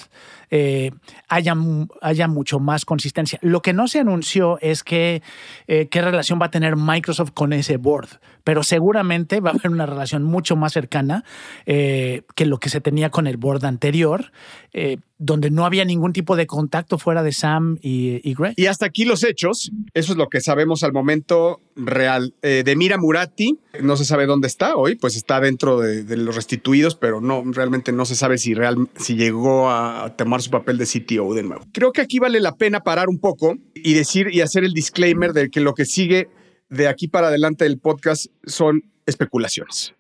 eh, 0.55 0.91
haya, 1.29 1.55
haya 1.99 2.27
mucho 2.27 2.59
más 2.59 2.85
consistencia. 2.85 3.39
Lo 3.41 3.63
que 3.63 3.73
no 3.73 3.87
se 3.87 3.99
anunció 3.99 4.59
es 4.61 4.83
eh, 4.87 5.21
qué 5.65 6.01
relación 6.03 6.39
va 6.39 6.45
a 6.45 6.51
tener 6.51 6.75
Microsoft 6.75 7.31
con 7.33 7.53
ese 7.53 7.77
board, 7.77 8.19
pero 8.43 8.61
seguramente 8.61 9.39
va 9.39 9.49
a 9.49 9.53
haber 9.53 9.71
una 9.71 9.87
relación 9.87 10.21
mucho 10.21 10.55
más 10.55 10.73
cercana 10.73 11.23
eh, 11.65 12.21
que 12.35 12.45
lo 12.45 12.59
que 12.59 12.69
se 12.69 12.81
tenía 12.81 13.09
con 13.09 13.25
el 13.25 13.37
board 13.37 13.65
anterior 13.65 14.31
donde 15.17 15.51
no 15.51 15.65
había 15.65 15.85
ningún 15.85 16.11
tipo 16.11 16.35
de 16.35 16.47
contacto 16.47 16.97
fuera 16.97 17.23
de 17.23 17.31
Sam 17.31 17.77
y, 17.81 18.33
Greg. 18.33 18.53
Y 18.57 18.65
hasta 18.65 18.85
aquí 18.85 19.05
los 19.05 19.23
hechos. 19.23 19.71
Eso 19.93 20.11
es 20.13 20.17
lo 20.17 20.27
que 20.27 20.41
sabemos 20.41 20.83
al 20.83 20.91
momento 20.91 21.61
real. 21.75 22.33
Eh, 22.41 22.63
de 22.65 22.75
Mira 22.75 22.97
Murati, 22.97 23.59
no 23.81 23.95
se 23.95 24.05
sabe 24.05 24.25
dónde 24.25 24.47
está 24.47 24.75
hoy, 24.75 24.95
pues 24.95 25.15
está 25.15 25.39
dentro 25.39 25.79
de, 25.79 26.03
de, 26.03 26.17
los 26.17 26.35
restituidos, 26.35 26.95
pero 26.95 27.21
no, 27.21 27.43
realmente 27.45 27.91
no 27.91 28.05
se 28.05 28.15
sabe 28.15 28.37
si, 28.37 28.53
real, 28.53 28.89
si 28.97 29.15
llegó 29.15 29.69
a 29.69 30.13
tomar 30.17 30.41
su 30.41 30.49
papel 30.49 30.77
de 30.77 30.85
CTO 30.85 31.33
de 31.33 31.43
nuevo. 31.43 31.65
Creo 31.71 31.91
que 31.91 32.01
aquí 32.01 32.19
vale 32.19 32.39
la 32.39 32.55
pena 32.55 32.81
parar 32.81 33.07
un 33.07 33.19
poco 33.19 33.55
y 33.75 33.93
decir 33.93 34.27
y 34.33 34.41
hacer 34.41 34.63
el 34.63 34.73
disclaimer 34.73 35.33
de 35.33 35.49
que 35.49 35.61
lo 35.61 35.73
que 35.73 35.85
sigue 35.85 36.29
de 36.69 36.87
aquí 36.87 37.07
para 37.07 37.27
adelante 37.27 37.65
del 37.65 37.79
podcast 37.79 38.27
son 38.45 38.83
especulaciones 39.05 39.93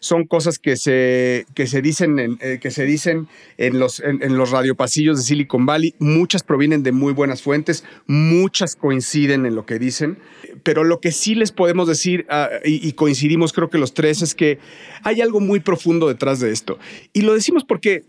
son 0.00 0.26
cosas 0.26 0.58
que 0.58 0.76
se, 0.76 1.46
que 1.54 1.66
se 1.66 1.80
dicen, 1.82 2.18
en, 2.18 2.38
eh, 2.40 2.58
que 2.60 2.70
se 2.70 2.84
dicen 2.84 3.28
en, 3.56 3.78
los, 3.78 4.00
en, 4.00 4.22
en, 4.22 4.36
los 4.36 4.50
radiopasillos 4.50 5.16
de 5.16 5.22
Silicon 5.22 5.66
Valley. 5.66 5.94
Muchas 5.98 6.42
provienen 6.42 6.82
de 6.82 6.92
muy 6.92 7.12
buenas 7.12 7.42
fuentes, 7.42 7.84
muchas 8.06 8.76
coinciden 8.76 9.46
en 9.46 9.54
lo 9.54 9.64
que 9.64 9.78
dicen, 9.78 10.18
pero 10.62 10.84
lo 10.84 11.00
que 11.00 11.12
sí 11.12 11.34
les 11.34 11.52
podemos 11.52 11.88
decir, 11.88 12.26
uh, 12.30 12.56
y, 12.64 12.92
coincidimos 12.92 13.52
creo 13.52 13.70
que 13.70 13.78
los 13.78 13.94
tres, 13.94 14.22
es 14.22 14.34
que 14.34 14.58
hay 15.02 15.20
algo 15.20 15.40
muy 15.40 15.60
profundo 15.60 16.08
detrás 16.08 16.40
de 16.40 16.50
esto. 16.50 16.78
Y 17.12 17.22
lo 17.22 17.34
decimos 17.34 17.64
porque 17.64 18.04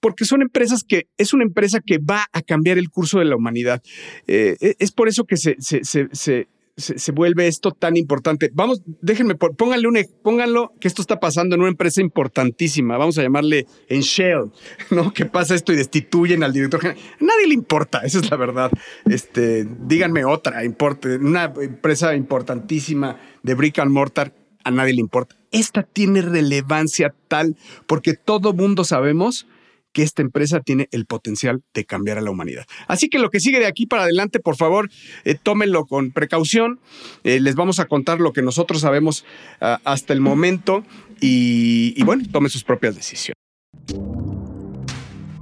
porque 0.00 0.24
son 0.24 0.42
empresas 0.42 0.82
que 0.82 1.06
es 1.16 1.32
una 1.32 1.44
empresa 1.44 1.78
que 1.80 1.98
va 1.98 2.26
a 2.32 2.42
cambiar 2.42 2.76
el 2.76 2.90
curso 2.90 3.20
de 3.20 3.24
la 3.24 3.36
humanidad. 3.36 3.80
Eh, 4.26 4.56
es 4.80 4.90
por 4.90 5.08
eso 5.08 5.26
que 5.26 5.36
se 5.36 6.48
se, 6.76 7.12
vuelve 7.12 7.48
esto 7.48 7.72
tan 7.72 7.96
importante. 7.96 8.50
Vamos, 8.54 8.82
déjenme, 9.00 9.34
pónganle 9.34 9.88
un, 9.88 9.98
pónganlo 10.22 10.72
que 10.80 10.88
esto 10.88 11.02
está 11.02 11.20
pasando 11.20 11.54
en 11.54 11.60
una 11.60 11.70
empresa 11.70 12.00
importantísima. 12.00 12.96
Vamos 12.96 13.18
a 13.18 13.22
llamarle 13.22 13.66
en 13.88 14.00
Shell, 14.00 14.50
¿no? 14.90 15.12
Que 15.12 15.26
pasa 15.26 15.54
esto 15.54 15.72
y 15.72 15.76
destituyen 15.76 16.42
al 16.42 16.52
director 16.52 16.80
general. 16.80 17.02
Nadie 17.20 17.48
le 17.48 17.54
importa, 17.54 18.00
esa 18.00 18.20
es 18.20 18.30
la 18.30 18.36
verdad. 18.36 18.70
Este, 19.04 19.66
díganme 19.80 20.24
otra, 20.24 20.64
importe, 20.64 21.16
una 21.16 21.52
empresa 21.60 22.14
importantísima 22.14 23.18
de 23.42 23.54
brick 23.54 23.78
and 23.78 23.90
mortar, 23.90 24.32
a 24.64 24.70
nadie 24.70 24.94
le 24.94 25.00
importa. 25.00 25.36
Esta 25.50 25.82
tiene 25.82 26.22
relevancia 26.22 27.14
tal 27.28 27.56
porque 27.86 28.14
todo 28.14 28.54
mundo 28.54 28.84
sabemos 28.84 29.46
que 29.92 30.02
esta 30.02 30.22
empresa 30.22 30.60
tiene 30.60 30.88
el 30.90 31.06
potencial 31.06 31.62
de 31.74 31.84
cambiar 31.84 32.18
a 32.18 32.20
la 32.20 32.30
humanidad. 32.30 32.66
Así 32.88 33.08
que 33.08 33.18
lo 33.18 33.30
que 33.30 33.40
sigue 33.40 33.58
de 33.58 33.66
aquí 33.66 33.86
para 33.86 34.04
adelante, 34.04 34.40
por 34.40 34.56
favor, 34.56 34.90
eh, 35.24 35.36
tómenlo 35.40 35.86
con 35.86 36.12
precaución. 36.12 36.80
Eh, 37.24 37.40
les 37.40 37.54
vamos 37.54 37.78
a 37.78 37.86
contar 37.86 38.20
lo 38.20 38.32
que 38.32 38.42
nosotros 38.42 38.80
sabemos 38.80 39.24
uh, 39.60 39.76
hasta 39.84 40.12
el 40.12 40.20
momento 40.20 40.84
y, 41.20 41.94
y, 41.96 42.02
bueno, 42.04 42.24
tomen 42.30 42.50
sus 42.50 42.64
propias 42.64 42.96
decisiones. 42.96 43.36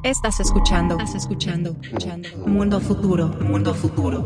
Estás 0.03 0.41
escuchando, 0.41 0.99
estás 0.99 1.15
escuchando, 1.15 1.77
escuchando. 1.83 2.29
Mundo 2.47 2.81
futuro, 2.81 3.29
mundo 3.29 3.75
futuro. 3.75 4.25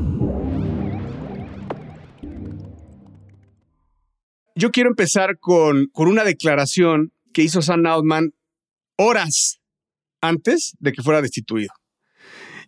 Yo 4.57 4.71
quiero 4.71 4.89
empezar 4.89 5.39
con, 5.41 5.89
con 5.93 6.07
una 6.07 6.23
declaración 6.23 7.13
que 7.33 7.43
hizo 7.43 7.61
Sam 7.61 7.87
Altman 7.87 8.31
horas 8.97 9.61
antes 10.29 10.77
de 10.81 10.93
que 10.93 11.03
fuera 11.03 11.23
destituido. 11.23 11.73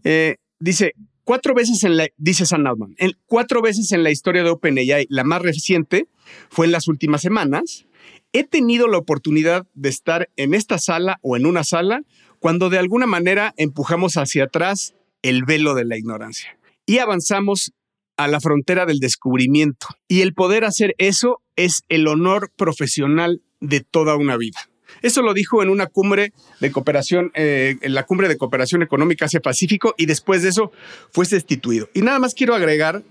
Eh, 0.05 0.37
dice, 0.59 0.93
cuatro 1.25 1.55
veces 1.55 1.83
en 1.85 1.97
la, 1.97 2.09
dice 2.17 2.47
Sam 2.47 2.67
Altman, 2.67 2.95
cuatro 3.27 3.63
veces 3.63 3.93
en 3.93 4.03
la 4.03 4.11
historia 4.11 4.43
de 4.43 4.51
OpenAI, 4.51 5.07
la 5.09 5.25
más 5.25 5.43
reciente 5.43 6.09
fue 6.51 6.67
en 6.67 6.73
las 6.73 6.89
últimas 6.89 7.23
semanas, 7.23 7.87
he 8.33 8.45
tenido 8.45 8.89
la 8.89 8.99
oportunidad 8.99 9.67
de 9.75 9.89
estar 9.89 10.29
en 10.37 10.55
esta 10.55 10.79
sala 10.79 11.19
o 11.23 11.37
en 11.37 11.47
una 11.47 11.65
sala 11.65 12.03
cuando 12.39 12.69
de 12.71 12.79
alguna 12.79 13.07
manera 13.07 13.55
empujamos 13.57 14.17
hacia 14.17 14.45
atrás 14.45 14.95
el 15.23 15.45
velo 15.45 15.75
de 15.75 15.85
la 15.85 15.97
ignorancia 15.97 16.59
y 16.85 16.99
avanzamos 16.99 17.73
a 18.17 18.29
la 18.29 18.41
frontera 18.41 18.87
del 18.87 19.01
descubrimiento. 19.01 19.89
Y 20.09 20.21
el 20.21 20.33
poder 20.33 20.65
hacer 20.65 20.95
eso 20.99 21.43
es 21.57 21.83
el 21.89 22.07
honor 22.07 22.51
profesional 22.57 23.43
de 23.61 23.81
toda 23.81 24.17
una 24.17 24.37
vida. 24.37 24.59
Eso 25.03 25.23
lo 25.23 25.35
dijo 25.35 25.63
en 25.63 25.69
una 25.69 25.87
cumbre 25.87 26.33
de 26.61 26.71
cooperación, 26.73 27.31
eh, 27.35 27.77
en 27.81 27.95
la 27.95 28.05
cumbre 28.05 28.29
de 28.29 28.37
cooperación 28.37 28.83
económica 28.83 29.27
Asia-Pacífico 29.27 29.95
y 29.97 30.07
después 30.07 30.43
de 30.43 30.51
eso 30.51 30.73
fue 31.13 31.27
destituido. 31.27 31.89
Y 31.95 32.03
nada 32.03 32.19
más 32.19 32.35
quiero 32.35 32.55
agregar, 32.55 33.03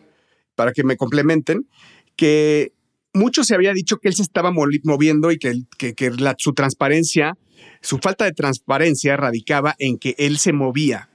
para 0.55 0.71
que 0.71 0.83
me 0.83 0.97
complementen, 0.97 1.67
que 2.15 2.71
mucho 3.13 3.43
se 3.43 3.55
había 3.55 3.73
dicho 3.73 3.97
que 3.97 4.07
él 4.07 4.15
se 4.15 4.21
estaba 4.21 4.51
moviendo 4.51 5.31
y 5.31 5.37
que, 5.37 5.53
su 6.37 6.53
transparencia, 6.53 7.37
su 7.81 7.97
falta 7.97 8.25
de 8.25 8.33
transparencia 8.33 9.17
radicaba 9.17 9.75
en 9.79 9.97
que 9.97 10.15
él 10.17 10.37
se 10.37 10.53
movía 10.53 11.09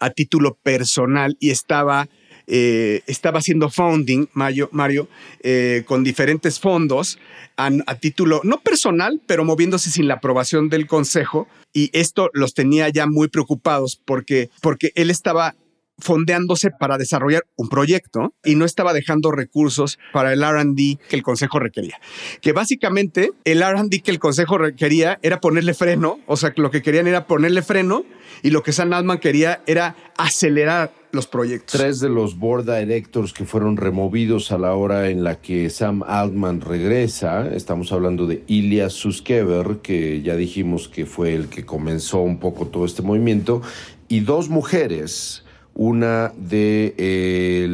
a 0.00 0.10
título 0.10 0.58
personal 0.62 1.36
y 1.38 1.50
estaba 1.50 2.08
eh, 2.46 3.02
estaba 3.06 3.38
haciendo 3.38 3.70
founding, 3.70 4.26
Mario, 4.32 4.68
Mario 4.72 5.08
eh, 5.42 5.84
con 5.86 6.04
diferentes 6.04 6.60
fondos 6.60 7.18
a, 7.56 7.70
a, 7.86 7.94
título 7.96 8.40
no 8.44 8.60
personal, 8.60 9.20
pero 9.26 9.44
moviéndose 9.44 9.90
sin 9.90 10.08
la 10.08 10.14
aprobación 10.14 10.68
del 10.68 10.86
consejo. 10.86 11.48
Y 11.72 11.90
esto 11.92 12.30
los 12.34 12.54
tenía 12.54 12.88
ya 12.88 13.06
muy 13.06 13.28
preocupados 13.28 14.00
porque, 14.04 14.50
porque 14.60 14.92
él 14.94 15.10
estaba 15.10 15.54
fondeándose 15.98 16.70
para 16.70 16.98
desarrollar 16.98 17.44
un 17.56 17.68
proyecto 17.68 18.34
y 18.44 18.54
no 18.54 18.64
estaba 18.64 18.92
dejando 18.92 19.30
recursos 19.30 19.98
para 20.12 20.32
el 20.32 20.42
RD 20.42 20.98
que 21.08 21.16
el 21.16 21.22
Consejo 21.22 21.58
requería. 21.58 22.00
Que 22.40 22.52
básicamente 22.52 23.30
el 23.44 23.62
RD 23.62 24.02
que 24.02 24.10
el 24.10 24.18
Consejo 24.18 24.58
requería 24.58 25.18
era 25.22 25.40
ponerle 25.40 25.74
freno, 25.74 26.18
o 26.26 26.36
sea, 26.36 26.52
lo 26.56 26.70
que 26.70 26.82
querían 26.82 27.06
era 27.06 27.26
ponerle 27.26 27.62
freno 27.62 28.04
y 28.42 28.50
lo 28.50 28.62
que 28.62 28.72
Sam 28.72 28.92
Altman 28.92 29.18
quería 29.18 29.62
era 29.66 29.96
acelerar 30.16 30.92
los 31.12 31.26
proyectos. 31.26 31.78
Tres 31.78 32.00
de 32.00 32.08
los 32.08 32.38
board 32.38 32.64
directors 32.64 33.32
que 33.32 33.44
fueron 33.44 33.76
removidos 33.76 34.50
a 34.50 34.58
la 34.58 34.74
hora 34.74 35.10
en 35.10 35.22
la 35.22 35.40
que 35.40 35.68
Sam 35.68 36.02
Altman 36.06 36.62
regresa, 36.62 37.48
estamos 37.54 37.92
hablando 37.92 38.26
de 38.26 38.42
Ilya 38.46 38.88
Suskever, 38.88 39.78
que 39.82 40.22
ya 40.22 40.36
dijimos 40.36 40.88
que 40.88 41.04
fue 41.04 41.34
el 41.34 41.48
que 41.48 41.66
comenzó 41.66 42.20
un 42.20 42.38
poco 42.38 42.66
todo 42.66 42.86
este 42.86 43.02
movimiento, 43.02 43.60
y 44.08 44.20
dos 44.20 44.48
mujeres, 44.48 45.41
una 45.74 46.32
de 46.36 47.66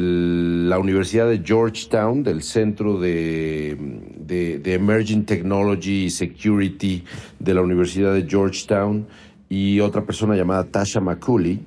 la 0.68 0.78
Universidad 0.78 1.28
de 1.28 1.42
Georgetown, 1.44 2.22
del 2.22 2.42
Centro 2.42 2.98
de, 2.98 3.76
Emerging 4.64 5.24
Technology 5.24 6.04
y 6.04 6.10
Security 6.10 7.04
de 7.38 7.54
la 7.54 7.62
Universidad 7.62 8.14
de 8.14 8.26
Georgetown, 8.28 9.06
y 9.48 9.80
otra 9.80 10.02
persona 10.04 10.36
llamada 10.36 10.64
Tasha 10.64 11.00
McCulley, 11.00 11.60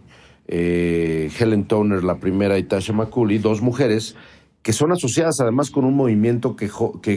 eh, 0.48 1.30
Helen 1.38 1.66
Toner, 1.66 2.04
la 2.04 2.20
primera, 2.20 2.58
y 2.58 2.64
Tasha 2.64 2.94
McCulley, 2.94 3.40
dos 3.40 3.62
mujeres 3.62 4.16
que 4.64 4.74
son 4.74 4.92
asociadas 4.92 5.40
además 5.40 5.72
con 5.72 5.86
un 5.86 5.96
movimiento 5.96 6.56
que, 6.56 6.70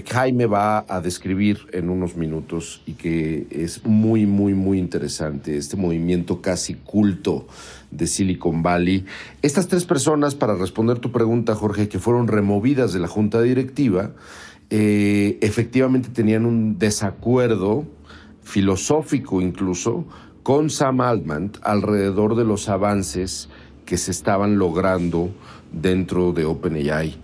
Jaime 0.09 0.47
va 0.47 0.85
a 0.89 1.01
describir 1.03 1.67
en 1.73 1.91
unos 1.91 2.17
minutos 2.17 2.83
y 2.87 2.93
que 2.95 3.47
es 3.51 3.85
muy, 3.85 4.25
muy, 4.25 4.55
muy 4.55 4.79
interesante, 4.79 5.59
este 5.59 5.77
movimiento 5.77 6.41
casi 6.41 6.75
culto 6.75 7.47
de 7.91 8.07
Silicon 8.07 8.63
Valley. 8.63 9.05
Estas 9.43 9.69
tres 9.69 9.85
personas, 9.85 10.35
para 10.35 10.55
responder 10.55 11.01
tu 11.01 11.13
pregunta, 11.13 11.55
Jorge, 11.55 11.89
que 11.89 11.99
fueron 11.99 12.29
removidas 12.29 12.95
de 12.95 13.01
la 13.01 13.09
junta 13.09 13.43
directiva, 13.43 14.13
eh, 14.71 15.39
efectivamente 15.43 16.09
tenían 16.09 16.47
un 16.47 16.79
desacuerdo 16.79 17.85
filosófico 18.43 19.43
incluso 19.43 20.07
con 20.43 20.71
Sam 20.71 21.03
Altman 21.03 21.53
alrededor 21.63 22.37
de 22.37 22.45
los 22.45 22.71
avances 22.71 23.51
que 23.85 23.99
se 23.99 24.11
estaban 24.11 24.59
logrando 24.59 25.31
dentro 25.73 26.33
de 26.33 26.45
OpenAI. 26.47 27.17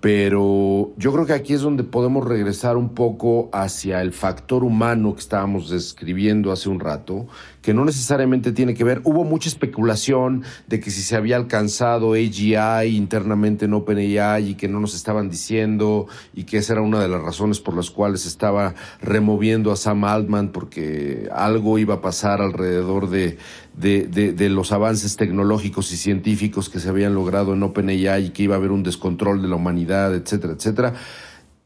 Pero 0.00 0.92
yo 0.96 1.12
creo 1.12 1.26
que 1.26 1.32
aquí 1.32 1.54
es 1.54 1.60
donde 1.60 1.82
podemos 1.82 2.24
regresar 2.24 2.76
un 2.76 2.90
poco 2.90 3.50
hacia 3.52 4.00
el 4.00 4.12
factor 4.12 4.62
humano 4.62 5.14
que 5.14 5.20
estábamos 5.20 5.70
describiendo 5.70 6.52
hace 6.52 6.68
un 6.68 6.78
rato, 6.78 7.26
que 7.68 7.74
no 7.74 7.84
necesariamente 7.84 8.52
tiene 8.52 8.72
que 8.72 8.82
ver. 8.82 9.02
Hubo 9.04 9.24
mucha 9.24 9.50
especulación 9.50 10.42
de 10.68 10.80
que 10.80 10.90
si 10.90 11.02
se 11.02 11.16
había 11.16 11.36
alcanzado 11.36 12.14
AGI 12.14 12.96
internamente 12.96 13.66
en 13.66 13.74
OpenAI 13.74 14.52
y 14.52 14.54
que 14.54 14.68
no 14.68 14.80
nos 14.80 14.94
estaban 14.94 15.28
diciendo 15.28 16.06
y 16.32 16.44
que 16.44 16.56
esa 16.56 16.72
era 16.72 16.80
una 16.80 16.98
de 16.98 17.08
las 17.08 17.20
razones 17.20 17.60
por 17.60 17.76
las 17.76 17.90
cuales 17.90 18.24
estaba 18.24 18.74
removiendo 19.02 19.70
a 19.70 19.76
Sam 19.76 20.04
Altman 20.04 20.48
porque 20.48 21.28
algo 21.30 21.78
iba 21.78 21.96
a 21.96 22.00
pasar 22.00 22.40
alrededor 22.40 23.10
de, 23.10 23.36
de, 23.76 24.48
los 24.48 24.72
avances 24.72 25.16
tecnológicos 25.16 25.92
y 25.92 25.98
científicos 25.98 26.70
que 26.70 26.80
se 26.80 26.88
habían 26.88 27.14
logrado 27.14 27.52
en 27.52 27.62
OpenAI 27.62 28.24
y 28.24 28.30
que 28.30 28.44
iba 28.44 28.54
a 28.54 28.56
haber 28.56 28.70
un 28.70 28.82
descontrol 28.82 29.42
de 29.42 29.48
la 29.48 29.56
humanidad, 29.56 30.14
etcétera, 30.14 30.54
etcétera. 30.54 30.94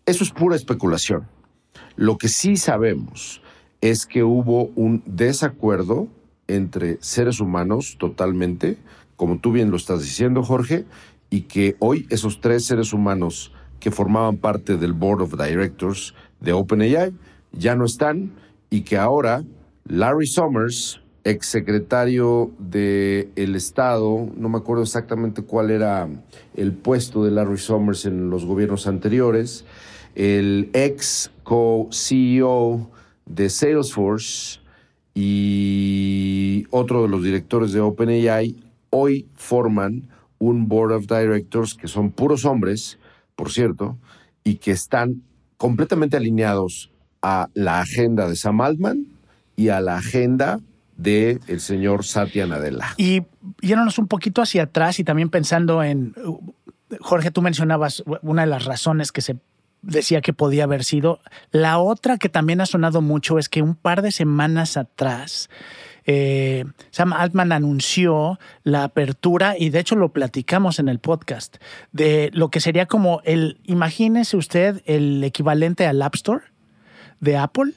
Eso 0.04 0.24
es 0.24 0.32
pura 0.32 0.56
especulación. 0.56 1.28
Lo 1.94 2.18
que 2.18 2.28
sí 2.28 2.56
sabemos 2.56 3.41
es 3.82 4.06
que 4.06 4.22
hubo 4.22 4.70
un 4.76 5.02
desacuerdo 5.04 6.08
entre 6.46 6.98
seres 7.02 7.40
humanos 7.40 7.96
totalmente, 7.98 8.78
como 9.16 9.38
tú 9.38 9.52
bien 9.52 9.70
lo 9.70 9.76
estás 9.76 10.00
diciendo, 10.02 10.42
Jorge, 10.42 10.86
y 11.30 11.42
que 11.42 11.76
hoy 11.80 12.06
esos 12.08 12.40
tres 12.40 12.64
seres 12.64 12.92
humanos 12.92 13.52
que 13.80 13.90
formaban 13.90 14.36
parte 14.36 14.76
del 14.76 14.92
Board 14.92 15.22
of 15.22 15.36
Directors 15.36 16.14
de 16.40 16.52
OpenAI 16.52 17.12
ya 17.52 17.74
no 17.74 17.84
están 17.84 18.32
y 18.70 18.82
que 18.82 18.96
ahora 18.96 19.42
Larry 19.88 20.28
Summers, 20.28 21.00
exsecretario 21.24 22.52
del 22.58 23.32
el 23.34 23.56
Estado, 23.56 24.28
no 24.36 24.48
me 24.48 24.58
acuerdo 24.58 24.84
exactamente 24.84 25.42
cuál 25.42 25.70
era 25.70 26.08
el 26.54 26.72
puesto 26.72 27.24
de 27.24 27.32
Larry 27.32 27.58
Summers 27.58 28.06
en 28.06 28.30
los 28.30 28.44
gobiernos 28.44 28.86
anteriores, 28.86 29.64
el 30.14 30.70
ex 30.72 31.32
co-CEO 31.42 32.88
de 33.26 33.48
Salesforce 33.50 34.60
y 35.14 36.66
otro 36.70 37.02
de 37.02 37.08
los 37.08 37.22
directores 37.22 37.72
de 37.72 37.80
OpenAI 37.80 38.56
hoy 38.90 39.26
forman 39.34 40.08
un 40.38 40.68
board 40.68 40.92
of 40.92 41.06
directors 41.06 41.74
que 41.74 41.88
son 41.88 42.10
puros 42.10 42.44
hombres, 42.44 42.98
por 43.36 43.50
cierto, 43.50 43.96
y 44.44 44.56
que 44.56 44.72
están 44.72 45.22
completamente 45.56 46.16
alineados 46.16 46.90
a 47.22 47.48
la 47.54 47.80
agenda 47.80 48.28
de 48.28 48.36
Sam 48.36 48.60
Altman 48.60 49.06
y 49.54 49.68
a 49.68 49.80
la 49.80 49.96
agenda 49.96 50.60
del 50.96 51.40
el 51.46 51.60
señor 51.60 52.04
Satya 52.04 52.46
Nadella. 52.46 52.94
Y 52.96 53.22
yéndonos 53.60 53.98
un 53.98 54.08
poquito 54.08 54.42
hacia 54.42 54.64
atrás 54.64 54.98
y 54.98 55.04
también 55.04 55.30
pensando 55.30 55.82
en, 55.82 56.14
Jorge, 57.00 57.30
tú 57.30 57.42
mencionabas 57.42 58.02
una 58.22 58.42
de 58.42 58.48
las 58.48 58.64
razones 58.64 59.12
que 59.12 59.20
se 59.20 59.36
decía 59.82 60.20
que 60.20 60.32
podía 60.32 60.64
haber 60.64 60.84
sido. 60.84 61.20
La 61.50 61.78
otra 61.78 62.18
que 62.18 62.28
también 62.28 62.60
ha 62.60 62.66
sonado 62.66 63.00
mucho 63.00 63.38
es 63.38 63.48
que 63.48 63.62
un 63.62 63.74
par 63.74 64.02
de 64.02 64.12
semanas 64.12 64.76
atrás 64.76 65.48
eh, 66.04 66.64
Sam 66.90 67.12
Altman 67.12 67.52
anunció 67.52 68.38
la 68.64 68.84
apertura, 68.84 69.54
y 69.58 69.70
de 69.70 69.80
hecho 69.80 69.96
lo 69.96 70.12
platicamos 70.12 70.78
en 70.78 70.88
el 70.88 70.98
podcast, 70.98 71.56
de 71.92 72.30
lo 72.32 72.50
que 72.50 72.60
sería 72.60 72.86
como 72.86 73.20
el, 73.24 73.58
imagínese 73.64 74.36
usted, 74.36 74.82
el 74.86 75.22
equivalente 75.22 75.86
al 75.86 76.02
App 76.02 76.14
Store 76.14 76.44
de 77.20 77.36
Apple, 77.36 77.72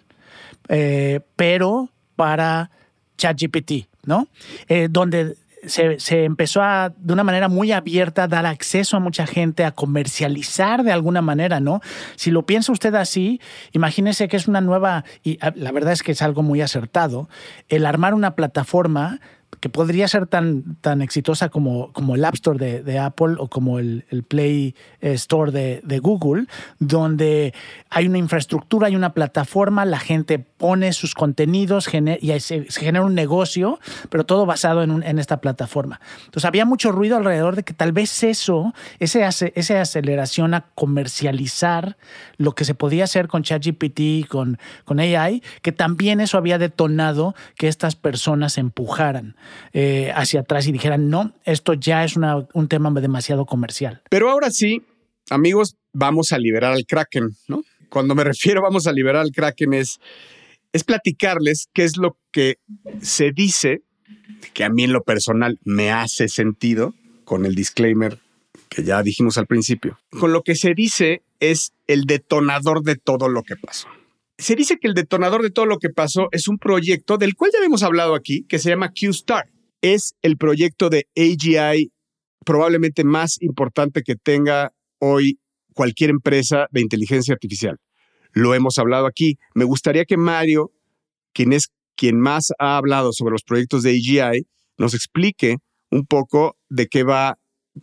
eh, 0.70 1.20
pero 1.36 1.90
para 2.16 2.72
ChatGPT, 3.18 3.88
¿no? 4.04 4.28
Eh, 4.68 4.88
donde 4.90 5.36
se, 5.68 6.24
empezó 6.24 6.62
a, 6.62 6.94
de 6.96 7.14
una 7.14 7.24
manera 7.24 7.48
muy 7.48 7.72
abierta, 7.72 8.24
a 8.24 8.28
dar 8.28 8.46
acceso 8.46 8.98
a 8.98 9.00
mucha 9.00 9.28
gente, 9.28 9.64
a 9.64 9.72
comercializar 9.72 10.84
de 10.84 10.92
alguna 10.92 11.22
manera, 11.22 11.60
¿no? 11.60 11.82
Si 12.16 12.32
lo 12.32 12.46
piensa 12.46 12.72
usted 12.72 12.96
así, 12.96 13.40
imagínese 13.72 14.28
que 14.28 14.38
es 14.38 14.48
una 14.48 14.62
nueva, 14.62 15.06
y 15.24 15.38
ah, 15.42 15.52
la 15.56 15.72
verdad 15.72 15.94
es 15.94 16.04
que 16.04 16.14
es 16.14 16.22
algo 16.22 16.44
muy 16.44 16.62
acertado, 16.62 17.30
el 17.70 17.86
armar 17.86 18.14
una 18.14 18.36
plataforma 18.36 19.20
que 19.60 19.70
podría 19.70 20.08
ser 20.08 20.28
tan, 20.28 20.76
tan 20.82 21.02
exitosa 21.02 21.50
como, 21.50 21.92
como 21.94 22.16
el 22.16 22.26
App 22.26 22.36
Store 22.36 22.82
de, 22.82 23.00
Apple 23.00 23.36
o 23.40 23.50
como 23.50 23.80
el, 23.80 24.04
Play 24.28 24.76
eh, 25.02 25.14
Store 25.14 25.52
de, 25.52 26.00
Google, 26.00 26.46
donde 26.80 27.54
hay 27.90 28.08
una 28.08 28.18
infraestructura, 28.18 28.88
hay 28.88 28.96
una 28.96 29.14
plataforma, 29.14 29.86
la 29.86 30.00
gente 30.00 30.40
pone 30.40 30.94
sus 30.94 31.14
contenidos 31.14 31.90
y 32.22 32.40
se, 32.40 32.66
genera 32.70 33.04
un 33.04 33.16
negocio, 33.16 33.80
pero 34.10 34.26
todo 34.26 34.46
basado 34.46 34.84
en, 34.84 35.04
en, 35.04 35.20
esta 35.20 35.42
plataforma. 35.42 36.00
Entonces 36.26 36.46
había 36.46 36.66
mucho 36.66 36.92
ruido 36.92 37.18
alrededor 37.18 37.56
de 37.56 37.64
que 37.64 37.74
tal 37.74 37.92
vez 37.92 38.24
eso, 38.24 38.74
ese, 39.00 39.24
esa 39.56 39.82
aceleración 39.82 40.54
a 40.54 40.66
comercializar 40.76 41.98
lo 42.38 42.54
que 42.54 42.66
se 42.66 42.76
podía 42.76 43.06
hacer 43.06 43.28
con 43.28 43.44
ChatGPT, 43.44 44.28
con, 44.28 44.60
con 44.84 45.00
AI, 45.00 45.42
que 45.62 45.72
también 45.72 46.20
eso 46.20 46.38
había 46.38 46.58
detonado 46.58 47.36
que 47.58 47.68
estas 47.68 47.96
personas 47.96 48.58
empujaran. 48.58 49.36
Eh, 49.74 50.12
hacia 50.16 50.42
atrás 50.42 50.68
y 50.68 50.72
dijeran, 50.72 51.10
no, 51.10 51.34
esto 51.44 51.74
ya 51.74 52.04
es 52.04 52.16
un 52.16 52.68
tema 52.68 52.90
demasiado 52.92 53.46
comercial. 53.46 54.02
Pero 54.10 54.30
ahora 54.30 54.52
sí, 54.52 54.84
amigos, 55.30 55.76
vamos 55.92 56.32
a 56.32 56.38
liberar 56.38 56.74
al 56.74 56.86
Kraken, 56.86 57.36
¿no? 57.48 57.64
Cuando 57.90 58.16
me 58.16 58.24
refiero 58.26 58.62
vamos 58.62 58.88
a 58.88 58.94
liberar 58.94 59.22
al 59.22 59.32
Kraken 59.32 59.74
es, 59.74 60.00
es 60.72 60.84
platicarles 60.84 61.68
qué 61.74 61.84
es 61.84 61.98
lo 61.98 62.18
que 62.32 62.58
se 63.02 63.32
dice, 63.32 63.82
que 64.54 64.64
a 64.64 64.70
mí 64.70 64.84
en 64.84 64.94
lo 64.94 65.04
personal 65.04 65.60
me 65.64 65.92
hace 65.92 66.28
sentido, 66.28 66.94
con 67.26 67.46
el 67.46 67.56
disclaimer 67.56 68.20
que 68.70 68.84
ya 68.84 69.02
dijimos 69.04 69.38
al 69.38 69.48
principio. 69.48 70.00
Con 70.10 70.32
lo 70.32 70.44
que 70.44 70.56
se 70.56 70.74
dice 70.74 71.24
es 71.40 71.74
el 71.88 72.06
detonador 72.06 72.84
de 72.84 72.96
todo 72.96 73.30
lo 73.30 73.44
que 73.44 73.56
pasó. 73.56 73.88
Se 74.38 74.56
dice 74.56 74.78
que 74.78 74.88
el 74.88 74.94
detonador 74.94 75.42
de 75.42 75.50
todo 75.50 75.66
lo 75.66 75.78
que 75.78 75.90
pasó 75.90 76.28
es 76.32 76.48
un 76.48 76.58
proyecto 76.58 77.18
del 77.18 77.36
cual 77.36 77.52
ya 77.54 77.60
habíamos 77.60 77.84
hablado 77.84 78.16
aquí, 78.16 78.46
que 78.48 78.60
se 78.60 78.70
llama 78.70 78.92
QStar. 78.92 79.46
Es 79.82 80.16
el 80.22 80.38
proyecto 80.38 80.90
de 80.90 81.08
AGI 81.16 81.92
probablemente 82.46 83.04
más 83.04 83.42
importante 83.42 84.02
que 84.04 84.16
tenga 84.16 84.72
hoy 85.00 85.40
cualquier 85.74 86.10
empresa 86.10 86.68
de 86.72 86.82
inteligencia 86.82 87.34
artificial. 87.34 87.78
Lo 88.32 88.54
hemos 88.54 88.78
hablado 88.78 89.08
aquí. 89.08 89.38
Me 89.54 89.64
gustaría 89.64 90.06
que 90.06 90.18
Mario, 90.18 90.72
quien 91.34 91.54
es 91.54 91.70
quien 91.96 92.20
más 92.20 92.52
ha 92.60 92.78
hablado 92.78 93.14
sobre 93.14 93.32
los 93.32 93.44
proyectos 93.44 93.84
de 93.84 93.92
AGI, 93.92 94.46
nos 94.78 94.94
explique 94.94 95.58
un 95.90 96.06
poco 96.06 96.58
de 96.70 96.88
qué 96.88 97.04
va 97.04 97.38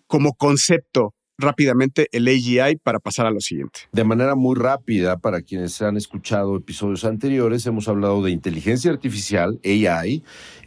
como 0.07 0.35
concepto 0.35 1.15
rápidamente 1.43 2.09
el 2.13 2.29
AGI 2.29 2.77
para 2.83 2.99
pasar 2.99 3.27
a 3.27 3.31
lo 3.31 3.41
siguiente. 3.41 3.81
De 3.93 4.05
manera 4.05 4.35
muy 4.35 4.57
rápida, 4.57 5.19
para 5.19 5.43
quienes 5.43 5.81
han 5.83 5.97
escuchado 5.97 6.57
episodios 6.57 7.05
anteriores, 7.05 7.67
hemos 7.67 7.89
hablado 7.89 8.23
de 8.23 8.31
inteligencia 8.31 8.91
artificial, 8.91 9.61
AI, 9.65 10.23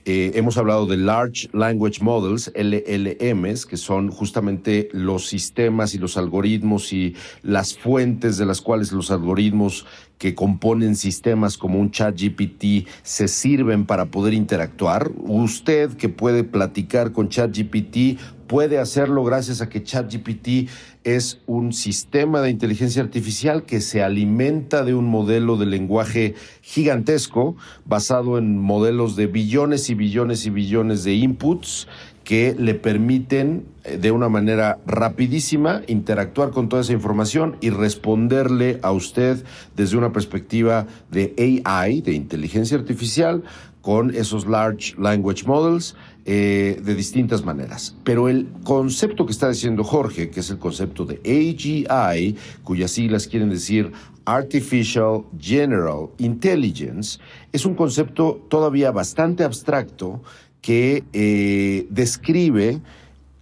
eh, 0.07 0.33
hemos 0.35 0.57
hablado 0.59 0.85
de 0.85 0.97
Large 0.97 1.49
Language 1.51 2.03
Models, 2.03 2.51
LLMs, 2.53 3.65
que 3.65 3.75
son 3.75 4.11
justamente 4.11 4.88
los 4.91 5.27
sistemas 5.27 5.95
y 5.95 5.97
los 5.97 6.15
algoritmos 6.15 6.93
y 6.93 7.15
las 7.41 7.75
fuentes 7.75 8.38
de 8.38 8.45
las 8.45 8.61
cuales 8.61 8.91
los 8.91 9.09
algoritmos 9.09 9.88
que 10.19 10.35
componen 10.35 10.95
sistemas 10.95 11.57
como 11.57 11.79
un 11.79 11.91
chat 11.91 12.15
GPT 12.15 12.88
se 13.01 13.27
sirven 13.27 13.85
para 13.85 14.05
poder 14.05 14.33
interactuar. 14.33 15.11
Usted 15.17 15.91
que 15.97 16.09
puede 16.09 16.43
platicar 16.43 17.11
con 17.11 17.29
chat 17.29 17.55
GPT 17.55 18.19
puede 18.47 18.79
hacerlo 18.79 19.23
gracias 19.23 19.62
a 19.62 19.69
que 19.69 19.84
ChatGPT 19.84 20.69
es 21.03 21.39
un 21.45 21.73
sistema 21.73 22.41
de 22.41 22.49
inteligencia 22.49 23.01
artificial 23.01 23.63
que 23.63 23.81
se 23.81 24.03
alimenta 24.03 24.84
de 24.84 24.93
un 24.93 25.05
modelo 25.05 25.58
de 25.58 25.65
lenguaje 25.65 26.36
gigantesco 26.62 27.55
basado 27.86 28.38
en 28.38 28.58
modelos 28.58 29.15
de 29.15 29.27
billones 29.27 29.89
y 29.89 29.95
billones 29.95 30.45
y 30.45 30.49
billones 30.49 31.03
de 31.03 31.13
inputs 31.13 31.88
que 32.23 32.55
le 32.58 32.73
permiten 32.73 33.65
eh, 33.84 33.97
de 33.97 34.12
una 34.12 34.29
manera 34.29 34.79
rapidísima 34.88 35.84
interactuar 35.88 36.49
con 36.49 36.67
toda 36.67 36.81
esa 36.81 36.93
información 36.93 37.55
y 37.62 37.69
responderle 37.69 38.79
a 38.81 38.91
usted 38.91 39.45
desde 39.75 39.95
una 39.95 40.12
perspectiva 40.12 40.88
de 41.12 41.62
AI, 41.63 42.01
de 42.01 42.13
inteligencia 42.13 42.77
artificial, 42.77 43.43
con 43.81 44.15
esos 44.15 44.47
large 44.47 44.95
language 44.97 45.45
models 45.45 45.95
eh, 46.25 46.81
de 46.83 46.95
distintas 46.95 47.45
maneras. 47.45 47.95
Pero 48.03 48.29
el 48.29 48.47
concepto 48.63 49.25
que 49.25 49.31
está 49.31 49.49
diciendo 49.49 49.83
Jorge, 49.83 50.31
que 50.31 50.39
es 50.39 50.49
el 50.49 50.57
concepto 50.57 51.05
de 51.05 51.19
AGI, 51.23 52.35
cuyas 52.63 52.91
siglas 52.91 53.27
quieren 53.27 53.49
decir 53.49 53.91
Artificial 54.25 55.23
General 55.39 56.07
Intelligence, 56.17 57.19
es 57.51 57.63
un 57.65 57.75
concepto 57.75 58.43
todavía 58.49 58.89
bastante 58.91 59.43
abstracto 59.43 60.23
que 60.61 61.03
eh, 61.13 61.85
describe 61.91 62.81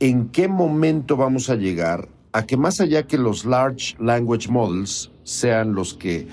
en 0.02 0.28
qué 0.28 0.50
momento 0.50 1.16
vamos 1.16 1.50
a 1.50 1.56
llegar 1.56 2.10
a 2.34 2.46
que 2.46 2.58
más 2.58 2.82
allá 2.82 3.04
que 3.04 3.18
los 3.18 3.46
large 3.46 3.96
language 3.98 4.50
models 4.50 5.10
sean 5.24 5.74
los 5.74 5.94
que 5.94 6.28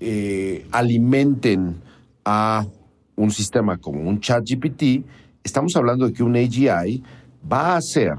eh, 0.00 0.66
alimenten 0.72 1.82
a 2.24 2.66
un 3.16 3.30
sistema 3.30 3.76
como 3.76 4.08
un 4.08 4.20
chat 4.20 4.42
GPT, 4.48 5.04
estamos 5.46 5.76
hablando 5.76 6.06
de 6.06 6.12
que 6.12 6.22
un 6.22 6.36
AGI 6.36 7.02
va 7.50 7.76
a 7.76 7.80
ser 7.80 8.14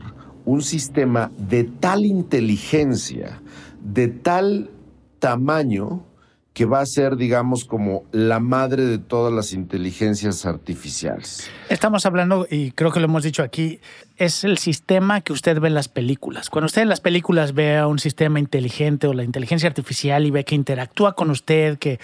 un 0.45 0.61
sistema 0.61 1.29
de 1.37 1.65
tal 1.65 2.05
inteligencia, 2.05 3.41
de 3.83 4.07
tal 4.07 4.71
tamaño, 5.19 6.05
que 6.53 6.65
va 6.65 6.79
a 6.79 6.85
ser, 6.87 7.17
digamos, 7.17 7.65
como 7.65 8.05
la 8.11 8.39
madre 8.39 8.85
de 8.85 8.97
todas 8.97 9.31
las 9.31 9.53
inteligencias 9.53 10.43
artificiales. 10.47 11.51
Estamos 11.69 12.07
hablando, 12.07 12.47
y 12.49 12.71
creo 12.71 12.91
que 12.91 12.99
lo 12.99 13.05
hemos 13.05 13.21
dicho 13.21 13.43
aquí, 13.43 13.79
es 14.15 14.43
el 14.43 14.57
sistema 14.57 15.21
que 15.21 15.33
usted 15.33 15.59
ve 15.59 15.67
en 15.67 15.75
las 15.75 15.87
películas. 15.87 16.49
Cuando 16.49 16.65
usted 16.65 16.81
en 16.81 16.89
las 16.89 16.99
películas 16.99 17.53
ve 17.53 17.77
a 17.77 17.85
un 17.85 17.99
sistema 17.99 18.39
inteligente 18.39 19.05
o 19.05 19.13
la 19.13 19.23
inteligencia 19.23 19.69
artificial 19.69 20.25
y 20.25 20.31
ve 20.31 20.45
que 20.45 20.55
interactúa 20.55 21.13
con 21.13 21.29
usted, 21.29 21.77
que 21.77 21.99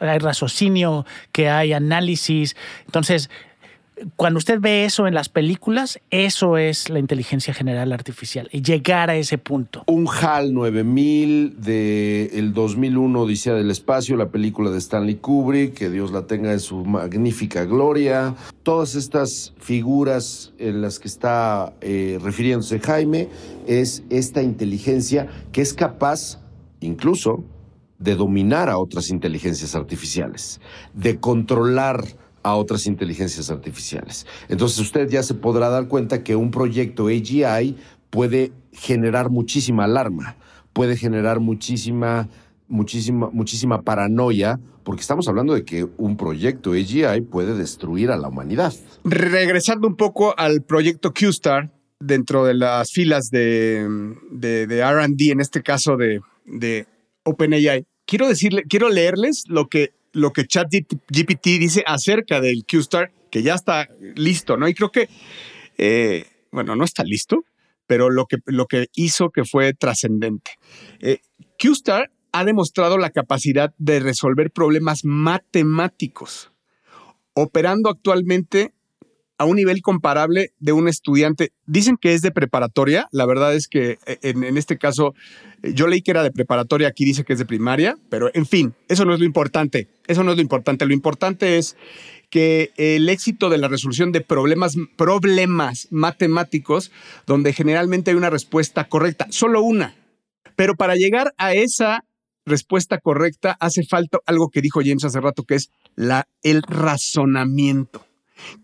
hay 0.00 0.18
raciocinio, 0.20 1.04
que 1.30 1.50
hay 1.50 1.74
análisis, 1.74 2.56
entonces 2.86 3.28
cuando 4.16 4.38
usted 4.38 4.58
ve 4.60 4.84
eso 4.84 5.06
en 5.06 5.14
las 5.14 5.28
películas, 5.28 6.00
eso 6.10 6.56
es 6.56 6.88
la 6.88 6.98
inteligencia 6.98 7.54
general 7.54 7.92
artificial 7.92 8.48
llegar 8.62 9.10
a 9.10 9.16
ese 9.16 9.38
punto. 9.38 9.84
Un 9.86 10.08
HAL 10.08 10.54
9000 10.54 11.60
de 11.60 12.30
el 12.34 12.52
2001 12.52 13.20
Odisea 13.20 13.54
del 13.54 13.70
Espacio, 13.70 14.16
la 14.16 14.30
película 14.30 14.70
de 14.70 14.78
Stanley 14.78 15.16
Kubrick, 15.16 15.74
que 15.74 15.90
Dios 15.90 16.12
la 16.12 16.26
tenga 16.26 16.52
en 16.52 16.60
su 16.60 16.84
magnífica 16.84 17.64
gloria. 17.64 18.34
Todas 18.62 18.94
estas 18.94 19.54
figuras 19.58 20.52
en 20.58 20.80
las 20.80 20.98
que 20.98 21.08
está 21.08 21.74
eh, 21.80 22.18
refiriéndose 22.22 22.80
Jaime 22.80 23.28
es 23.66 24.04
esta 24.10 24.42
inteligencia 24.42 25.28
que 25.52 25.60
es 25.60 25.74
capaz 25.74 26.38
incluso 26.80 27.44
de 27.98 28.16
dominar 28.16 28.68
a 28.68 28.78
otras 28.78 29.10
inteligencias 29.10 29.76
artificiales, 29.76 30.60
de 30.92 31.20
controlar 31.20 32.04
a 32.42 32.54
otras 32.56 32.86
inteligencias 32.86 33.50
artificiales. 33.50 34.26
Entonces 34.48 34.78
usted 34.78 35.08
ya 35.08 35.22
se 35.22 35.34
podrá 35.34 35.68
dar 35.68 35.88
cuenta 35.88 36.22
que 36.22 36.36
un 36.36 36.50
proyecto 36.50 37.06
AGI 37.06 37.76
puede 38.10 38.52
generar 38.72 39.30
muchísima 39.30 39.84
alarma, 39.84 40.36
puede 40.72 40.96
generar 40.96 41.40
muchísima, 41.40 42.28
muchísima, 42.68 43.30
muchísima 43.32 43.82
paranoia, 43.82 44.60
porque 44.84 45.00
estamos 45.00 45.28
hablando 45.28 45.54
de 45.54 45.64
que 45.64 45.86
un 45.96 46.16
proyecto 46.16 46.72
AGI 46.72 47.20
puede 47.30 47.54
destruir 47.54 48.10
a 48.10 48.16
la 48.16 48.28
humanidad. 48.28 48.74
Regresando 49.04 49.86
un 49.86 49.96
poco 49.96 50.34
al 50.36 50.62
proyecto 50.62 51.12
QStar, 51.12 51.70
dentro 52.02 52.44
de 52.44 52.54
las 52.54 52.90
filas 52.90 53.30
de, 53.30 53.88
de, 54.30 54.66
de 54.66 54.84
RD, 54.84 55.30
en 55.30 55.40
este 55.40 55.62
caso 55.62 55.96
de, 55.96 56.20
de 56.44 56.86
OpenAI, 57.24 57.86
quiero 58.06 58.28
decirle, 58.28 58.64
quiero 58.68 58.88
leerles 58.88 59.44
lo 59.48 59.68
que 59.68 59.92
lo 60.12 60.32
que 60.32 60.46
ChatGPT 60.46 61.46
dice 61.58 61.84
acerca 61.86 62.40
del 62.40 62.64
QStar, 62.64 63.12
que 63.30 63.42
ya 63.42 63.54
está 63.54 63.88
listo, 64.14 64.56
¿no? 64.56 64.68
Y 64.68 64.74
creo 64.74 64.90
que, 64.90 65.08
eh, 65.78 66.26
bueno, 66.50 66.76
no 66.76 66.84
está 66.84 67.02
listo, 67.02 67.44
pero 67.86 68.10
lo 68.10 68.26
que, 68.26 68.38
lo 68.46 68.66
que 68.66 68.86
hizo 68.94 69.30
que 69.30 69.44
fue 69.44 69.74
trascendente. 69.74 70.52
Eh, 71.00 71.20
QStar 71.58 72.10
ha 72.32 72.44
demostrado 72.44 72.98
la 72.98 73.10
capacidad 73.10 73.74
de 73.78 74.00
resolver 74.00 74.50
problemas 74.50 75.04
matemáticos, 75.04 76.52
operando 77.34 77.90
actualmente 77.90 78.74
a 79.42 79.44
un 79.44 79.56
nivel 79.56 79.82
comparable 79.82 80.52
de 80.60 80.72
un 80.72 80.86
estudiante. 80.86 81.52
Dicen 81.66 81.96
que 82.00 82.14
es 82.14 82.22
de 82.22 82.30
preparatoria, 82.30 83.08
la 83.10 83.26
verdad 83.26 83.54
es 83.56 83.66
que 83.66 83.98
eh, 84.06 84.18
en, 84.22 84.56
este 84.56 84.78
caso 84.78 85.14
eh, 85.62 85.72
yo 85.74 85.88
leí 85.88 86.00
que 86.00 86.12
era 86.12 86.22
de 86.22 86.30
preparatoria, 86.30 86.86
aquí 86.86 87.04
dice 87.04 87.24
que 87.24 87.32
es 87.32 87.40
de 87.40 87.44
primaria, 87.44 87.96
pero 88.08 88.30
en 88.34 88.46
fin, 88.46 88.74
eso 88.88 89.04
no 89.04 89.14
es 89.14 89.18
lo 89.18 89.26
importante, 89.26 89.88
eso 90.06 90.22
no 90.22 90.30
es 90.30 90.36
lo 90.36 90.42
importante, 90.42 90.86
lo 90.86 90.94
importante 90.94 91.58
es 91.58 91.76
que 92.30 92.70
el 92.76 93.08
éxito 93.08 93.50
de 93.50 93.58
la 93.58 93.66
resolución 93.66 94.12
de 94.12 94.20
problemas, 94.20 94.76
problemas 94.96 95.88
matemáticos, 95.90 96.92
donde 97.26 97.52
generalmente 97.52 98.12
hay 98.12 98.16
una 98.16 98.30
respuesta 98.30 98.88
correcta, 98.88 99.26
solo 99.30 99.60
una, 99.60 99.96
pero 100.54 100.76
para 100.76 100.94
llegar 100.94 101.34
a 101.36 101.52
esa 101.52 102.04
respuesta 102.46 102.98
correcta 102.98 103.56
hace 103.58 103.82
falta 103.82 104.18
algo 104.24 104.50
que 104.50 104.60
dijo 104.60 104.80
James 104.84 105.04
hace 105.04 105.20
rato, 105.20 105.42
que 105.42 105.56
es 105.56 105.70
la, 105.96 106.28
el 106.42 106.62
razonamiento 106.62 108.06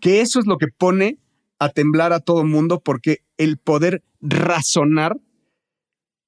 que 0.01 0.21
eso 0.21 0.39
es 0.39 0.45
lo 0.45 0.57
que 0.57 0.67
pone 0.77 1.17
a 1.59 1.69
temblar 1.69 2.13
a 2.13 2.19
todo 2.19 2.41
el 2.41 2.47
mundo 2.47 2.81
porque 2.83 3.19
el 3.37 3.57
poder 3.57 4.03
razonar 4.21 5.17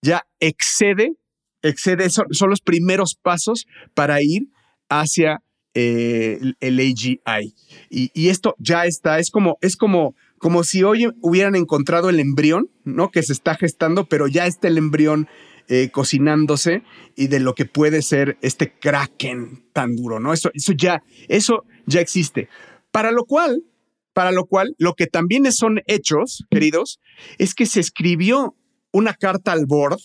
ya 0.01 0.25
excede, 0.39 1.13
excede, 1.61 2.09
son, 2.09 2.25
los 2.49 2.61
primeros 2.61 3.15
pasos 3.21 3.65
para 3.93 4.21
ir 4.21 4.47
hacia 4.89 5.41
eh, 5.73 6.39
el, 6.59 6.79
AGI. 6.79 7.53
Y, 7.89 8.29
esto 8.29 8.55
ya 8.57 8.85
está, 8.85 9.19
es 9.19 9.29
como, 9.29 9.57
es 9.61 9.77
como, 9.77 10.15
como 10.37 10.63
si 10.63 10.83
hoy 10.83 11.07
hubieran 11.21 11.55
encontrado 11.55 12.09
el 12.09 12.19
embrión, 12.19 12.69
¿no? 12.83 13.09
Que 13.09 13.23
se 13.23 13.33
está 13.33 13.55
gestando, 13.55 14.05
pero 14.05 14.27
ya 14.27 14.47
está 14.47 14.67
el 14.67 14.77
embrión 14.77 15.27
eh, 15.67 15.89
cocinándose 15.91 16.83
y 17.15 17.27
de 17.27 17.39
lo 17.39 17.53
que 17.55 17.65
puede 17.65 18.01
ser 18.01 18.37
este 18.41 18.73
kraken 18.73 19.63
tan 19.71 19.95
duro, 19.95 20.19
¿no? 20.19 20.33
Eso, 20.33 20.49
eso 20.53 20.73
ya, 20.73 21.03
eso 21.29 21.63
ya 21.85 22.01
existe. 22.01 22.49
Para 22.91 23.11
lo 23.11 23.25
cual, 23.25 23.63
para 24.13 24.31
lo 24.31 24.45
cual, 24.45 24.75
lo 24.77 24.93
que 24.93 25.07
también 25.07 25.51
son 25.51 25.81
hechos, 25.87 26.45
queridos, 26.49 26.99
es 27.37 27.55
que 27.55 27.65
se 27.65 27.79
escribió 27.79 28.55
una 28.91 29.13
carta 29.13 29.53
al 29.53 29.65
board, 29.65 29.99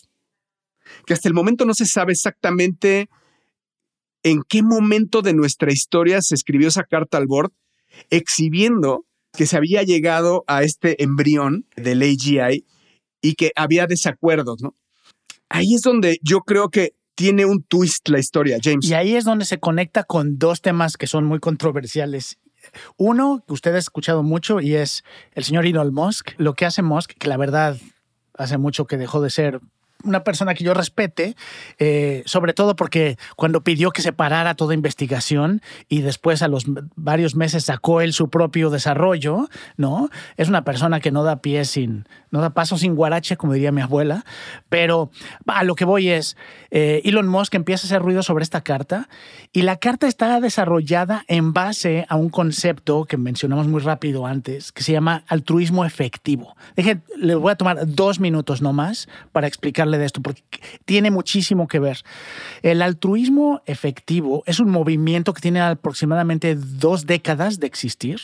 que 1.04 1.14
hasta 1.14 1.28
el 1.28 1.34
momento 1.34 1.64
no 1.64 1.74
se 1.74 1.86
sabe 1.86 2.12
exactamente 2.12 3.08
en 4.22 4.42
qué 4.48 4.62
momento 4.62 5.22
de 5.22 5.34
nuestra 5.34 5.72
historia 5.72 6.22
se 6.22 6.34
escribió 6.34 6.68
esa 6.68 6.84
carta 6.84 7.18
al 7.18 7.26
board, 7.26 7.52
exhibiendo 8.10 9.04
que 9.32 9.46
se 9.46 9.56
había 9.56 9.82
llegado 9.82 10.44
a 10.46 10.62
este 10.62 11.02
embrión 11.02 11.66
del 11.76 12.02
AGI 12.02 12.64
y 13.20 13.34
que 13.34 13.50
había 13.56 13.86
desacuerdos, 13.86 14.62
¿no? 14.62 14.74
Ahí 15.48 15.74
es 15.74 15.82
donde 15.82 16.18
yo 16.22 16.40
creo 16.40 16.70
que 16.70 16.94
tiene 17.14 17.44
un 17.44 17.62
twist 17.62 18.08
la 18.08 18.18
historia, 18.18 18.58
James. 18.62 18.84
Y 18.88 18.94
ahí 18.94 19.14
es 19.14 19.24
donde 19.24 19.44
se 19.44 19.58
conecta 19.58 20.04
con 20.04 20.38
dos 20.38 20.60
temas 20.60 20.96
que 20.96 21.06
son 21.06 21.24
muy 21.24 21.38
controversiales 21.38 22.38
uno 22.96 23.42
que 23.46 23.52
usted 23.52 23.74
ha 23.74 23.78
escuchado 23.78 24.22
mucho 24.22 24.60
y 24.60 24.74
es 24.74 25.04
el 25.32 25.44
señor 25.44 25.66
Elon 25.66 25.92
Musk. 25.92 26.32
Lo 26.38 26.54
que 26.54 26.66
hace 26.66 26.82
Musk, 26.82 27.12
que 27.18 27.28
la 27.28 27.36
verdad 27.36 27.76
hace 28.34 28.58
mucho 28.58 28.86
que 28.86 28.96
dejó 28.96 29.20
de 29.20 29.30
ser 29.30 29.60
una 30.06 30.24
persona 30.24 30.54
que 30.54 30.64
yo 30.64 30.74
respete, 30.74 31.36
eh, 31.78 32.22
sobre 32.26 32.52
todo 32.54 32.76
porque 32.76 33.18
cuando 33.36 33.62
pidió 33.62 33.90
que 33.90 34.02
se 34.02 34.12
parara 34.12 34.54
toda 34.54 34.74
investigación 34.74 35.62
y 35.88 36.00
después 36.00 36.42
a 36.42 36.48
los 36.48 36.64
varios 36.94 37.34
meses 37.34 37.64
sacó 37.64 38.00
él 38.00 38.12
su 38.12 38.30
propio 38.30 38.70
desarrollo, 38.70 39.48
¿no? 39.76 40.08
Es 40.36 40.48
una 40.48 40.64
persona 40.64 41.00
que 41.00 41.10
no 41.10 41.24
da 41.24 41.42
pie 41.42 41.64
sin, 41.64 42.08
no 42.30 42.40
da 42.40 42.50
paso 42.50 42.78
sin 42.78 42.94
guarache, 42.94 43.36
como 43.36 43.52
diría 43.52 43.72
mi 43.72 43.80
abuela, 43.80 44.24
pero 44.68 45.10
a 45.46 45.64
lo 45.64 45.74
que 45.74 45.84
voy 45.84 46.08
es, 46.08 46.36
eh, 46.70 47.02
Elon 47.04 47.28
Musk 47.28 47.54
empieza 47.54 47.86
a 47.86 47.88
hacer 47.88 48.02
ruido 48.02 48.22
sobre 48.22 48.42
esta 48.42 48.62
carta 48.62 49.08
y 49.52 49.62
la 49.62 49.76
carta 49.76 50.06
está 50.06 50.40
desarrollada 50.40 51.24
en 51.28 51.52
base 51.52 52.06
a 52.08 52.16
un 52.16 52.30
concepto 52.30 53.04
que 53.04 53.16
mencionamos 53.16 53.66
muy 53.68 53.80
rápido 53.80 54.26
antes, 54.26 54.72
que 54.72 54.82
se 54.82 54.92
llama 54.92 55.24
altruismo 55.26 55.84
efectivo. 55.84 56.56
Deje, 56.76 57.00
le 57.16 57.34
voy 57.34 57.52
a 57.52 57.56
tomar 57.56 57.86
dos 57.86 58.20
minutos 58.20 58.62
nomás 58.62 59.08
para 59.32 59.46
explicarle 59.46 59.95
de 59.98 60.06
esto, 60.06 60.22
porque 60.22 60.42
tiene 60.84 61.10
muchísimo 61.10 61.68
que 61.68 61.78
ver. 61.78 61.98
El 62.62 62.82
altruismo 62.82 63.62
efectivo 63.66 64.42
es 64.46 64.60
un 64.60 64.70
movimiento 64.70 65.34
que 65.34 65.40
tiene 65.40 65.60
aproximadamente 65.60 66.54
dos 66.54 67.06
décadas 67.06 67.60
de 67.60 67.66
existir, 67.66 68.20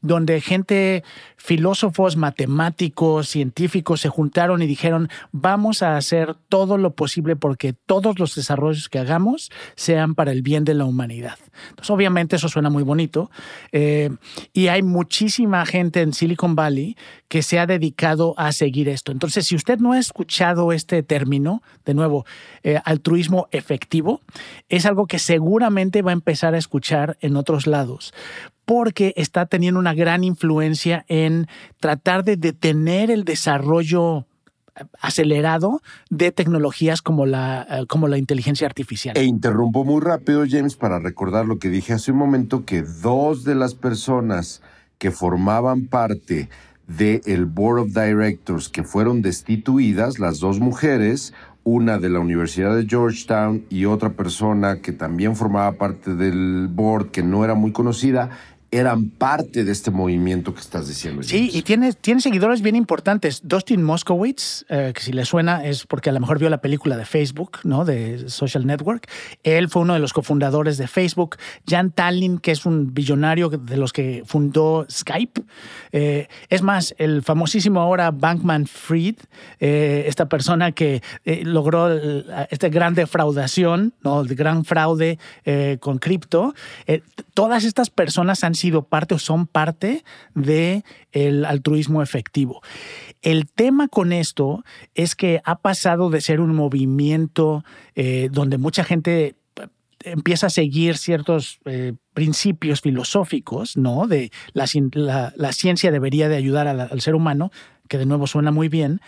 donde 0.00 0.40
gente, 0.40 1.04
filósofos, 1.36 2.16
matemáticos, 2.16 3.28
científicos 3.28 4.00
se 4.00 4.08
juntaron 4.08 4.62
y 4.62 4.66
dijeron, 4.66 5.08
vamos 5.32 5.82
a 5.82 5.96
hacer 5.96 6.36
todo 6.48 6.78
lo 6.78 6.94
posible 6.94 7.36
porque 7.36 7.72
todos 7.72 8.18
los 8.18 8.34
desarrollos 8.34 8.88
que 8.88 8.98
hagamos 8.98 9.50
sean 9.76 10.14
para 10.14 10.32
el 10.32 10.42
bien 10.42 10.64
de 10.64 10.74
la 10.74 10.84
humanidad. 10.84 11.38
Entonces, 11.70 11.90
obviamente 11.90 12.36
eso 12.36 12.48
suena 12.48 12.70
muy 12.70 12.82
bonito 12.82 13.30
eh, 13.72 14.10
y 14.52 14.68
hay 14.68 14.82
muchísima 14.82 15.64
gente 15.66 16.02
en 16.02 16.12
Silicon 16.12 16.54
Valley 16.54 16.96
que 17.28 17.42
se 17.42 17.58
ha 17.58 17.66
dedicado 17.66 18.34
a 18.38 18.52
seguir 18.52 18.88
esto. 18.88 19.12
Entonces, 19.12 19.46
si 19.46 19.54
usted 19.54 19.78
no 19.78 19.92
ha 19.92 19.98
escuchado 19.98 20.72
este 20.72 21.02
término, 21.02 21.62
de 21.84 21.94
nuevo, 21.94 22.24
eh, 22.62 22.80
altruismo 22.84 23.48
efectivo, 23.50 24.22
es 24.68 24.86
algo 24.86 25.06
que 25.06 25.18
seguramente 25.18 26.02
va 26.02 26.10
a 26.10 26.14
empezar 26.14 26.54
a 26.54 26.58
escuchar 26.58 27.18
en 27.20 27.36
otros 27.36 27.66
lados, 27.66 28.14
porque 28.64 29.12
está 29.16 29.46
teniendo 29.46 29.78
una 29.78 29.94
gran 29.94 30.24
influencia 30.24 31.04
en 31.08 31.46
tratar 31.80 32.24
de 32.24 32.36
detener 32.36 33.10
el 33.10 33.24
desarrollo 33.24 34.26
acelerado 35.00 35.80
de 36.08 36.32
tecnologías 36.32 37.02
como 37.02 37.26
la, 37.26 37.66
eh, 37.68 37.86
como 37.86 38.08
la 38.08 38.16
inteligencia 38.16 38.66
artificial. 38.66 39.16
E 39.16 39.24
interrumpo 39.24 39.84
muy 39.84 40.00
rápido, 40.00 40.44
James, 40.48 40.76
para 40.76 40.98
recordar 40.98 41.46
lo 41.46 41.58
que 41.58 41.68
dije 41.68 41.92
hace 41.92 42.12
un 42.12 42.18
momento, 42.18 42.64
que 42.64 42.82
dos 42.82 43.44
de 43.44 43.54
las 43.54 43.74
personas 43.74 44.62
que 44.98 45.10
formaban 45.10 45.86
parte 45.86 46.48
del 46.88 47.44
Board 47.44 47.80
of 47.80 47.88
Directors 47.92 48.68
que 48.68 48.82
fueron 48.82 49.22
destituidas, 49.22 50.18
las 50.18 50.40
dos 50.40 50.58
mujeres, 50.58 51.34
una 51.62 51.98
de 51.98 52.08
la 52.08 52.18
Universidad 52.18 52.74
de 52.74 52.86
Georgetown 52.86 53.66
y 53.68 53.84
otra 53.84 54.14
persona 54.14 54.80
que 54.80 54.92
también 54.92 55.36
formaba 55.36 55.72
parte 55.72 56.14
del 56.14 56.66
board 56.68 57.10
que 57.10 57.22
no 57.22 57.44
era 57.44 57.54
muy 57.54 57.72
conocida, 57.72 58.30
eran 58.70 59.08
parte 59.08 59.64
de 59.64 59.72
este 59.72 59.90
movimiento 59.90 60.52
que 60.52 60.60
estás 60.60 60.88
diciendo. 60.88 61.22
Sí, 61.22 61.50
y 61.52 61.62
tiene, 61.62 61.94
tiene 61.94 62.20
seguidores 62.20 62.60
bien 62.60 62.76
importantes. 62.76 63.40
Dustin 63.42 63.82
Moskowitz, 63.82 64.66
eh, 64.68 64.92
que 64.94 65.00
si 65.00 65.12
le 65.12 65.24
suena 65.24 65.64
es 65.64 65.86
porque 65.86 66.10
a 66.10 66.12
lo 66.12 66.20
mejor 66.20 66.38
vio 66.38 66.50
la 66.50 66.60
película 66.60 66.98
de 66.98 67.06
Facebook, 67.06 67.60
¿no? 67.64 67.86
De 67.86 68.28
Social 68.28 68.66
Network. 68.66 69.08
Él 69.42 69.70
fue 69.70 69.82
uno 69.82 69.94
de 69.94 70.00
los 70.00 70.12
cofundadores 70.12 70.76
de 70.76 70.86
Facebook. 70.86 71.36
Jan 71.66 71.92
Tallinn, 71.92 72.38
que 72.38 72.50
es 72.50 72.66
un 72.66 72.92
billonario 72.92 73.48
de 73.48 73.76
los 73.78 73.94
que 73.94 74.22
fundó 74.26 74.86
Skype. 74.90 75.42
Eh, 75.92 76.28
es 76.50 76.60
más, 76.60 76.94
el 76.98 77.22
famosísimo 77.22 77.80
ahora 77.80 78.10
Bankman 78.10 78.66
Fried, 78.66 79.16
eh, 79.60 80.04
esta 80.06 80.28
persona 80.28 80.72
que 80.72 81.02
logró 81.24 81.90
esta 82.50 82.68
gran 82.68 82.94
defraudación, 82.94 83.94
¿no? 84.02 84.20
El 84.20 84.34
gran 84.34 84.64
fraude 84.64 85.18
con 85.80 85.98
cripto. 85.98 86.54
Todas 87.32 87.64
estas 87.64 87.88
personas 87.88 88.44
han 88.44 88.54
sido 88.58 88.82
parte 88.88 89.14
o 89.14 89.18
son 89.18 89.46
parte 89.46 90.04
de 90.34 90.84
el 91.12 91.44
altruismo 91.46 92.02
efectivo. 92.02 92.60
El 93.22 93.46
tema 93.46 93.88
con 93.88 94.12
esto 94.12 94.64
es 94.94 95.14
que 95.14 95.40
ha 95.44 95.56
pasado 95.60 96.10
de 96.10 96.20
ser 96.20 96.40
un 96.40 96.54
movimiento 96.54 97.64
eh, 97.94 98.28
donde 98.30 98.58
mucha 98.58 98.84
gente 98.84 99.26
eh, 99.56 99.66
empieza 100.02 100.46
a 100.48 100.50
seguir 100.50 100.96
ciertos 100.96 101.58
eh, 101.64 101.94
principios 102.14 102.80
filosóficos, 102.82 103.76
¿no? 103.76 104.06
De 104.06 104.30
la, 104.52 104.66
la- 105.36 105.52
ciencia 105.52 105.90
debería 105.90 106.28
de 106.28 106.36
ayudar 106.36 106.68
al 106.68 107.00
ser 107.00 107.14
humano, 107.14 107.50
que 107.88 107.98
de 107.98 108.06
nuevo 108.06 108.26
suena 108.26 108.50
muy 108.52 108.68
bien, 108.68 109.00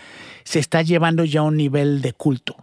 se 0.45 0.59
está 0.59 0.83
llevando 0.83 1.25
ya 1.25 1.41
a 1.41 1.45
un 1.45 1.57
nivel 1.57 2.01
de 2.01 2.13
culto. 2.15 2.57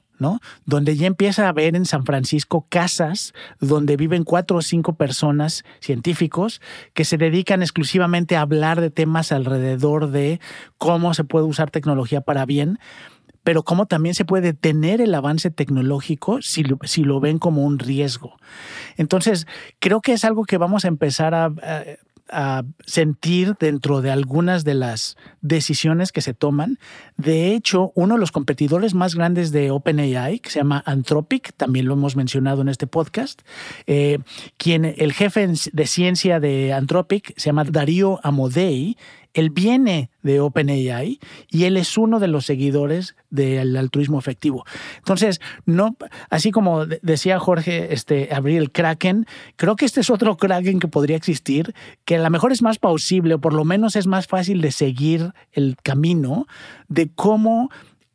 Donde 0.66 0.96
ya 0.96 1.08
empieza 1.08 1.46
a 1.46 1.50
haber 1.50 1.76
en 1.76 1.86
San 1.86 2.06
Francisco 2.06 2.66
casas 2.70 3.34
donde 3.60 3.98
viven 3.98 4.24
cuatro 4.24 4.58
o 4.58 4.62
cinco 4.62 4.94
personas 4.94 5.64
científicos 5.80 6.62
que 6.94 7.06
se 7.06 7.18
dedican 7.18 7.62
exclusivamente 7.62 8.36
a 8.36 8.42
hablar 8.42 8.82
de 8.82 8.90
temas 8.90 9.32
alrededor 9.32 10.10
de 10.10 10.40
cómo 10.78 11.14
se 11.14 11.24
puede 11.24 11.46
usar 11.46 11.72
tecnología 11.72 12.22
para 12.22 12.46
bien, 12.46 12.80
pero 13.44 13.64
cómo 13.64 13.86
también 13.86 14.14
se 14.14 14.26
puede 14.26 14.48
detener 14.48 15.00
el 15.00 15.16
avance 15.16 15.50
tecnológico 15.50 16.42
si 16.42 16.64
lo, 16.64 16.80
si 16.84 17.04
lo 17.04 17.20
ven 17.20 17.40
como 17.40 17.64
un 17.64 17.80
riesgo. 17.80 18.36
Entonces, 18.98 19.48
creo 19.80 20.02
que 20.02 20.14
es 20.14 20.26
algo 20.26 20.44
que 20.44 20.58
vamos 20.58 20.84
a 20.84 20.90
empezar 20.90 21.34
a, 21.34 21.54
a 22.30 22.64
sentir 22.86 23.56
dentro 23.60 24.02
de 24.02 24.12
algunas 24.12 24.64
de 24.64 24.74
las 24.74 25.18
decisiones 25.42 26.12
que 26.12 26.22
se 26.22 26.34
toman. 26.34 26.80
De 27.18 27.54
hecho, 27.54 27.92
uno 27.96 28.16
de 28.16 28.20
los 28.20 28.32
competidores 28.32 28.94
más 28.94 29.16
grandes 29.16 29.52
de 29.52 29.72
OpenAI, 29.72 30.40
que 30.40 30.50
se 30.50 30.60
llama 30.60 30.84
Anthropic, 30.86 31.54
también 31.56 31.88
lo 31.88 31.94
hemos 31.94 32.16
mencionado 32.16 32.62
en 32.62 32.70
este 32.70 32.88
podcast, 32.88 33.42
eh, 33.86 34.20
quien 34.58 34.86
el 34.86 35.14
jefe 35.14 35.48
de 35.48 35.88
ciencia 35.88 36.40
de 36.40 36.74
Anthropic 36.74 37.34
se 37.38 37.46
llama 37.46 37.64
Darío 37.64 38.20
Amodei, 38.24 38.98
él 39.34 39.50
viene 39.50 40.10
de 40.24 40.40
OpenAI 40.40 41.20
y 41.50 41.64
él 41.66 41.78
es 41.78 41.98
uno 41.98 42.20
de 42.20 42.28
los 42.28 42.46
seguidores 42.46 43.16
del 43.30 43.76
altruismo 43.76 44.20
efectivo. 44.20 44.66
Entonces, 44.98 45.40
no, 45.66 45.96
así 46.30 46.52
como 46.52 46.86
decía 46.86 47.40
Jorge, 47.40 47.94
este, 47.94 48.34
abrir 48.34 48.58
el 48.58 48.72
Kraken, 48.72 49.26
creo 49.56 49.76
que 49.76 49.86
este 49.86 50.02
es 50.02 50.10
otro 50.10 50.38
Kraken 50.38 50.80
que 50.80 50.88
podría 50.88 51.18
existir, 51.18 51.74
que 52.06 52.16
a 52.16 52.22
lo 52.22 52.30
mejor 52.30 52.52
es 52.52 52.62
más 52.62 52.80
plausible 52.80 53.36
o 53.36 53.40
por 53.40 53.54
lo 53.54 53.66
menos 53.66 53.96
es 53.96 54.08
más 54.08 54.28
fácil 54.28 54.62
de 54.62 54.72
seguir 54.72 55.34
el 55.52 55.78
camino 55.84 56.48
de 56.88 57.10
cómo 57.10 57.70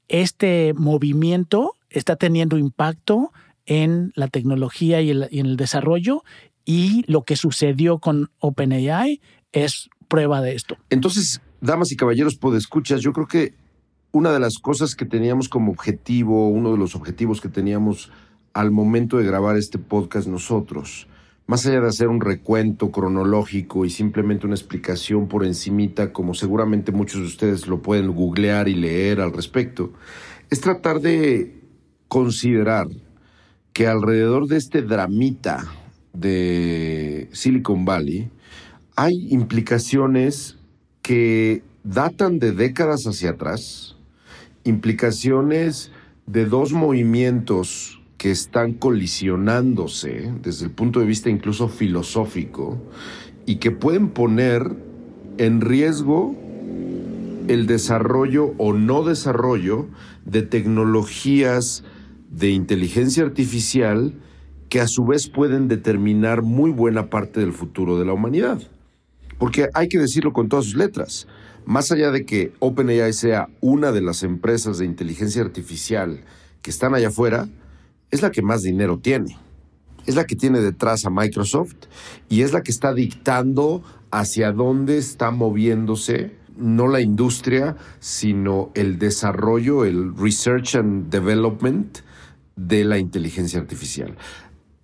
este 0.09 0.75
movimiento 0.77 1.75
está 1.89 2.17
teniendo 2.17 2.59
impacto 2.59 3.33
en 3.65 4.13
la 4.17 4.29
tecnología 4.29 5.01
y 5.01 5.13
y 5.13 5.41
en 5.41 5.47
el 5.47 5.57
desarrollo 5.57 6.25
y 6.65 7.05
lo 7.11 7.25
que 7.25 7.37
sucedió 7.37 7.99
con 7.99 8.31
OpenAI 8.39 9.21
es 9.53 9.91
Entonces, 10.91 11.41
damas 11.61 11.91
y 11.91 11.97
caballeros, 11.97 12.37
podescuchas, 12.37 13.01
yo 13.01 13.13
creo 13.13 13.27
que 13.27 13.55
una 14.13 14.31
de 14.31 14.41
las 14.41 14.59
cosas 14.59 14.95
que 14.95 15.07
teníamos 15.07 15.49
como 15.49 15.73
objetivo, 15.73 16.49
uno 16.49 16.71
de 16.73 16.79
los 16.79 16.95
objetivos 16.95 17.41
que 17.41 17.49
teníamos 17.49 18.11
al 18.53 18.71
momento 18.71 19.17
de 19.17 19.25
grabar 19.25 19.57
este 19.57 19.79
podcast 19.79 20.29
nosotros, 20.29 21.09
más 21.47 21.67
allá 21.67 21.81
de 21.81 21.89
hacer 21.89 22.09
un 22.09 22.21
recuento 22.21 22.91
cronológico 22.91 23.85
y 23.85 23.91
simplemente 23.91 24.47
una 24.47 24.55
explicación 24.55 25.29
por 25.29 25.45
encimita, 25.45 26.13
como 26.13 26.35
seguramente 26.35 26.93
muchos 26.93 27.21
de 27.21 27.27
ustedes 27.27 27.67
lo 27.67 27.81
pueden 27.81 28.13
googlear 28.13 28.69
y 28.69 28.75
leer 28.75 29.21
al 29.21 29.33
respecto, 29.33 29.93
es 30.51 30.61
tratar 30.61 31.01
de 31.01 31.59
considerar 32.09 32.89
que 33.73 33.87
alrededor 33.87 34.47
de 34.47 34.59
este 34.59 34.83
dramita 34.83 35.65
de 36.13 37.31
Silicon 37.33 37.87
Valley, 37.87 38.31
hay 38.97 39.27
implicaciones 39.31 40.59
que 41.03 41.63
datan 41.85 42.39
de 42.39 42.53
décadas 42.53 43.07
hacia 43.07 43.31
atrás, 43.31 43.97
implicaciones 44.65 45.91
de 46.27 46.47
dos 46.47 46.73
movimientos 46.73 48.01
que 48.19 48.31
están 48.31 48.75
colisionándose 48.75 50.33
desde 50.43 50.67
el 50.67 50.71
punto 50.71 51.01
de 51.01 51.07
vista 51.07 51.29
incluso 51.29 51.69
filosófico 51.69 52.79
y 53.47 53.57
que 53.57 53.73
pueden 53.73 54.11
poner 54.11 54.77
en 55.39 55.61
riesgo 55.61 56.37
el 57.49 57.67
desarrollo 57.67 58.55
o 58.59 58.73
no 58.75 59.03
desarrollo 59.03 59.89
de 60.25 60.43
tecnologías 60.43 61.83
de 62.31 62.51
inteligencia 62.51 63.25
artificial 63.25 64.15
que 64.69 64.81
a 64.81 64.87
su 64.87 65.05
vez 65.05 65.29
pueden 65.29 65.67
determinar 65.67 66.43
muy 66.43 66.71
buena 66.71 67.11
parte 67.11 67.41
del 67.41 67.53
futuro 67.53 67.99
de 67.99 68.05
la 68.05 68.13
humanidad. 68.13 68.63
Porque 69.43 69.71
hay 69.75 69.89
que 69.89 69.99
decirlo 69.99 70.33
con 70.33 70.49
todas 70.49 70.67
sus 70.67 70.77
letras. 70.77 71.27
Más 71.67 71.91
allá 71.91 72.13
de 72.13 72.25
que 72.25 72.53
OpenAI 72.61 73.13
sea 73.13 73.49
una 73.61 73.91
de 73.91 74.01
las 74.01 74.23
empresas 74.23 74.79
de 74.79 74.85
inteligencia 74.85 75.43
artificial 75.43 76.21
que 76.63 76.71
están 76.71 76.95
allá 76.95 77.09
afuera, 77.09 77.49
es 78.13 78.23
la 78.23 78.31
que 78.31 78.41
más 78.41 78.63
dinero 78.63 79.01
tiene. 79.01 79.37
Es 80.07 80.15
la 80.15 80.27
que 80.27 80.37
tiene 80.37 80.61
detrás 80.61 81.07
a 81.07 81.11
Microsoft 81.11 81.75
y 82.29 82.43
es 82.43 82.53
la 82.53 82.63
que 82.63 82.71
está 82.71 82.95
dictando 82.95 83.83
hacia 84.13 84.53
dónde 84.53 84.97
está 84.97 85.33
moviéndose 85.33 86.37
no 86.57 86.87
la 86.87 87.01
industria, 87.01 87.77
sino 87.99 88.71
el 88.75 89.01
desarrollo, 89.01 89.85
el 89.85 90.17
research 90.17 90.77
and 90.77 91.11
development 91.11 91.99
de 92.55 92.85
la 92.85 92.99
inteligencia 92.99 93.59
artificial. 93.59 94.17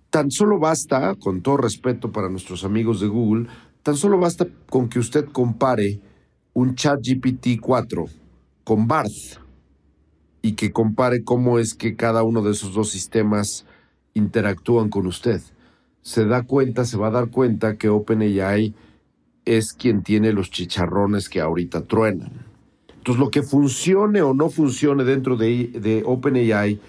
Tan 0.09 0.31
solo 0.31 0.59
basta, 0.59 1.15
con 1.15 1.43
todo 1.43 1.55
respeto 1.55 2.11
para 2.11 2.29
nuestros 2.29 2.65
amigos 2.65 2.99
de 2.99 3.07
Google, 3.07 3.47
tan 3.83 3.95
solo 3.95 4.19
basta 4.19 4.47
con 4.69 4.89
que 4.89 4.99
usted 4.99 5.25
compare 5.25 5.99
un 6.53 6.75
chat 6.75 6.99
GPT 7.01 7.59
4 7.61 8.05
con 8.63 8.87
Barth 8.87 9.39
y 10.41 10.53
que 10.53 10.71
compare 10.71 11.23
cómo 11.23 11.59
es 11.59 11.73
que 11.73 11.95
cada 11.95 12.23
uno 12.23 12.41
de 12.41 12.51
esos 12.51 12.73
dos 12.73 12.89
sistemas 12.89 13.65
interactúan 14.13 14.89
con 14.89 15.07
usted. 15.07 15.41
Se 16.01 16.25
da 16.25 16.43
cuenta, 16.43 16.85
se 16.85 16.97
va 16.97 17.07
a 17.07 17.11
dar 17.11 17.29
cuenta 17.29 17.77
que 17.77 17.89
OpenAI 17.89 18.73
es 19.45 19.73
quien 19.73 20.03
tiene 20.03 20.33
los 20.33 20.49
chicharrones 20.49 21.29
que 21.29 21.41
ahorita 21.41 21.85
truenan. 21.85 22.45
Entonces, 22.95 23.19
lo 23.19 23.31
que 23.31 23.43
funcione 23.43 24.21
o 24.21 24.33
no 24.33 24.49
funcione 24.49 25.03
dentro 25.03 25.35
de, 25.35 25.67
de 25.67 26.03
OpenAI, 26.05 26.79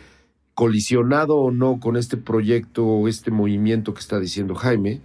colisionado 0.54 1.36
o 1.36 1.50
no 1.50 1.80
con 1.80 1.96
este 1.96 2.16
proyecto 2.16 2.84
o 2.84 3.08
este 3.08 3.30
movimiento 3.30 3.94
que 3.94 4.00
está 4.00 4.20
diciendo 4.20 4.54
Jaime, 4.54 5.00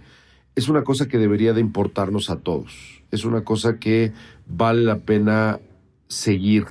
es 0.56 0.68
una 0.68 0.82
cosa 0.82 1.06
que 1.06 1.18
debería 1.18 1.52
de 1.52 1.60
importarnos 1.60 2.30
a 2.30 2.40
todos. 2.40 3.02
Es 3.12 3.24
una 3.24 3.44
cosa 3.44 3.78
que 3.78 4.12
vale 4.46 4.82
la 4.82 4.98
pena 4.98 5.60
seguir. 6.08 6.64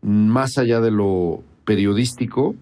Más 0.00 0.56
allá 0.56 0.80
de 0.80 0.92
lo 0.92 1.42
periodístico, 1.64 2.54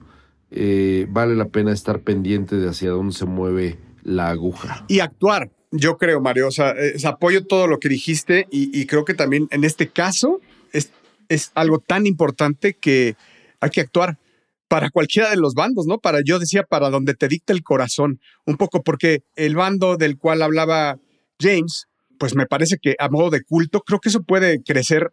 eh, 0.50 1.06
vale 1.10 1.36
la 1.36 1.48
pena 1.48 1.72
estar 1.72 2.00
pendiente 2.00 2.56
de 2.56 2.70
hacia 2.70 2.90
dónde 2.90 3.14
se 3.14 3.26
mueve 3.26 3.78
la 4.02 4.30
aguja. 4.30 4.84
Y 4.88 5.00
actuar, 5.00 5.50
yo 5.70 5.98
creo, 5.98 6.22
Mario. 6.22 6.48
O 6.48 6.50
sea, 6.50 6.74
apoyo 7.04 7.44
todo 7.44 7.66
lo 7.66 7.78
que 7.78 7.90
dijiste 7.90 8.48
y, 8.50 8.86
creo 8.86 9.04
que 9.04 9.14
también 9.14 9.48
en 9.50 9.62
este 9.62 9.88
caso 9.88 10.40
es 11.28 11.52
algo 11.54 11.80
tan 11.80 12.06
importante 12.06 12.74
que 12.74 13.16
hay 13.60 13.70
que 13.70 13.80
actuar 13.82 14.16
para 14.68 14.90
cualquiera 14.90 15.30
de 15.30 15.36
los 15.36 15.54
bandos, 15.54 15.86
¿no? 15.86 15.98
Para, 15.98 16.20
yo 16.24 16.38
decía, 16.38 16.62
para 16.64 16.90
donde 16.90 17.14
te 17.14 17.28
dicta 17.28 17.52
el 17.52 17.62
corazón, 17.62 18.20
un 18.44 18.56
poco, 18.56 18.82
porque 18.82 19.22
el 19.36 19.54
bando 19.54 19.96
del 19.96 20.18
cual 20.18 20.42
hablaba 20.42 20.98
James, 21.40 21.86
pues 22.18 22.34
me 22.34 22.46
parece 22.46 22.78
que 22.80 22.94
a 22.98 23.08
modo 23.08 23.30
de 23.30 23.42
culto, 23.42 23.80
creo 23.80 24.00
que 24.00 24.08
eso 24.08 24.22
puede 24.22 24.62
crecer 24.62 25.12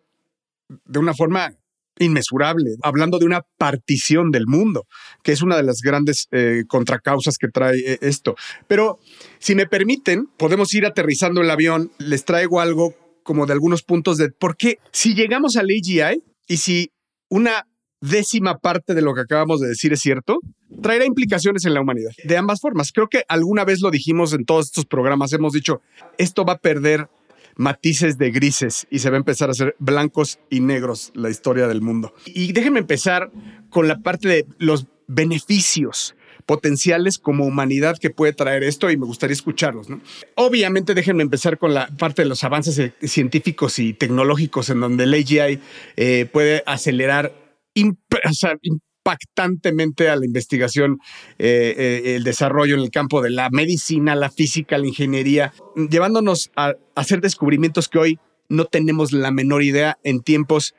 de 0.86 1.00
una 1.00 1.14
forma 1.14 1.54
inmesurable, 2.00 2.72
hablando 2.82 3.20
de 3.20 3.26
una 3.26 3.42
partición 3.58 4.32
del 4.32 4.48
mundo, 4.48 4.88
que 5.22 5.32
es 5.32 5.42
una 5.42 5.56
de 5.56 5.64
las 5.64 5.82
grandes 5.82 6.28
eh, 6.32 6.64
contracausas 6.68 7.38
que 7.38 7.50
trae 7.50 7.78
eh, 7.78 8.00
esto. 8.02 8.36
Pero 8.68 9.00
si 9.40 9.54
me 9.54 9.68
permiten, 9.68 10.28
podemos 10.38 10.74
ir 10.74 10.86
aterrizando 10.86 11.42
el 11.42 11.52
avión, 11.52 11.92
les 12.00 12.26
traigo 12.26 12.62
algo 12.62 12.96
como 13.24 13.46
de 13.46 13.54
algunos 13.54 13.84
puntos 13.84 14.18
de 14.18 14.30
por 14.30 14.58
qué, 14.58 14.80
si 14.92 15.14
llegamos 15.14 15.56
al 15.56 15.68
AGI 15.68 16.24
y 16.48 16.58
si 16.58 16.92
una 17.30 17.68
décima 18.04 18.58
parte 18.58 18.94
de 18.94 19.02
lo 19.02 19.14
que 19.14 19.22
acabamos 19.22 19.62
de 19.62 19.70
decir 19.70 19.94
es 19.94 20.02
cierto, 20.02 20.40
traerá 20.82 21.06
implicaciones 21.06 21.64
en 21.64 21.74
la 21.74 21.82
humanidad 21.82 22.12
de 22.24 22.38
ambas 22.38 22.60
formas. 22.60 22.92
Creo 22.92 23.08
que 23.08 23.24
alguna 23.30 23.64
vez 23.64 23.80
lo 23.82 23.92
dijimos 23.92 24.34
en 24.34 24.44
todos 24.44 24.66
estos 24.66 24.86
programas, 24.86 25.32
hemos 25.32 25.54
dicho, 25.54 25.82
esto 26.18 26.44
va 26.44 26.54
a 26.54 26.58
perder 26.58 27.08
matices 27.56 28.18
de 28.18 28.32
grises 28.32 28.88
y 28.90 29.00
se 29.00 29.10
va 29.10 29.16
a 29.16 29.20
empezar 29.20 29.48
a 29.48 29.52
hacer 29.52 29.76
blancos 29.80 30.40
y 30.50 30.60
negros 30.60 31.12
la 31.16 31.30
historia 31.30 31.68
del 31.68 31.82
mundo. 31.82 32.14
Y 32.26 32.52
déjenme 32.52 32.80
empezar 32.80 33.32
con 33.70 33.88
la 33.88 34.00
parte 34.00 34.28
de 34.28 34.48
los 34.58 34.88
beneficios 35.08 36.16
potenciales 36.46 37.18
como 37.18 37.46
humanidad 37.46 37.98
que 37.98 38.10
puede 38.10 38.34
traer 38.34 38.64
esto 38.64 38.92
y 38.92 38.98
me 38.98 39.06
gustaría 39.06 39.34
escucharlos. 39.34 39.88
Obviamente 40.36 40.94
déjenme 40.94 41.24
empezar 41.24 41.58
con 41.58 41.74
la 41.74 41.88
parte 41.88 42.24
de 42.24 42.28
los 42.28 42.44
avances 42.44 42.92
científicos 43.04 43.80
y 43.80 43.94
tecnológicos 43.94 44.70
en 44.70 44.82
donde 44.82 45.06
el 45.06 45.14
AGI 45.14 45.60
eh, 45.96 46.28
puede 46.34 46.64
acelerar 46.66 47.43
impactantemente 47.74 50.10
a 50.10 50.16
la 50.16 50.26
investigación, 50.26 51.00
eh, 51.40 51.76
eh, 51.78 52.16
el 52.16 52.24
desarrollo 52.24 52.76
en 52.76 52.82
el 52.82 52.92
campo 52.92 53.22
de 53.22 53.30
la 53.30 53.50
medicina, 53.50 54.16
la 54.16 54.30
física, 54.30 54.78
la 54.78 54.88
ingeniería, 54.88 55.54
llevándonos 55.90 56.52
a 56.56 56.74
hacer 56.96 57.22
descubrimientos 57.22 57.90
que 57.90 58.00
hoy 58.00 58.20
no 58.50 58.66
tenemos 58.66 59.12
la 59.12 59.32
menor 59.32 59.64
idea 59.64 59.98
en 60.04 60.22
tiempos 60.22 60.76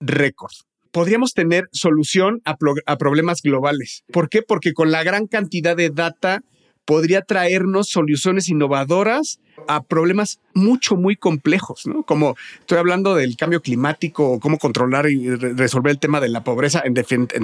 récord 0.00 0.52
podríamos 0.96 1.34
tener 1.34 1.68
solución 1.72 2.40
a, 2.46 2.56
problemas 2.96 3.42
globales. 3.42 4.02
¿Por 4.10 4.30
qué? 4.30 4.40
Porque 4.40 4.72
con 4.72 4.90
la 4.90 5.02
gran 5.02 5.26
cantidad 5.26 5.76
de 5.76 5.90
data 5.90 6.40
podría 6.86 7.20
traernos 7.20 7.88
soluciones 7.88 8.48
innovadoras 8.48 9.40
a 9.68 9.82
problemas 9.82 10.40
mucho, 10.54 10.96
muy 10.96 11.16
complejos, 11.16 11.86
¿no? 11.86 12.04
Como 12.04 12.36
estoy 12.60 12.78
hablando 12.78 13.14
del 13.14 13.36
cambio 13.36 13.60
climático, 13.60 14.30
o 14.30 14.40
cómo 14.40 14.58
controlar 14.58 15.10
y 15.10 15.28
resolver 15.34 15.90
el 15.90 15.98
tema 15.98 16.20
de 16.20 16.28
la 16.28 16.44
pobreza 16.44 16.82
en, 16.84 16.94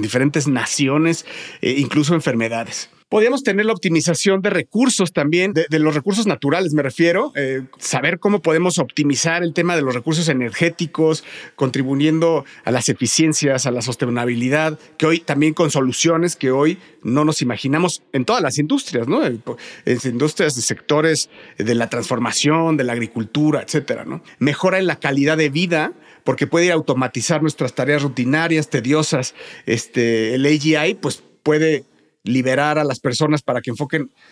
diferentes 0.01 0.47
naciones, 0.47 1.25
eh, 1.61 1.75
incluso 1.77 2.15
enfermedades. 2.15 2.89
Podríamos 3.13 3.43
tener 3.43 3.67
la 3.67 3.73
optimización 3.73 4.41
de 4.41 4.49
recursos 4.49 5.13
también, 5.13 5.53
de, 5.53 5.67
los 5.77 5.93
recursos 5.93 6.25
naturales, 6.25 6.73
me 6.73 6.81
refiero, 6.81 7.31
eh, 7.35 7.61
saber 7.77 8.17
cómo 8.17 8.41
podemos 8.41 8.79
optimizar 8.79 9.43
el 9.43 9.53
tema 9.53 9.75
de 9.75 9.83
los 9.83 9.93
recursos 9.93 10.29
energéticos, 10.29 11.23
contribuyendo 11.55 12.43
a 12.65 12.71
las 12.71 12.89
eficiencias, 12.89 13.67
a 13.67 13.71
la 13.71 13.83
sostenibilidad, 13.83 14.79
que 14.97 15.05
hoy 15.05 15.19
también 15.19 15.53
con 15.53 15.69
soluciones 15.69 16.35
que 16.35 16.49
hoy 16.49 16.79
no 17.03 17.23
nos 17.23 17.43
imaginamos 17.43 18.01
en 18.13 18.25
todas 18.25 18.41
las 18.41 18.57
industrias, 18.57 19.07
¿no? 19.07 19.23
En, 19.23 19.43
industrias 19.85 20.55
de 20.55 20.63
sectores 20.63 21.29
de 21.59 21.75
la 21.75 21.89
transformación, 21.89 22.77
de 22.77 22.83
la 22.83 22.93
agricultura, 22.93 23.61
etcétera, 23.61 24.05
¿no? 24.05 24.23
Mejora 24.39 24.79
en 24.79 24.87
la 24.87 24.95
calidad 24.95 25.37
de 25.37 25.49
vida 25.49 25.93
porque 26.23 26.47
puede 26.47 26.71
automatizar 26.71 27.43
nuestras 27.43 27.75
tareas 27.75 28.01
rutinarias, 28.01 28.71
tediosas. 28.71 29.35
Este, 29.67 30.33
el 30.33 30.47
AGI, 30.47 30.95
pues 30.95 31.21
puede 31.43 31.83
liberar 32.23 32.79
a 32.79 32.83
las 32.83 32.99
personas 32.99 33.41
para 33.41 33.61
que 33.61 33.71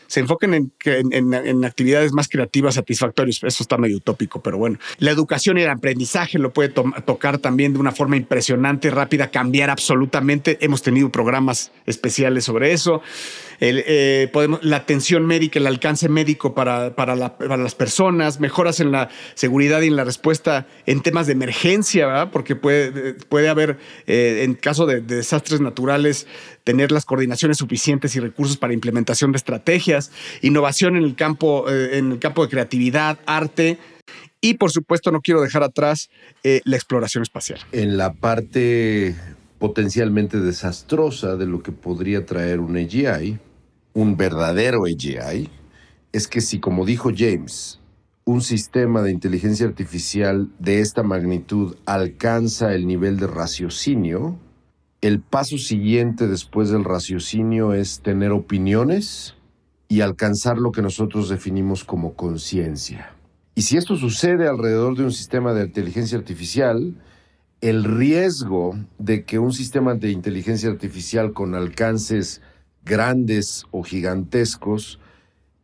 se 0.08 0.20
enfoquen 0.22 0.72
en, 0.84 1.34
en, 1.34 1.66
actividades 1.66 2.14
más 2.14 2.28
creativas, 2.28 2.76
satisfactorias. 2.76 3.44
Eso 3.44 3.64
está 3.64 3.78
medio 3.78 3.98
utópico, 3.98 4.42
pero 4.42 4.58
bueno. 4.58 4.80
La 4.98 5.12
educación 5.12 5.58
y 5.58 5.64
el 5.64 5.70
aprendizaje 5.70 6.40
lo 6.40 6.54
puede 6.54 6.70
tocar 6.70 7.38
también 7.40 7.74
de 7.74 7.80
una 7.80 7.92
forma 7.92 8.16
impresionante, 8.16 8.90
rápida, 8.90 9.30
cambiar 9.30 9.70
absolutamente. 9.70 10.58
Hemos 10.62 10.82
tenido 10.82 11.10
programas 11.10 11.72
especiales 11.86 12.46
sobre 12.46 12.72
eso. 12.72 13.02
Eh, 13.64 14.28
podemos, 14.34 14.64
la 14.64 14.78
atención 14.78 15.28
médica, 15.28 15.60
el 15.60 15.68
alcance 15.68 16.10
médico 16.10 16.56
para, 16.56 16.96
para, 16.96 17.16
las 17.16 17.76
personas, 17.76 18.40
mejoras 18.40 18.80
en 18.80 18.92
la 18.92 19.10
seguridad 19.36 19.82
y 19.82 19.88
en 19.88 19.96
la 19.96 20.04
respuesta 20.04 20.66
en 20.88 21.02
temas 21.02 21.28
de 21.28 21.34
emergencia, 21.34 22.32
porque 22.32 22.56
puede, 22.56 23.14
puede 23.14 23.50
haber, 23.50 23.78
eh, 24.08 24.42
en 24.44 24.56
caso 24.56 24.88
de, 24.88 25.02
desastres 25.02 25.62
naturales, 25.62 26.26
tener 26.64 26.92
las 26.92 27.06
coordinaciones 27.06 27.58
suficientes 27.58 28.16
y 28.16 28.20
recursos 28.20 28.58
para 28.58 28.74
implementación 28.74 29.32
de 29.32 29.38
estrategias, 29.38 30.12
innovación 30.42 30.96
en 30.96 31.04
el 31.04 31.16
campo, 31.16 31.70
eh, 31.70 32.00
en 32.00 32.14
el 32.14 32.20
campo 32.20 32.44
de 32.44 32.50
creatividad, 32.50 33.20
arte. 33.28 33.78
Y 34.42 34.56
por 34.56 34.72
supuesto, 34.72 35.12
no 35.12 35.22
quiero 35.22 35.40
dejar 35.40 35.62
atrás 35.62 36.10
la 36.42 36.76
exploración 36.76 37.22
espacial. 37.22 37.60
En 37.72 37.96
la 37.96 38.12
parte 38.14 39.16
potencialmente 39.60 40.40
desastrosa 40.40 41.36
de 41.36 41.46
lo 41.46 41.62
que 41.62 41.72
podría 41.72 42.26
traer 42.26 42.60
un 42.60 42.76
AGI, 42.76 43.38
un 43.94 44.18
verdadero 44.18 44.86
AGI 44.86 45.50
es 46.12 46.28
que 46.28 46.42
si, 46.42 46.60
como 46.60 46.86
dijo 46.86 47.12
James, 47.16 47.80
un 48.26 48.42
sistema 48.42 49.02
de 49.02 49.12
inteligencia 49.12 49.66
artificial 49.66 50.50
de 50.60 50.80
esta 50.80 51.04
magnitud 51.04 51.76
alcanza 51.86 52.74
el 52.74 52.88
nivel 52.88 53.18
de 53.18 53.28
raciocinio, 53.28 54.38
el 55.02 55.20
paso 55.20 55.58
siguiente 55.58 56.28
después 56.28 56.70
del 56.70 56.84
raciocinio 56.84 57.74
es 57.74 58.02
tener 58.02 58.32
opiniones 58.32 59.36
y 59.88 60.02
alcanzar 60.02 60.58
lo 60.58 60.72
que 60.72 60.82
nosotros 60.82 61.28
definimos 61.28 61.84
como 61.84 62.14
conciencia. 62.14 63.14
Y 63.56 63.64
si 63.64 63.78
esto 63.78 63.96
sucede 63.96 64.48
alrededor 64.48 64.96
de 64.96 65.04
un 65.04 65.12
sistema 65.12 65.54
de 65.54 65.66
inteligencia 65.66 66.18
artificial, 66.18 66.96
el 67.62 67.84
riesgo 67.84 68.78
de 68.98 69.26
que 69.26 69.40
un 69.40 69.54
sistema 69.54 69.96
de 69.96 70.12
inteligencia 70.12 70.70
artificial 70.70 71.34
con 71.34 71.56
alcances 71.56 72.42
grandes 72.84 73.66
o 73.72 73.84
gigantescos 73.84 75.00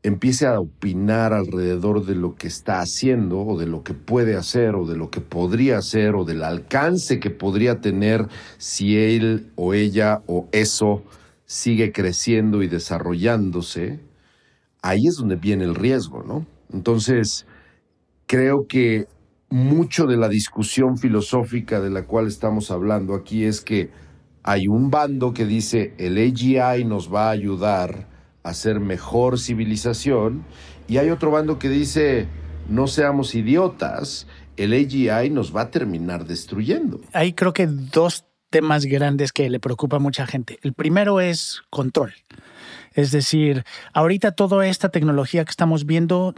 empiece 0.03 0.45
a 0.45 0.59
opinar 0.59 1.33
alrededor 1.33 2.05
de 2.05 2.15
lo 2.15 2.35
que 2.35 2.47
está 2.47 2.79
haciendo 2.79 3.39
o 3.39 3.59
de 3.59 3.65
lo 3.65 3.83
que 3.83 3.93
puede 3.93 4.35
hacer 4.35 4.75
o 4.75 4.85
de 4.85 4.95
lo 4.95 5.09
que 5.09 5.21
podría 5.21 5.79
hacer 5.79 6.15
o 6.15 6.23
del 6.23 6.43
alcance 6.43 7.19
que 7.19 7.29
podría 7.29 7.81
tener 7.81 8.27
si 8.57 8.97
él 8.97 9.51
o 9.55 9.73
ella 9.73 10.21
o 10.27 10.47
eso 10.51 11.03
sigue 11.45 11.91
creciendo 11.91 12.61
y 12.61 12.67
desarrollándose, 12.67 13.99
ahí 14.81 15.07
es 15.07 15.15
donde 15.15 15.35
viene 15.35 15.63
el 15.63 15.75
riesgo, 15.75 16.23
¿no? 16.23 16.45
Entonces, 16.71 17.45
creo 18.27 18.67
que 18.67 19.07
mucho 19.49 20.05
de 20.05 20.17
la 20.17 20.27
discusión 20.27 20.97
filosófica 20.97 21.79
de 21.79 21.89
la 21.89 22.05
cual 22.05 22.27
estamos 22.27 22.69
hablando 22.69 23.15
aquí 23.15 23.45
es 23.45 23.61
que 23.61 23.89
hay 24.47 24.69
un 24.69 24.89
bando 24.89 25.33
que 25.33 25.45
dice 25.45 25.93
el 25.97 26.17
AGI 26.17 26.85
nos 26.85 27.13
va 27.13 27.27
a 27.27 27.31
ayudar 27.31 28.07
a 28.43 28.53
ser 28.53 28.79
mejor 28.79 29.39
civilización 29.39 30.45
y 30.87 30.99
hay 30.99 31.09
otro 31.09 31.31
bando 31.31 31.59
que 31.59 31.67
dice 31.67 32.29
no 32.69 32.87
seamos 32.87 33.35
idiotas, 33.35 34.25
el 34.55 34.71
AGI 34.71 35.29
nos 35.31 35.53
va 35.53 35.63
a 35.63 35.69
terminar 35.69 36.25
destruyendo. 36.25 37.01
Hay 37.11 37.33
creo 37.33 37.51
que 37.51 37.67
dos 37.67 38.23
temas 38.49 38.85
grandes 38.85 39.33
que 39.33 39.49
le 39.49 39.59
preocupa 39.59 39.97
a 39.97 39.99
mucha 39.99 40.25
gente. 40.25 40.59
El 40.61 40.71
primero 40.71 41.19
es 41.19 41.61
control. 41.69 42.13
Es 42.93 43.11
decir, 43.11 43.65
ahorita 43.93 44.31
toda 44.31 44.65
esta 44.65 44.89
tecnología 44.89 45.43
que 45.43 45.51
estamos 45.51 45.85
viendo 45.85 46.33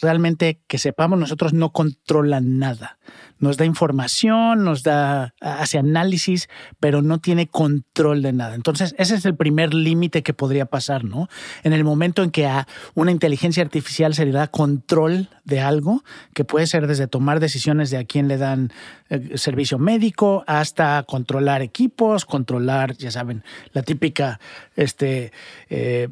realmente 0.00 0.60
que 0.66 0.78
sepamos 0.78 1.18
nosotros 1.18 1.52
no 1.52 1.72
controla 1.72 2.40
nada. 2.40 2.98
Nos 3.38 3.56
da 3.56 3.64
información, 3.64 4.64
nos 4.64 4.82
da, 4.82 5.34
hace 5.40 5.78
análisis, 5.78 6.48
pero 6.80 7.02
no 7.02 7.18
tiene 7.18 7.48
control 7.48 8.22
de 8.22 8.32
nada. 8.32 8.54
Entonces, 8.54 8.94
ese 8.98 9.16
es 9.16 9.24
el 9.26 9.36
primer 9.36 9.74
límite 9.74 10.22
que 10.22 10.32
podría 10.32 10.66
pasar, 10.66 11.04
¿no? 11.04 11.28
En 11.62 11.72
el 11.72 11.84
momento 11.84 12.22
en 12.22 12.30
que 12.30 12.46
a 12.46 12.66
una 12.94 13.10
inteligencia 13.10 13.62
artificial 13.62 14.14
se 14.14 14.24
le 14.24 14.32
da 14.32 14.46
control 14.46 15.28
de 15.44 15.60
algo, 15.60 16.02
que 16.32 16.44
puede 16.44 16.66
ser 16.66 16.86
desde 16.86 17.06
tomar 17.06 17.40
decisiones 17.40 17.90
de 17.90 17.98
a 17.98 18.04
quién 18.04 18.28
le 18.28 18.38
dan 18.38 18.72
eh, 19.10 19.36
servicio 19.36 19.78
médico 19.78 20.44
hasta 20.46 21.02
controlar 21.02 21.60
equipos, 21.60 22.24
controlar, 22.24 22.96
ya 22.96 23.10
saben, 23.10 23.44
la 23.72 23.82
típica, 23.82 24.40
este, 24.76 25.32
eh, 25.68 26.08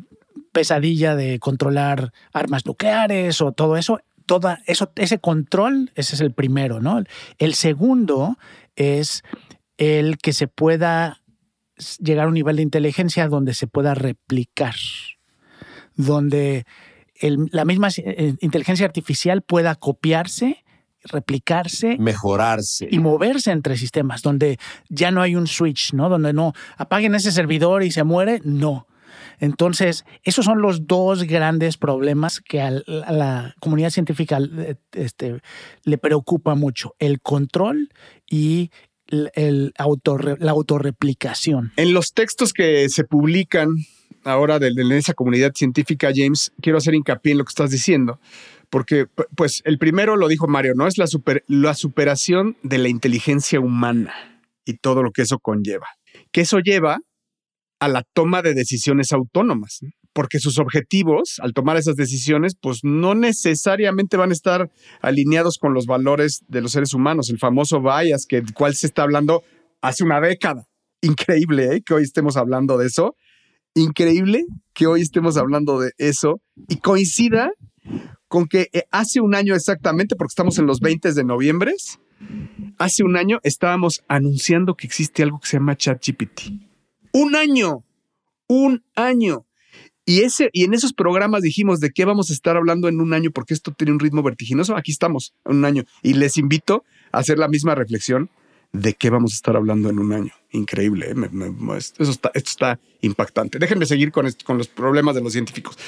pesadilla 0.53 1.17
de 1.17 1.39
controlar 1.39 2.13
armas 2.33 2.67
nucleares 2.67 3.41
o 3.41 3.53
todo 3.53 3.77
eso, 3.77 4.01
toda 4.27 4.61
eso, 4.67 4.91
ese 4.97 5.19
control, 5.19 5.91
ese 5.95 6.15
es 6.15 6.21
el 6.21 6.33
primero, 6.33 6.81
¿no? 6.81 7.03
El 7.39 7.55
segundo 7.55 8.39
es 8.77 9.23
el 9.79 10.19
que 10.19 10.33
se 10.33 10.49
pueda 10.49 11.21
llegar 11.99 12.27
a 12.27 12.29
un 12.29 12.35
nivel 12.35 12.57
de 12.57 12.63
inteligencia 12.63 13.29
donde 13.29 13.55
se 13.55 13.67
pueda 13.67 13.95
replicar, 13.95 14.75
donde 15.97 16.65
la 17.21 17.65
misma 17.65 17.89
eh, 17.97 18.35
inteligencia 18.41 18.87
artificial 18.87 19.43
pueda 19.43 19.75
copiarse, 19.75 20.65
replicarse, 21.05 21.97
mejorarse 21.99 22.89
y 22.91 22.99
moverse 22.99 23.51
entre 23.51 23.77
sistemas, 23.77 24.23
donde 24.23 24.59
ya 24.89 25.11
no 25.11 25.23
hay 25.23 25.37
un 25.37 25.47
switch, 25.47 25.93
¿no? 25.95 26.09
Donde 26.09 26.33
no 26.33 26.53
apaguen 26.77 27.15
ese 27.15 27.33
servidor 27.33 27.83
y 27.83 27.91
se 27.91 28.05
muere, 28.05 28.41
no 28.45 28.87
entonces, 29.43 30.05
esos 30.23 30.45
son 30.45 30.63
los 30.63 30.87
dos 30.87 31.25
grandes 31.25 31.77
problemas 31.77 32.41
que 32.41 32.61
a 32.61 32.71
la 32.71 33.57
comunidad 33.59 33.91
científica 33.91 34.39
eh, 34.39 34.77
este, 34.93 35.41
le 35.83 35.99
preocupa 35.99 36.55
mucho, 36.55 36.95
el 37.01 37.21
control 37.21 37.89
y 38.31 38.71
la 39.09 39.73
autorreplicación. 40.53 41.73
En 41.75 41.93
los 41.93 42.13
textos 42.15 42.53
que 42.53 42.89
se 42.89 43.03
publican 43.03 43.75
ahora 44.23 44.61
de, 44.61 44.73
esa 44.97 45.13
comunidad 45.13 45.51
científica, 45.57 46.13
James, 46.15 46.53
quiero 46.61 46.79
hacer 46.79 46.95
hincapié 46.95 47.33
en 47.33 47.39
lo 47.39 47.45
que 47.45 47.51
estás 47.51 47.73
diciendo, 47.73 48.21
porque 48.71 49.09
pues 49.35 49.61
el 49.65 49.77
primero 49.77 50.17
lo 50.17 50.29
dijo 50.29 50.47
Mario, 50.47 50.75
¿no? 50.77 50.87
Es 50.87 50.99
la, 50.99 51.07
la 51.49 51.75
superación 51.75 52.57
de 52.63 52.79
la 52.79 52.89
inteligencia 52.89 53.59
humana 53.59 54.15
y 54.65 54.75
todo 54.75 55.03
lo 55.03 55.11
que 55.11 55.23
eso 55.23 55.41
conlleva. 55.41 55.89
Que 56.31 56.43
eso 56.43 56.61
lleva 56.61 57.01
a 57.83 57.89
la 57.89 58.05
toma 58.15 58.43
de 58.43 58.55
decisiones 58.55 59.11
autónomas, 59.11 59.81
porque 60.13 60.39
sus 60.39 60.61
objetivos 60.61 61.41
al 61.41 61.53
tomar 61.53 61.77
esas 61.77 61.97
decisiones, 61.97 62.55
pues 62.55 62.85
no 62.85 63.17
necesariamente 63.17 64.17
van 64.17 64.31
a 64.31 64.35
estar 64.35 64.71
alineados 65.01 65.59
con 65.59 65.75
los 65.75 65.87
valores 65.87 66.45
de 66.47 66.61
los 66.61 66.71
seres 66.71 66.95
humanos. 66.95 67.29
El 67.29 67.41
famoso 67.41 67.81
bias, 67.83 68.27
que 68.29 68.45
cual 68.55 68.77
se 68.77 68.87
está 68.87 69.03
hablando 69.03 69.43
hace 69.81 70.05
una 70.05 70.21
década. 70.21 70.63
Increíble 71.01 71.75
¿eh? 71.75 71.83
que 71.85 71.95
hoy 71.95 72.05
estemos 72.05 72.37
hablando 72.37 72.79
de 72.79 72.87
eso. 72.87 73.17
Increíble 73.75 74.45
que 74.75 74.87
hoy 74.87 75.01
estemos 75.01 75.37
hablando 75.37 75.81
de 75.81 75.91
eso 75.99 76.41
y 76.69 76.77
coincida 76.77 77.51
con 78.29 78.47
que 78.47 78.69
eh, 78.73 78.85
hace 78.93 79.21
un 79.21 79.35
año 79.35 79.57
exactamente, 79.57 80.15
porque 80.15 80.31
estamos 80.31 80.57
en 80.59 80.67
los 80.67 80.79
20 80.79 81.15
de 81.15 81.25
noviembre, 81.25 81.75
hace 82.79 83.03
un 83.03 83.17
año 83.17 83.41
estábamos 83.43 84.05
anunciando 84.07 84.77
que 84.77 84.87
existe 84.87 85.25
algo 85.25 85.41
que 85.41 85.49
se 85.49 85.57
llama 85.57 85.75
ChatGPT. 85.75 86.72
Un 87.13 87.37
año, 87.37 87.85
un 88.47 88.85
año. 88.95 89.47
Y, 90.05 90.23
ese, 90.23 90.51
y 90.53 90.65
en 90.65 90.75
esos 90.75 90.93
programas 90.93 91.43
dijimos 91.43 91.79
de 91.79 91.91
qué 91.91 92.05
vamos 92.05 92.31
a 92.31 92.33
estar 92.33 92.57
hablando 92.57 92.89
en 92.89 93.01
un 93.01 93.13
año, 93.15 93.31
porque 93.31 93.55
esto 93.55 93.73
tiene 93.73 93.93
un 93.93 94.01
ritmo 94.01 94.23
vertiginoso. 94.23 94.77
Aquí 94.77 94.91
estamos, 94.91 95.35
en 95.45 95.57
un 95.57 95.65
año. 95.65 95.85
Y 96.03 96.15
les 96.15 96.37
invito 96.37 96.85
a 97.13 97.19
hacer 97.19 97.39
la 97.39 97.49
misma 97.49 97.75
reflexión 97.75 98.31
de 98.73 98.95
qué 98.95 99.11
vamos 99.11 99.33
a 99.33 99.37
estar 99.37 99.55
hablando 99.55 99.91
en 99.91 99.99
un 99.99 100.13
año. 100.13 100.33
Increíble, 100.51 101.11
¿eh? 101.11 101.15
eso 101.99 102.11
está, 102.11 102.31
esto 102.35 102.51
está 102.51 102.81
impactante. 103.03 103.59
Déjenme 103.59 103.87
seguir 103.87 104.11
con, 104.11 104.27
con 104.45 104.59
los 104.59 104.69
problemas 104.69 105.15
de 105.15 105.21
los 105.21 105.33
científicos. 105.33 105.79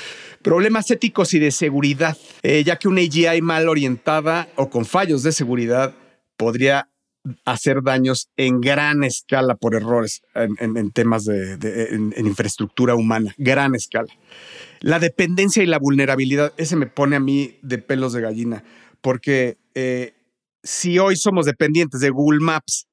Problemas 0.42 0.90
éticos 0.90 1.32
y 1.34 1.38
de 1.38 1.50
seguridad, 1.50 2.16
eh, 2.42 2.62
ya 2.64 2.76
que 2.76 2.88
una 2.88 3.00
AGI 3.00 3.40
mal 3.40 3.68
orientada 3.68 4.48
o 4.56 4.68
con 4.68 4.84
fallos 4.84 5.22
de 5.22 5.32
seguridad 5.32 5.94
podría 6.36 6.88
hacer 7.44 7.82
daños 7.82 8.30
en 8.36 8.60
gran 8.60 9.04
escala 9.04 9.54
por 9.54 9.74
errores 9.74 10.22
en, 10.34 10.90
temas 10.90 11.24
de, 11.24 11.54
en, 11.90 12.12
infraestructura 12.18 12.94
humana, 12.94 13.34
gran 13.38 13.74
escala. 13.74 14.12
La 14.80 14.98
dependencia 14.98 15.62
y 15.62 15.66
la 15.66 15.78
vulnerabilidad, 15.78 16.52
ese 16.56 16.76
me 16.76 16.86
pone 16.86 17.16
a 17.16 17.20
mí 17.20 17.56
de 17.62 17.78
pelos 17.78 18.12
de 18.12 18.20
gallina, 18.20 18.62
porque 19.00 19.56
eh, 19.74 20.12
si 20.62 20.98
hoy 20.98 21.16
somos 21.16 21.46
dependientes 21.46 22.00
de 22.00 22.10
Google 22.10 22.40
Maps, 22.40 22.86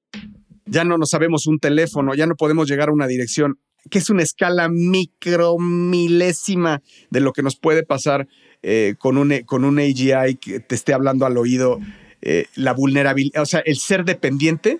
ya 0.65 0.85
no 0.85 0.97
nos 0.97 1.09
sabemos 1.09 1.47
un 1.47 1.59
teléfono, 1.59 2.15
ya 2.15 2.27
no 2.27 2.35
podemos 2.35 2.69
llegar 2.69 2.87
a 2.89 2.93
una 2.93 3.07
dirección, 3.07 3.59
que 3.89 3.99
es 3.99 4.09
una 4.09 4.23
escala 4.23 4.69
micromilésima 4.69 6.81
de 7.09 7.19
lo 7.19 7.33
que 7.33 7.43
nos 7.43 7.57
puede 7.57 7.83
pasar 7.83 8.29
eh, 8.61 8.95
con, 8.99 9.17
un, 9.17 9.41
con 9.45 9.65
un 9.65 9.79
AGI 9.79 10.37
que 10.39 10.59
te 10.59 10.75
esté 10.75 10.93
hablando 10.93 11.25
al 11.25 11.35
oído, 11.37 11.79
eh, 12.21 12.45
la 12.55 12.73
vulnerabilidad, 12.73 13.41
o 13.41 13.45
sea, 13.45 13.61
el 13.65 13.77
ser 13.77 14.05
dependiente 14.05 14.79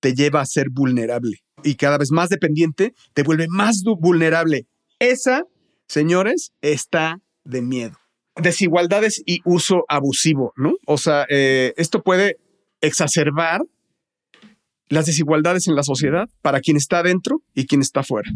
te 0.00 0.14
lleva 0.14 0.40
a 0.40 0.46
ser 0.46 0.70
vulnerable 0.70 1.38
y 1.62 1.74
cada 1.74 1.98
vez 1.98 2.10
más 2.10 2.28
dependiente 2.28 2.94
te 3.14 3.22
vuelve 3.22 3.46
más 3.48 3.82
vulnerable. 3.82 4.66
Esa, 4.98 5.44
señores, 5.86 6.52
está 6.62 7.20
de 7.44 7.62
miedo 7.62 8.00
desigualdades 8.36 9.22
y 9.26 9.40
uso 9.44 9.84
abusivo, 9.88 10.52
¿no? 10.56 10.74
O 10.86 10.98
sea, 10.98 11.26
eh, 11.28 11.74
esto 11.76 12.02
puede 12.02 12.36
exacerbar 12.80 13.62
las 14.88 15.06
desigualdades 15.06 15.68
en 15.68 15.76
la 15.76 15.82
sociedad 15.82 16.28
para 16.42 16.60
quien 16.60 16.76
está 16.76 17.02
dentro 17.02 17.42
y 17.54 17.66
quien 17.66 17.80
está 17.80 18.02
fuera. 18.02 18.30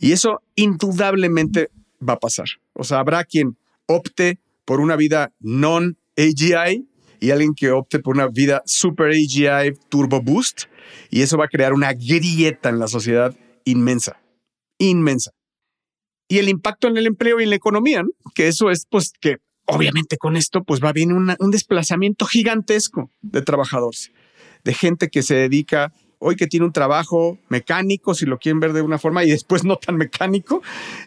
Y 0.00 0.12
eso 0.12 0.42
indudablemente 0.54 1.70
va 2.06 2.14
a 2.14 2.18
pasar. 2.18 2.46
O 2.74 2.84
sea, 2.84 2.98
habrá 2.98 3.24
quien 3.24 3.56
opte 3.86 4.38
por 4.64 4.80
una 4.80 4.96
vida 4.96 5.32
non-AGI 5.40 6.86
y 7.24 7.30
alguien 7.30 7.54
que 7.54 7.70
opte 7.70 7.98
por 7.98 8.14
una 8.14 8.28
vida 8.28 8.62
super 8.66 9.10
AGI 9.10 9.72
Turbo 9.88 10.20
Boost. 10.20 10.64
Y 11.10 11.22
eso 11.22 11.38
va 11.38 11.46
a 11.46 11.48
crear 11.48 11.72
una 11.72 11.92
grieta 11.92 12.68
en 12.68 12.78
la 12.78 12.88
sociedad 12.88 13.34
inmensa, 13.64 14.20
inmensa 14.78 15.32
y 16.28 16.38
el 16.38 16.48
impacto 16.48 16.88
en 16.88 16.96
el 16.96 17.06
empleo 17.06 17.40
y 17.40 17.44
en 17.44 17.50
la 17.50 17.56
economía, 17.56 18.02
que 18.34 18.48
eso 18.48 18.70
es 18.70 18.86
pues 18.88 19.12
que 19.20 19.36
obviamente 19.66 20.16
con 20.16 20.36
esto 20.36 20.62
pues 20.62 20.82
va 20.82 20.90
a 20.90 20.92
venir 20.92 21.14
un 21.14 21.50
desplazamiento 21.50 22.26
gigantesco 22.26 23.10
de 23.22 23.42
trabajadores, 23.42 24.10
de 24.62 24.74
gente 24.74 25.08
que 25.08 25.22
se 25.22 25.34
dedica 25.34 25.92
hoy 26.18 26.36
que 26.36 26.46
tiene 26.46 26.64
un 26.64 26.72
trabajo 26.72 27.38
mecánico, 27.48 28.14
si 28.14 28.24
lo 28.24 28.38
quieren 28.38 28.58
ver 28.58 28.72
de 28.72 28.80
una 28.80 28.98
forma, 28.98 29.24
y 29.24 29.30
después 29.30 29.62
no 29.62 29.76
tan 29.76 29.96
mecánico, 29.96 30.62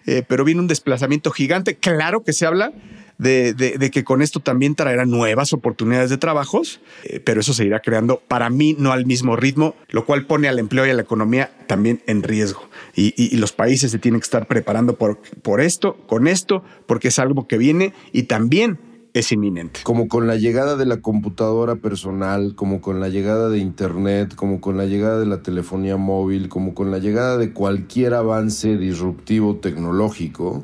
eh, 0.05 0.23
pero 0.27 0.43
viene 0.43 0.61
un 0.61 0.67
desplazamiento 0.67 1.31
gigante. 1.31 1.75
Claro 1.75 2.23
que 2.23 2.33
se 2.33 2.45
habla 2.45 2.71
de, 3.17 3.89
que 3.91 4.03
con 4.03 4.21
esto 4.21 4.39
también 4.39 4.75
traerá 4.75 5.05
nuevas 5.05 5.53
oportunidades 5.53 6.09
de 6.09 6.17
trabajos, 6.17 6.81
eh, 7.03 7.19
pero 7.19 7.41
eso 7.41 7.53
se 7.53 7.65
irá 7.65 7.79
creando 7.79 8.21
para 8.27 8.49
mí 8.49 8.75
no 8.77 8.91
al 8.91 9.05
mismo 9.05 9.35
ritmo, 9.35 9.75
lo 9.89 10.05
cual 10.05 10.25
pone 10.25 10.47
al 10.47 10.59
empleo 10.59 10.85
y 10.85 10.89
a 10.89 10.93
la 10.93 11.01
economía 11.01 11.51
también 11.67 12.01
en 12.07 12.23
riesgo. 12.23 12.61
Y, 12.95 13.37
los 13.37 13.51
países 13.51 13.91
se 13.91 13.99
tienen 13.99 14.19
que 14.19 14.25
estar 14.25 14.47
preparando 14.47 14.95
por, 14.95 15.19
por 15.41 15.61
esto, 15.61 15.95
con 16.07 16.27
esto, 16.27 16.63
porque 16.87 17.09
es 17.09 17.19
algo 17.19 17.47
que 17.47 17.57
viene 17.57 17.93
y 18.11 18.23
también 18.23 18.79
es 19.13 19.31
inminente. 19.31 19.81
Como 19.83 20.07
con 20.07 20.27
la 20.27 20.35
llegada 20.35 20.75
de 20.75 20.85
la 20.85 21.01
computadora 21.01 21.75
personal, 21.75 22.55
como 22.55 22.81
con 22.81 22.99
la 22.99 23.09
llegada 23.09 23.49
de 23.49 23.59
Internet, 23.59 24.35
como 24.35 24.61
con 24.61 24.77
la 24.77 24.85
llegada 24.85 25.19
de 25.19 25.25
la 25.25 25.41
telefonía 25.41 25.97
móvil, 25.97 26.49
como 26.49 26.73
con 26.73 26.91
la 26.91 26.99
llegada 26.99 27.37
de 27.37 27.53
cualquier 27.53 28.13
avance 28.13 28.77
disruptivo 28.77 29.57
tecnológico, 29.57 30.63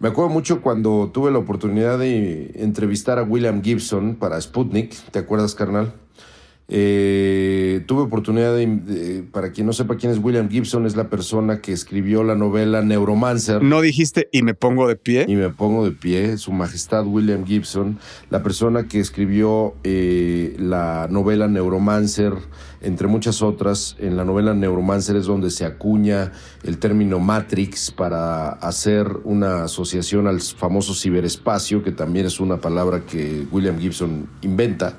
me 0.00 0.08
acuerdo 0.08 0.30
mucho 0.30 0.62
cuando 0.62 1.10
tuve 1.12 1.30
la 1.30 1.38
oportunidad 1.38 1.98
de 1.98 2.52
entrevistar 2.56 3.18
a 3.18 3.22
William 3.22 3.62
Gibson 3.62 4.16
para 4.16 4.40
Sputnik, 4.40 4.94
¿te 5.10 5.18
acuerdas, 5.20 5.54
carnal? 5.54 5.92
Eh, 6.72 7.82
tuve 7.86 8.02
oportunidad 8.02 8.54
de, 8.54 9.24
para 9.32 9.50
quien 9.50 9.66
no 9.66 9.72
sepa 9.72 9.96
quién 9.96 10.12
es 10.12 10.18
William 10.18 10.48
Gibson, 10.48 10.86
es 10.86 10.94
la 10.94 11.10
persona 11.10 11.60
que 11.60 11.72
escribió 11.72 12.22
la 12.22 12.36
novela 12.36 12.80
Neuromancer. 12.80 13.60
No 13.60 13.80
dijiste 13.80 14.28
y 14.30 14.42
me 14.42 14.54
pongo 14.54 14.86
de 14.86 14.94
pie. 14.94 15.24
Y 15.26 15.34
me 15.34 15.50
pongo 15.50 15.84
de 15.84 15.90
pie, 15.90 16.38
Su 16.38 16.52
Majestad 16.52 17.04
William 17.06 17.44
Gibson, 17.44 17.98
la 18.30 18.44
persona 18.44 18.86
que 18.86 19.00
escribió 19.00 19.74
eh, 19.82 20.54
la 20.60 21.08
novela 21.10 21.48
Neuromancer 21.48 22.34
entre 22.82 23.08
muchas 23.08 23.42
otras. 23.42 23.96
En 23.98 24.16
la 24.16 24.24
novela 24.24 24.54
Neuromancer 24.54 25.16
es 25.16 25.26
donde 25.26 25.50
se 25.50 25.64
acuña 25.64 26.32
el 26.62 26.78
término 26.78 27.18
Matrix 27.18 27.90
para 27.90 28.50
hacer 28.50 29.08
una 29.24 29.64
asociación 29.64 30.26
al 30.26 30.40
famoso 30.40 30.94
ciberespacio, 30.94 31.82
que 31.82 31.92
también 31.92 32.26
es 32.26 32.40
una 32.40 32.58
palabra 32.58 33.04
que 33.04 33.46
William 33.50 33.78
Gibson 33.78 34.28
inventa. 34.42 34.98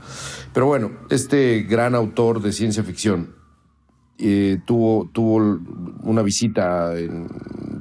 Pero 0.54 0.66
bueno, 0.66 0.92
este 1.10 1.64
gran 1.64 1.96
autor 1.96 2.42
de 2.42 2.52
ciencia 2.52 2.84
ficción 2.84 3.36
eh, 4.18 4.60
tuvo, 4.66 5.10
tuvo 5.12 5.60
una 6.04 6.22
visita 6.22 6.98
en 6.98 7.28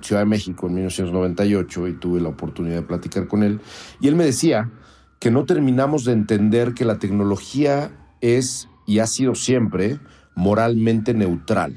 Ciudad 0.02 0.22
de 0.22 0.26
México 0.26 0.68
en 0.68 0.74
1998 0.74 1.88
y 1.88 1.92
tuve 1.94 2.20
la 2.20 2.28
oportunidad 2.28 2.76
de 2.76 2.82
platicar 2.82 3.26
con 3.26 3.42
él. 3.42 3.60
Y 4.00 4.08
él 4.08 4.16
me 4.16 4.24
decía 4.24 4.70
que 5.18 5.30
no 5.30 5.44
terminamos 5.44 6.04
de 6.04 6.12
entender 6.12 6.72
que 6.72 6.84
la 6.84 6.98
tecnología 6.98 7.90
es 8.20 8.68
y 8.86 9.00
ha 9.00 9.06
sido 9.06 9.34
siempre 9.34 9.98
moralmente 10.34 11.12
neutral. 11.12 11.74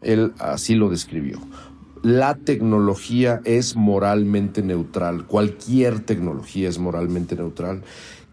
Él 0.00 0.32
así 0.38 0.74
lo 0.74 0.88
describió. 0.88 1.38
La 2.02 2.36
tecnología 2.36 3.40
es 3.44 3.74
moralmente 3.74 4.62
neutral, 4.62 5.26
cualquier 5.26 6.00
tecnología 6.00 6.68
es 6.68 6.78
moralmente 6.78 7.34
neutral. 7.34 7.82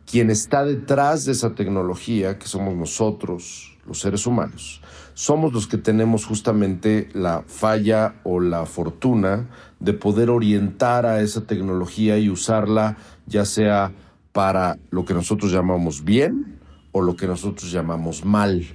Quien 0.10 0.30
está 0.30 0.64
detrás 0.64 1.26
de 1.26 1.32
esa 1.32 1.56
tecnología, 1.56 2.38
que 2.38 2.48
somos 2.48 2.76
nosotros, 2.76 3.78
los 3.86 4.00
seres 4.00 4.26
humanos, 4.28 4.82
somos 5.14 5.54
los 5.54 5.68
que 5.68 5.78
tenemos 5.78 6.26
justamente 6.26 7.10
la 7.14 7.44
falla 7.48 8.16
o 8.24 8.40
la 8.40 8.66
fortuna 8.66 9.50
de 9.80 9.94
poder 9.94 10.30
orientar 10.30 11.06
a 11.06 11.22
esa 11.22 11.46
tecnología 11.46 12.18
y 12.18 12.30
usarla 12.30 12.98
ya 13.26 13.46
sea 13.46 13.92
para 14.32 14.78
lo 14.90 15.06
que 15.06 15.14
nosotros 15.14 15.52
llamamos 15.52 16.04
bien 16.04 16.60
o 16.92 17.02
lo 17.02 17.16
que 17.16 17.28
nosotros 17.28 17.72
llamamos 17.72 18.26
mal. 18.26 18.66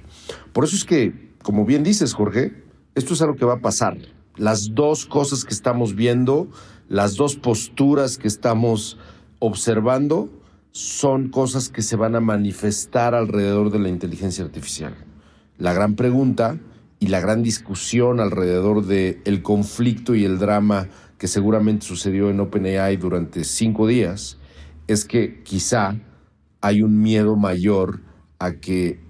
Por 0.53 0.63
eso 0.63 0.75
es 0.75 0.85
que, 0.85 1.33
como 1.43 1.65
bien 1.65 1.83
dices, 1.83 2.13
Jorge, 2.13 2.63
esto 2.95 3.13
es 3.13 3.21
algo 3.21 3.35
que 3.35 3.45
va 3.45 3.55
a 3.55 3.61
pasar. 3.61 3.97
Las 4.35 4.73
dos 4.73 5.05
cosas 5.05 5.43
que 5.45 5.53
estamos 5.53 5.95
viendo, 5.95 6.47
las 6.87 7.15
dos 7.15 7.35
posturas 7.35 8.17
que 8.17 8.27
estamos 8.27 8.97
observando, 9.39 10.29
son 10.79 11.27
cosas 11.27 11.67
que 11.67 11.81
se 11.81 11.97
van 11.97 12.15
a 12.15 12.21
manifestar 12.21 13.13
alrededor 13.13 13.69
de 13.69 13.79
la 13.79 13.89
inteligencia 13.89 14.45
artificial. 14.45 14.95
La 15.57 15.73
gran 15.73 15.95
pregunta 15.95 16.57
y 16.99 17.07
la 17.07 17.19
gran 17.19 17.43
discusión 17.43 18.21
alrededor 18.21 18.85
del 18.85 19.19
el 19.25 19.41
conflicto 19.41 20.15
y 20.15 20.23
el 20.23 20.39
drama 20.39 20.87
que 21.17 21.27
seguramente 21.27 21.85
sucedió 21.85 22.29
en 22.29 22.39
OpenAI 22.39 22.95
durante 22.95 23.43
cinco 23.43 23.87
días 23.87 24.37
es 24.87 25.03
que 25.03 25.43
quizá 25.43 25.99
hay 26.61 26.81
un 26.81 27.01
miedo 27.01 27.35
mayor 27.35 27.99
a 28.39 28.53
que 28.53 29.01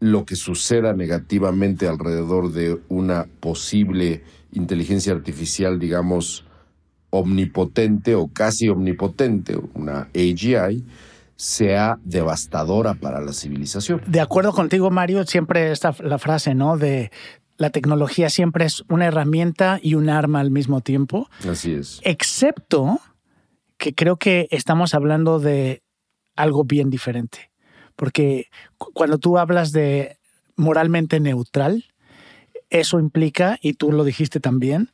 lo 0.00 0.26
que 0.26 0.36
suceda 0.36 0.92
negativamente 0.92 1.88
alrededor 1.88 2.52
de 2.52 2.78
una 2.90 3.26
posible 3.40 4.22
inteligencia 4.52 5.14
artificial, 5.14 5.78
digamos, 5.78 6.44
omnipotente 7.08 8.14
o 8.14 8.28
casi 8.28 8.68
omnipotente, 8.68 9.56
una 9.72 10.10
AGI, 10.14 10.84
sea 11.36 11.98
devastadora 12.02 12.94
para 12.94 13.20
la 13.20 13.32
civilización. 13.32 14.02
De 14.06 14.20
acuerdo 14.20 14.52
contigo, 14.52 14.90
Mario, 14.90 15.24
siempre 15.24 15.70
está 15.70 15.94
la 16.00 16.18
frase, 16.18 16.54
¿no? 16.54 16.76
De 16.78 17.10
la 17.58 17.70
tecnología 17.70 18.30
siempre 18.30 18.64
es 18.64 18.82
una 18.88 19.06
herramienta 19.06 19.78
y 19.82 19.94
un 19.94 20.08
arma 20.08 20.40
al 20.40 20.50
mismo 20.50 20.80
tiempo. 20.80 21.28
Así 21.48 21.72
es. 21.72 22.00
Excepto 22.04 23.00
que 23.78 23.94
creo 23.94 24.16
que 24.16 24.48
estamos 24.50 24.94
hablando 24.94 25.38
de 25.38 25.82
algo 26.34 26.64
bien 26.64 26.90
diferente. 26.90 27.50
Porque 27.96 28.48
cuando 28.76 29.18
tú 29.18 29.38
hablas 29.38 29.72
de 29.72 30.18
moralmente 30.54 31.18
neutral, 31.20 31.84
eso 32.68 32.98
implica, 32.98 33.58
y 33.62 33.74
tú 33.74 33.92
lo 33.92 34.04
dijiste 34.04 34.40
también, 34.40 34.90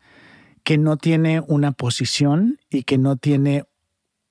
que 0.62 0.78
no 0.78 0.97
tiene 0.97 1.40
una 1.40 1.72
posición 1.72 2.61
y 2.70 2.84
que 2.84 2.99
no 2.99 3.16
tiene 3.16 3.64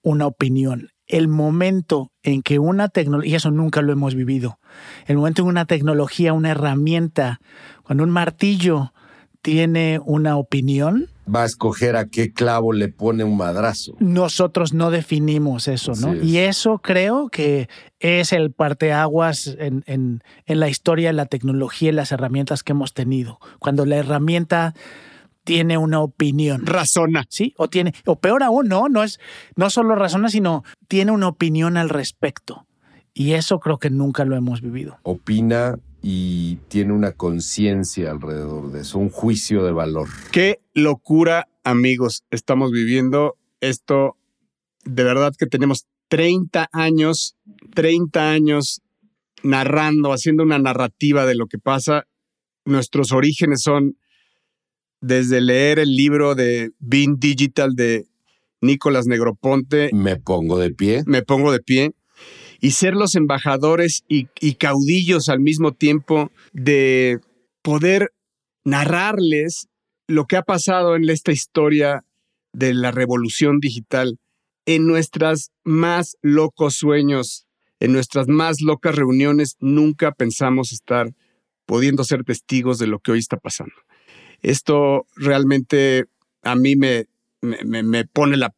una 0.03 0.25
opinión. 0.25 0.91
El 1.07 1.27
momento 1.27 2.11
en 2.23 2.41
que 2.41 2.59
una 2.59 2.87
tecnología, 2.89 3.31
y 3.31 3.35
eso 3.35 3.51
nunca 3.51 3.81
lo 3.81 3.91
hemos 3.91 4.15
vivido, 4.15 4.59
el 5.07 5.17
momento 5.17 5.41
en 5.41 5.49
una 5.49 5.65
tecnología, 5.65 6.33
una 6.33 6.51
herramienta, 6.51 7.39
cuando 7.83 8.03
un 8.03 8.11
martillo 8.11 8.93
tiene 9.41 9.99
una 10.05 10.37
opinión, 10.37 11.07
va 11.33 11.43
a 11.43 11.45
escoger 11.45 11.95
a 11.95 12.05
qué 12.05 12.31
clavo 12.33 12.73
le 12.73 12.89
pone 12.89 13.23
un 13.23 13.37
madrazo. 13.37 13.93
Nosotros 13.99 14.73
no 14.73 14.91
definimos 14.91 15.67
eso, 15.67 15.93
¿no? 15.93 16.13
Y 16.13 16.37
eso 16.37 16.79
creo 16.79 17.29
que 17.29 17.69
es 17.99 18.33
el 18.33 18.51
parteaguas 18.51 19.55
en, 19.59 19.83
en, 19.87 20.23
en 20.45 20.59
la 20.59 20.67
historia 20.67 21.09
de 21.09 21.13
la 21.13 21.25
tecnología 21.25 21.89
y 21.89 21.93
las 21.93 22.11
herramientas 22.11 22.63
que 22.63 22.73
hemos 22.73 22.93
tenido. 22.93 23.39
Cuando 23.59 23.85
la 23.85 23.97
herramienta 23.97 24.73
tiene 25.43 25.77
una 25.77 26.01
opinión. 26.01 26.65
Razona. 26.65 27.25
Sí, 27.29 27.53
o 27.57 27.69
tiene, 27.69 27.93
o 28.05 28.17
peor 28.17 28.43
aún, 28.43 28.67
no, 28.67 28.89
no 28.89 29.03
es, 29.03 29.19
no 29.55 29.69
solo 29.69 29.95
razona, 29.95 30.29
sino 30.29 30.63
tiene 30.87 31.11
una 31.11 31.27
opinión 31.27 31.77
al 31.77 31.89
respecto. 31.89 32.67
Y 33.13 33.33
eso 33.33 33.59
creo 33.59 33.77
que 33.77 33.89
nunca 33.89 34.25
lo 34.25 34.35
hemos 34.35 34.61
vivido. 34.61 34.97
Opina 35.03 35.77
y 36.01 36.55
tiene 36.67 36.93
una 36.93 37.11
conciencia 37.11 38.11
alrededor 38.11 38.71
de 38.71 38.81
eso, 38.81 38.97
un 38.97 39.09
juicio 39.09 39.63
de 39.63 39.71
valor. 39.71 40.07
Qué 40.31 40.61
locura, 40.73 41.47
amigos, 41.63 42.23
estamos 42.31 42.71
viviendo 42.71 43.35
esto. 43.59 44.17
De 44.83 45.03
verdad 45.03 45.33
que 45.37 45.45
tenemos 45.45 45.85
30 46.07 46.69
años, 46.71 47.35
30 47.75 48.31
años 48.31 48.81
narrando, 49.43 50.13
haciendo 50.13 50.43
una 50.43 50.57
narrativa 50.57 51.25
de 51.25 51.35
lo 51.35 51.47
que 51.47 51.59
pasa. 51.59 52.05
Nuestros 52.65 53.11
orígenes 53.11 53.61
son 53.61 53.97
desde 55.01 55.41
leer 55.41 55.79
el 55.79 55.95
libro 55.95 56.35
de 56.35 56.71
Bean 56.79 57.19
Digital 57.19 57.75
de 57.75 58.05
Nicolás 58.61 59.07
Negroponte. 59.07 59.89
Me 59.93 60.17
pongo 60.17 60.57
de 60.57 60.71
pie. 60.71 61.03
Me 61.05 61.23
pongo 61.23 61.51
de 61.51 61.59
pie 61.59 61.93
y 62.61 62.71
ser 62.71 62.95
los 62.95 63.15
embajadores 63.15 64.03
y, 64.07 64.25
caudillos 64.53 65.29
al 65.29 65.39
mismo 65.39 65.73
tiempo 65.73 66.31
de 66.53 67.19
poder 67.63 68.13
narrarles 68.63 69.67
lo 70.07 70.25
que 70.25 70.37
ha 70.37 70.43
pasado 70.43 70.95
en 70.95 71.09
esta 71.09 71.31
historia 71.31 72.05
de 72.53 72.75
la 72.75 72.91
revolución 72.91 73.59
digital 73.59 74.19
en 74.67 74.85
nuestras 74.85 75.51
más 75.63 76.17
locos 76.21 76.75
sueños, 76.75 77.47
en 77.79 77.93
nuestras 77.93 78.27
más 78.27 78.61
locas 78.61 78.95
reuniones, 78.95 79.57
nunca 79.59 80.11
pensamos 80.11 80.71
estar 80.71 81.11
pudiendo 81.65 82.03
ser 82.03 82.23
testigos 82.23 82.77
de 82.77 82.85
lo 82.85 82.99
que 82.99 83.13
hoy 83.13 83.19
está 83.19 83.37
pasando. 83.37 83.73
Esto 84.41 85.05
realmente 85.15 86.05
a 86.43 86.55
mí 86.55 86.75
me, 86.75 87.05
me, 87.41 87.83
me 87.83 88.05
pone 88.05 88.37
la 88.37 88.53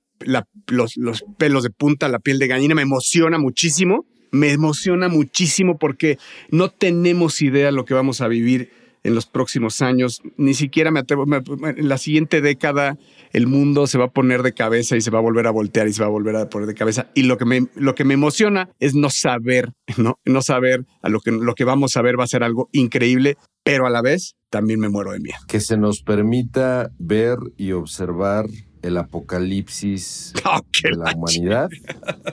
los, 0.67 0.97
los 0.97 1.23
pelos 1.37 1.63
de 1.63 1.69
punta, 1.69 2.07
la 2.07 2.19
piel 2.19 2.39
de 2.39 2.47
gallina, 2.47 2.75
me 2.75 2.81
emociona 2.81 3.37
muchísimo, 3.37 4.05
me 4.31 4.51
emociona 4.51 5.09
muchísimo 5.09 5.77
porque 5.77 6.17
no 6.49 6.69
tenemos 6.69 7.41
idea 7.41 7.71
lo 7.71 7.85
que 7.85 7.93
vamos 7.93 8.21
a 8.21 8.27
vivir 8.27 8.71
en 9.03 9.15
los 9.15 9.25
próximos 9.25 9.81
años. 9.81 10.21
Ni 10.37 10.53
siquiera 10.53 10.89
me 10.89 11.01
atrevo, 11.01 11.25
en 11.25 11.89
la 11.89 11.97
siguiente 11.97 12.41
década 12.41 12.97
el 13.31 13.47
mundo 13.47 13.85
se 13.85 13.97
va 13.97 14.05
a 14.05 14.11
poner 14.11 14.43
de 14.43 14.53
cabeza 14.53 14.95
y 14.95 15.01
se 15.01 15.11
va 15.11 15.19
a 15.19 15.21
volver 15.21 15.45
a 15.47 15.51
voltear 15.51 15.87
y 15.87 15.93
se 15.93 16.01
va 16.01 16.07
a 16.07 16.11
volver 16.11 16.35
a 16.35 16.49
poner 16.49 16.67
de 16.67 16.75
cabeza. 16.75 17.09
Y 17.13 17.23
lo 17.23 17.37
que 17.37 17.45
me, 17.45 17.67
lo 17.75 17.95
que 17.95 18.05
me 18.05 18.13
emociona 18.13 18.69
es 18.79 18.95
no 18.95 19.09
saber, 19.09 19.73
¿no? 19.97 20.19
No 20.25 20.41
saber 20.41 20.85
a 21.01 21.09
lo 21.09 21.19
que, 21.19 21.31
lo 21.31 21.53
que 21.53 21.65
vamos 21.65 21.97
a 21.97 22.01
ver 22.01 22.19
va 22.19 22.23
a 22.23 22.27
ser 22.27 22.43
algo 22.43 22.69
increíble, 22.71 23.37
pero 23.63 23.85
a 23.85 23.89
la 23.89 24.01
vez 24.01 24.35
también 24.53 24.79
me 24.79 24.87
muero 24.87 25.13
de 25.13 25.19
miedo. 25.19 25.39
Que 25.47 25.59
se 25.59 25.77
nos 25.77 26.03
permita 26.03 26.91
ver 26.99 27.39
y 27.57 27.71
observar 27.71 28.45
el 28.83 28.97
apocalipsis 28.97 30.31
oh, 30.45 30.61
de 30.83 30.91
la, 30.91 31.11
humanidad 31.15 31.71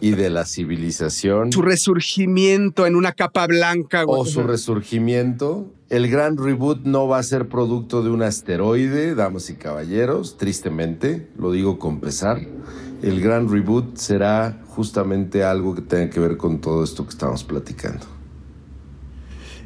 y 0.03 0.11
de 0.11 0.29
la 0.29 0.45
civilización. 0.45 1.51
Su 1.51 1.63
resurgimiento 1.63 2.87
en 2.87 2.95
una 2.95 3.13
capa 3.13 3.47
blanca. 3.47 4.05
O 4.07 4.27
su 4.27 4.43
resurgimiento. 4.43 5.73
El 5.89 6.11
gran 6.11 6.37
reboot 6.37 6.85
no 6.85 7.09
va 7.09 7.17
a 7.17 7.23
ser 7.23 7.49
producto 7.49 8.03
de 8.03 8.11
un 8.11 8.23
asteroide, 8.23 9.15
damas 9.15 9.49
y 9.49 9.55
caballeros, 9.55 10.37
tristemente, 10.37 11.31
lo 11.39 11.53
digo 11.53 11.79
con 11.79 12.01
pesar. 12.01 12.39
El 13.03 13.23
gran 13.23 13.51
reboot 13.51 13.97
será 13.97 14.61
justamente 14.67 15.43
algo 15.43 15.75
que 15.75 15.81
tenga 15.81 16.11
que 16.11 16.21
ver 16.21 16.37
con 16.37 16.61
todo 16.61 16.85
esto 16.85 17.05
que 17.05 17.11
estamos 17.11 17.45
platicando. 17.45 18.05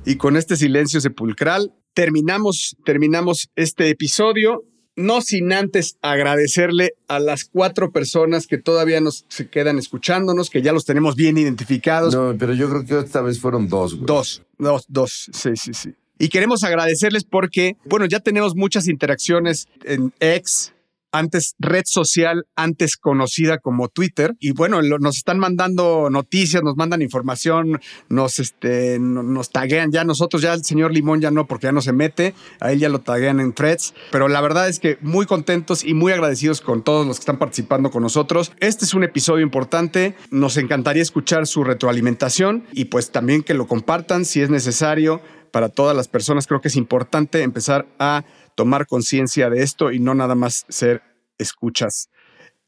Y 0.06 0.16
con 0.18 0.36
este 0.36 0.54
silencio 0.54 1.00
sepulcral 1.00 1.72
terminamos, 1.94 2.76
terminamos 2.84 3.50
este 3.56 3.88
episodio 3.88 4.64
no 4.96 5.20
sin 5.20 5.52
antes 5.52 5.96
agradecerle 6.02 6.92
a 7.08 7.18
las 7.18 7.44
cuatro 7.44 7.90
personas 7.90 8.46
que 8.46 8.58
todavía 8.58 9.00
nos 9.00 9.24
se 9.28 9.48
quedan 9.48 9.78
escuchándonos, 9.78 10.50
que 10.50 10.62
ya 10.62 10.72
los 10.72 10.84
tenemos 10.84 11.16
bien 11.16 11.36
identificados. 11.36 12.14
No, 12.14 12.36
pero 12.38 12.54
yo 12.54 12.68
creo 12.68 12.84
que 12.84 12.98
esta 13.04 13.20
vez 13.20 13.40
fueron 13.40 13.68
dos. 13.68 13.94
Güey. 13.94 14.06
Dos, 14.06 14.42
dos, 14.58 14.84
dos, 14.88 15.30
sí, 15.32 15.50
sí, 15.56 15.74
sí. 15.74 15.94
Y 16.18 16.28
queremos 16.28 16.62
agradecerles 16.62 17.24
porque, 17.24 17.76
bueno, 17.84 18.06
ya 18.06 18.20
tenemos 18.20 18.54
muchas 18.54 18.86
interacciones 18.86 19.66
en 19.84 20.12
X, 20.20 20.72
antes 21.14 21.54
red 21.60 21.84
social, 21.86 22.44
antes 22.56 22.96
conocida 22.96 23.58
como 23.58 23.88
Twitter. 23.88 24.34
Y 24.40 24.50
bueno, 24.50 24.82
nos 24.82 25.16
están 25.16 25.38
mandando 25.38 26.10
noticias, 26.10 26.64
nos 26.64 26.76
mandan 26.76 27.02
información, 27.02 27.80
nos, 28.08 28.40
este, 28.40 28.98
nos 28.98 29.50
taguean. 29.50 29.92
Ya 29.92 30.02
nosotros, 30.02 30.42
ya 30.42 30.52
el 30.52 30.64
señor 30.64 30.92
Limón 30.92 31.20
ya 31.20 31.30
no, 31.30 31.46
porque 31.46 31.68
ya 31.68 31.72
no 31.72 31.82
se 31.82 31.92
mete. 31.92 32.34
A 32.58 32.72
él 32.72 32.80
ya 32.80 32.88
lo 32.88 33.00
taguean 33.00 33.38
en 33.38 33.52
threads. 33.52 33.94
Pero 34.10 34.26
la 34.26 34.40
verdad 34.40 34.68
es 34.68 34.80
que 34.80 34.98
muy 35.02 35.24
contentos 35.24 35.84
y 35.84 35.94
muy 35.94 36.10
agradecidos 36.10 36.60
con 36.60 36.82
todos 36.82 37.06
los 37.06 37.18
que 37.18 37.20
están 37.20 37.38
participando 37.38 37.92
con 37.92 38.02
nosotros. 38.02 38.50
Este 38.58 38.84
es 38.84 38.92
un 38.92 39.04
episodio 39.04 39.44
importante. 39.44 40.16
Nos 40.32 40.56
encantaría 40.56 41.02
escuchar 41.02 41.46
su 41.46 41.62
retroalimentación 41.62 42.64
y 42.72 42.86
pues 42.86 43.12
también 43.12 43.44
que 43.44 43.54
lo 43.54 43.68
compartan 43.68 44.24
si 44.24 44.42
es 44.42 44.50
necesario 44.50 45.20
para 45.52 45.68
todas 45.68 45.94
las 45.94 46.08
personas. 46.08 46.48
Creo 46.48 46.60
que 46.60 46.66
es 46.66 46.74
importante 46.74 47.42
empezar 47.42 47.86
a 48.00 48.24
tomar 48.54 48.86
conciencia 48.86 49.50
de 49.50 49.62
esto 49.62 49.92
y 49.92 49.98
no 49.98 50.14
nada 50.14 50.34
más 50.34 50.64
ser 50.68 51.02
escuchas 51.38 52.08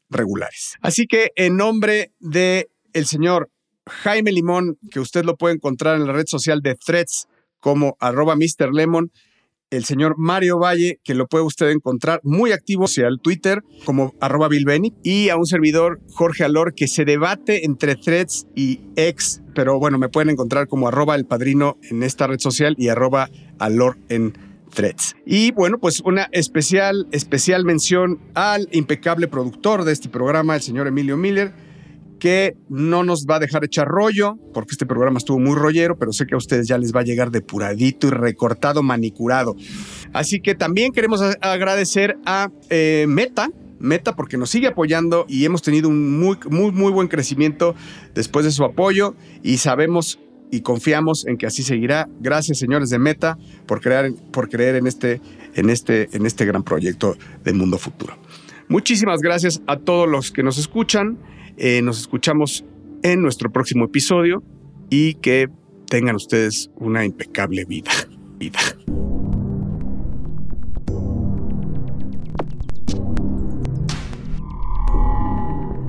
regulares. 0.09 0.75
Así 0.81 1.05
que 1.07 1.31
en 1.35 1.57
nombre 1.57 2.11
de 2.19 2.69
el 2.93 3.05
señor 3.05 3.49
Jaime 3.85 4.31
Limón, 4.31 4.77
que 4.91 4.99
usted 4.99 5.23
lo 5.23 5.37
puede 5.37 5.55
encontrar 5.55 5.95
en 5.95 6.07
la 6.07 6.13
red 6.13 6.25
social 6.27 6.61
de 6.61 6.75
Threads 6.75 7.27
como 7.59 7.97
arroba 7.99 8.35
Mr. 8.35 8.73
Lemon, 8.73 9.11
el 9.69 9.83
señor 9.83 10.15
Mario 10.17 10.59
Valle, 10.59 10.99
que 11.03 11.13
lo 11.13 11.27
puede 11.27 11.43
usted 11.43 11.69
encontrar 11.69 12.21
muy 12.23 12.51
activo 12.51 12.85
hacia 12.85 13.07
el 13.07 13.19
Twitter 13.19 13.61
como 13.83 14.13
arroba 14.21 14.47
y 15.03 15.29
a 15.29 15.35
un 15.35 15.45
servidor 15.45 15.99
Jorge 16.13 16.45
Alor 16.45 16.73
que 16.73 16.87
se 16.87 17.03
debate 17.03 17.65
entre 17.65 17.95
threads 17.95 18.47
y 18.55 18.79
ex, 18.95 19.41
pero 19.53 19.77
bueno, 19.77 19.97
me 19.97 20.07
pueden 20.07 20.29
encontrar 20.29 20.67
como 20.67 20.87
arroba 20.87 21.15
el 21.15 21.25
padrino 21.25 21.77
en 21.89 22.03
esta 22.03 22.27
red 22.27 22.39
social 22.39 22.75
y 22.77 22.87
arroba 22.87 23.29
Alor 23.59 23.97
en 24.07 24.46
Y 25.25 25.51
bueno, 25.51 25.77
pues 25.79 26.01
una 26.01 26.27
especial, 26.31 27.07
especial 27.11 27.65
mención 27.65 28.19
al 28.33 28.67
impecable 28.71 29.27
productor 29.27 29.83
de 29.83 29.93
este 29.93 30.09
programa, 30.09 30.55
el 30.55 30.61
señor 30.61 30.87
Emilio 30.87 31.17
Miller, 31.17 31.53
que 32.19 32.57
no 32.69 33.03
nos 33.03 33.25
va 33.25 33.35
a 33.35 33.39
dejar 33.39 33.63
echar 33.63 33.87
rollo, 33.87 34.37
porque 34.53 34.71
este 34.71 34.85
programa 34.85 35.17
estuvo 35.17 35.39
muy 35.39 35.55
rollero, 35.55 35.97
pero 35.97 36.11
sé 36.11 36.25
que 36.25 36.35
a 36.35 36.37
ustedes 36.37 36.67
ya 36.67 36.77
les 36.77 36.95
va 36.95 37.01
a 37.01 37.03
llegar 37.03 37.31
depuradito 37.31 38.07
y 38.07 38.11
recortado, 38.11 38.83
manicurado. 38.83 39.55
Así 40.13 40.39
que 40.39 40.55
también 40.55 40.91
queremos 40.91 41.21
agradecer 41.41 42.17
a 42.25 42.49
eh, 42.69 43.05
Meta, 43.07 43.49
Meta 43.79 44.15
porque 44.15 44.37
nos 44.37 44.49
sigue 44.49 44.67
apoyando 44.67 45.25
y 45.29 45.45
hemos 45.45 45.61
tenido 45.61 45.89
un 45.89 46.19
muy, 46.19 46.37
muy, 46.49 46.71
muy 46.71 46.91
buen 46.91 47.07
crecimiento 47.07 47.75
después 48.15 48.45
de 48.45 48.51
su 48.51 48.63
apoyo 48.63 49.15
y 49.43 49.57
sabemos 49.57 50.19
y 50.51 50.61
confiamos 50.61 51.25
en 51.25 51.37
que 51.37 51.45
así 51.45 51.63
seguirá. 51.63 52.07
Gracias, 52.19 52.59
señores 52.59 52.89
de 52.89 52.99
Meta, 52.99 53.37
por 53.65 53.81
creer, 53.81 54.13
por 54.31 54.49
creer 54.49 54.75
en, 54.75 54.87
este, 54.87 55.21
en, 55.55 55.69
este, 55.69 56.09
en 56.15 56.25
este 56.25 56.45
gran 56.45 56.63
proyecto 56.63 57.17
del 57.43 57.55
mundo 57.55 57.77
futuro. 57.77 58.15
Muchísimas 58.69 59.21
gracias 59.21 59.61
a 59.67 59.77
todos 59.77 60.09
los 60.09 60.31
que 60.31 60.43
nos 60.43 60.57
escuchan. 60.57 61.17
Eh, 61.57 61.81
nos 61.81 61.99
escuchamos 61.99 62.65
en 63.03 63.21
nuestro 63.21 63.51
próximo 63.51 63.85
episodio 63.85 64.43
y 64.89 65.15
que 65.15 65.47
tengan 65.89 66.15
ustedes 66.15 66.69
una 66.75 67.05
impecable 67.05 67.65
vida. 67.65 67.91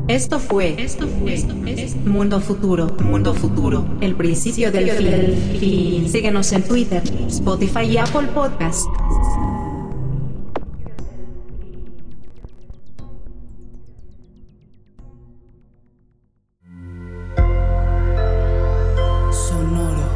Esto 0.09 0.39
fue, 0.39 0.75
esto 0.79 1.07
fue, 1.07 1.37
Mundo 2.07 2.41
Futuro, 2.41 2.87
Mundo 3.05 3.35
Futuro, 3.35 3.87
el 4.01 4.15
principio 4.15 4.73
del 4.73 4.91
fin. 5.59 6.09
Síguenos 6.09 6.51
en 6.53 6.63
Twitter, 6.63 7.03
Spotify 7.29 7.83
y 7.83 7.99
Apple 7.99 8.27
Podcasts. 8.35 8.89
Sonoro. 19.31 20.09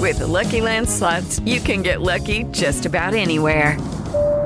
With 0.00 0.18
the 0.18 0.26
Lucky 0.26 0.62
Land 0.62 0.88
slots, 0.88 1.40
you 1.40 1.60
can 1.60 1.82
get 1.82 2.00
lucky 2.00 2.44
just 2.52 2.86
about 2.86 3.12
anywhere. 3.12 3.76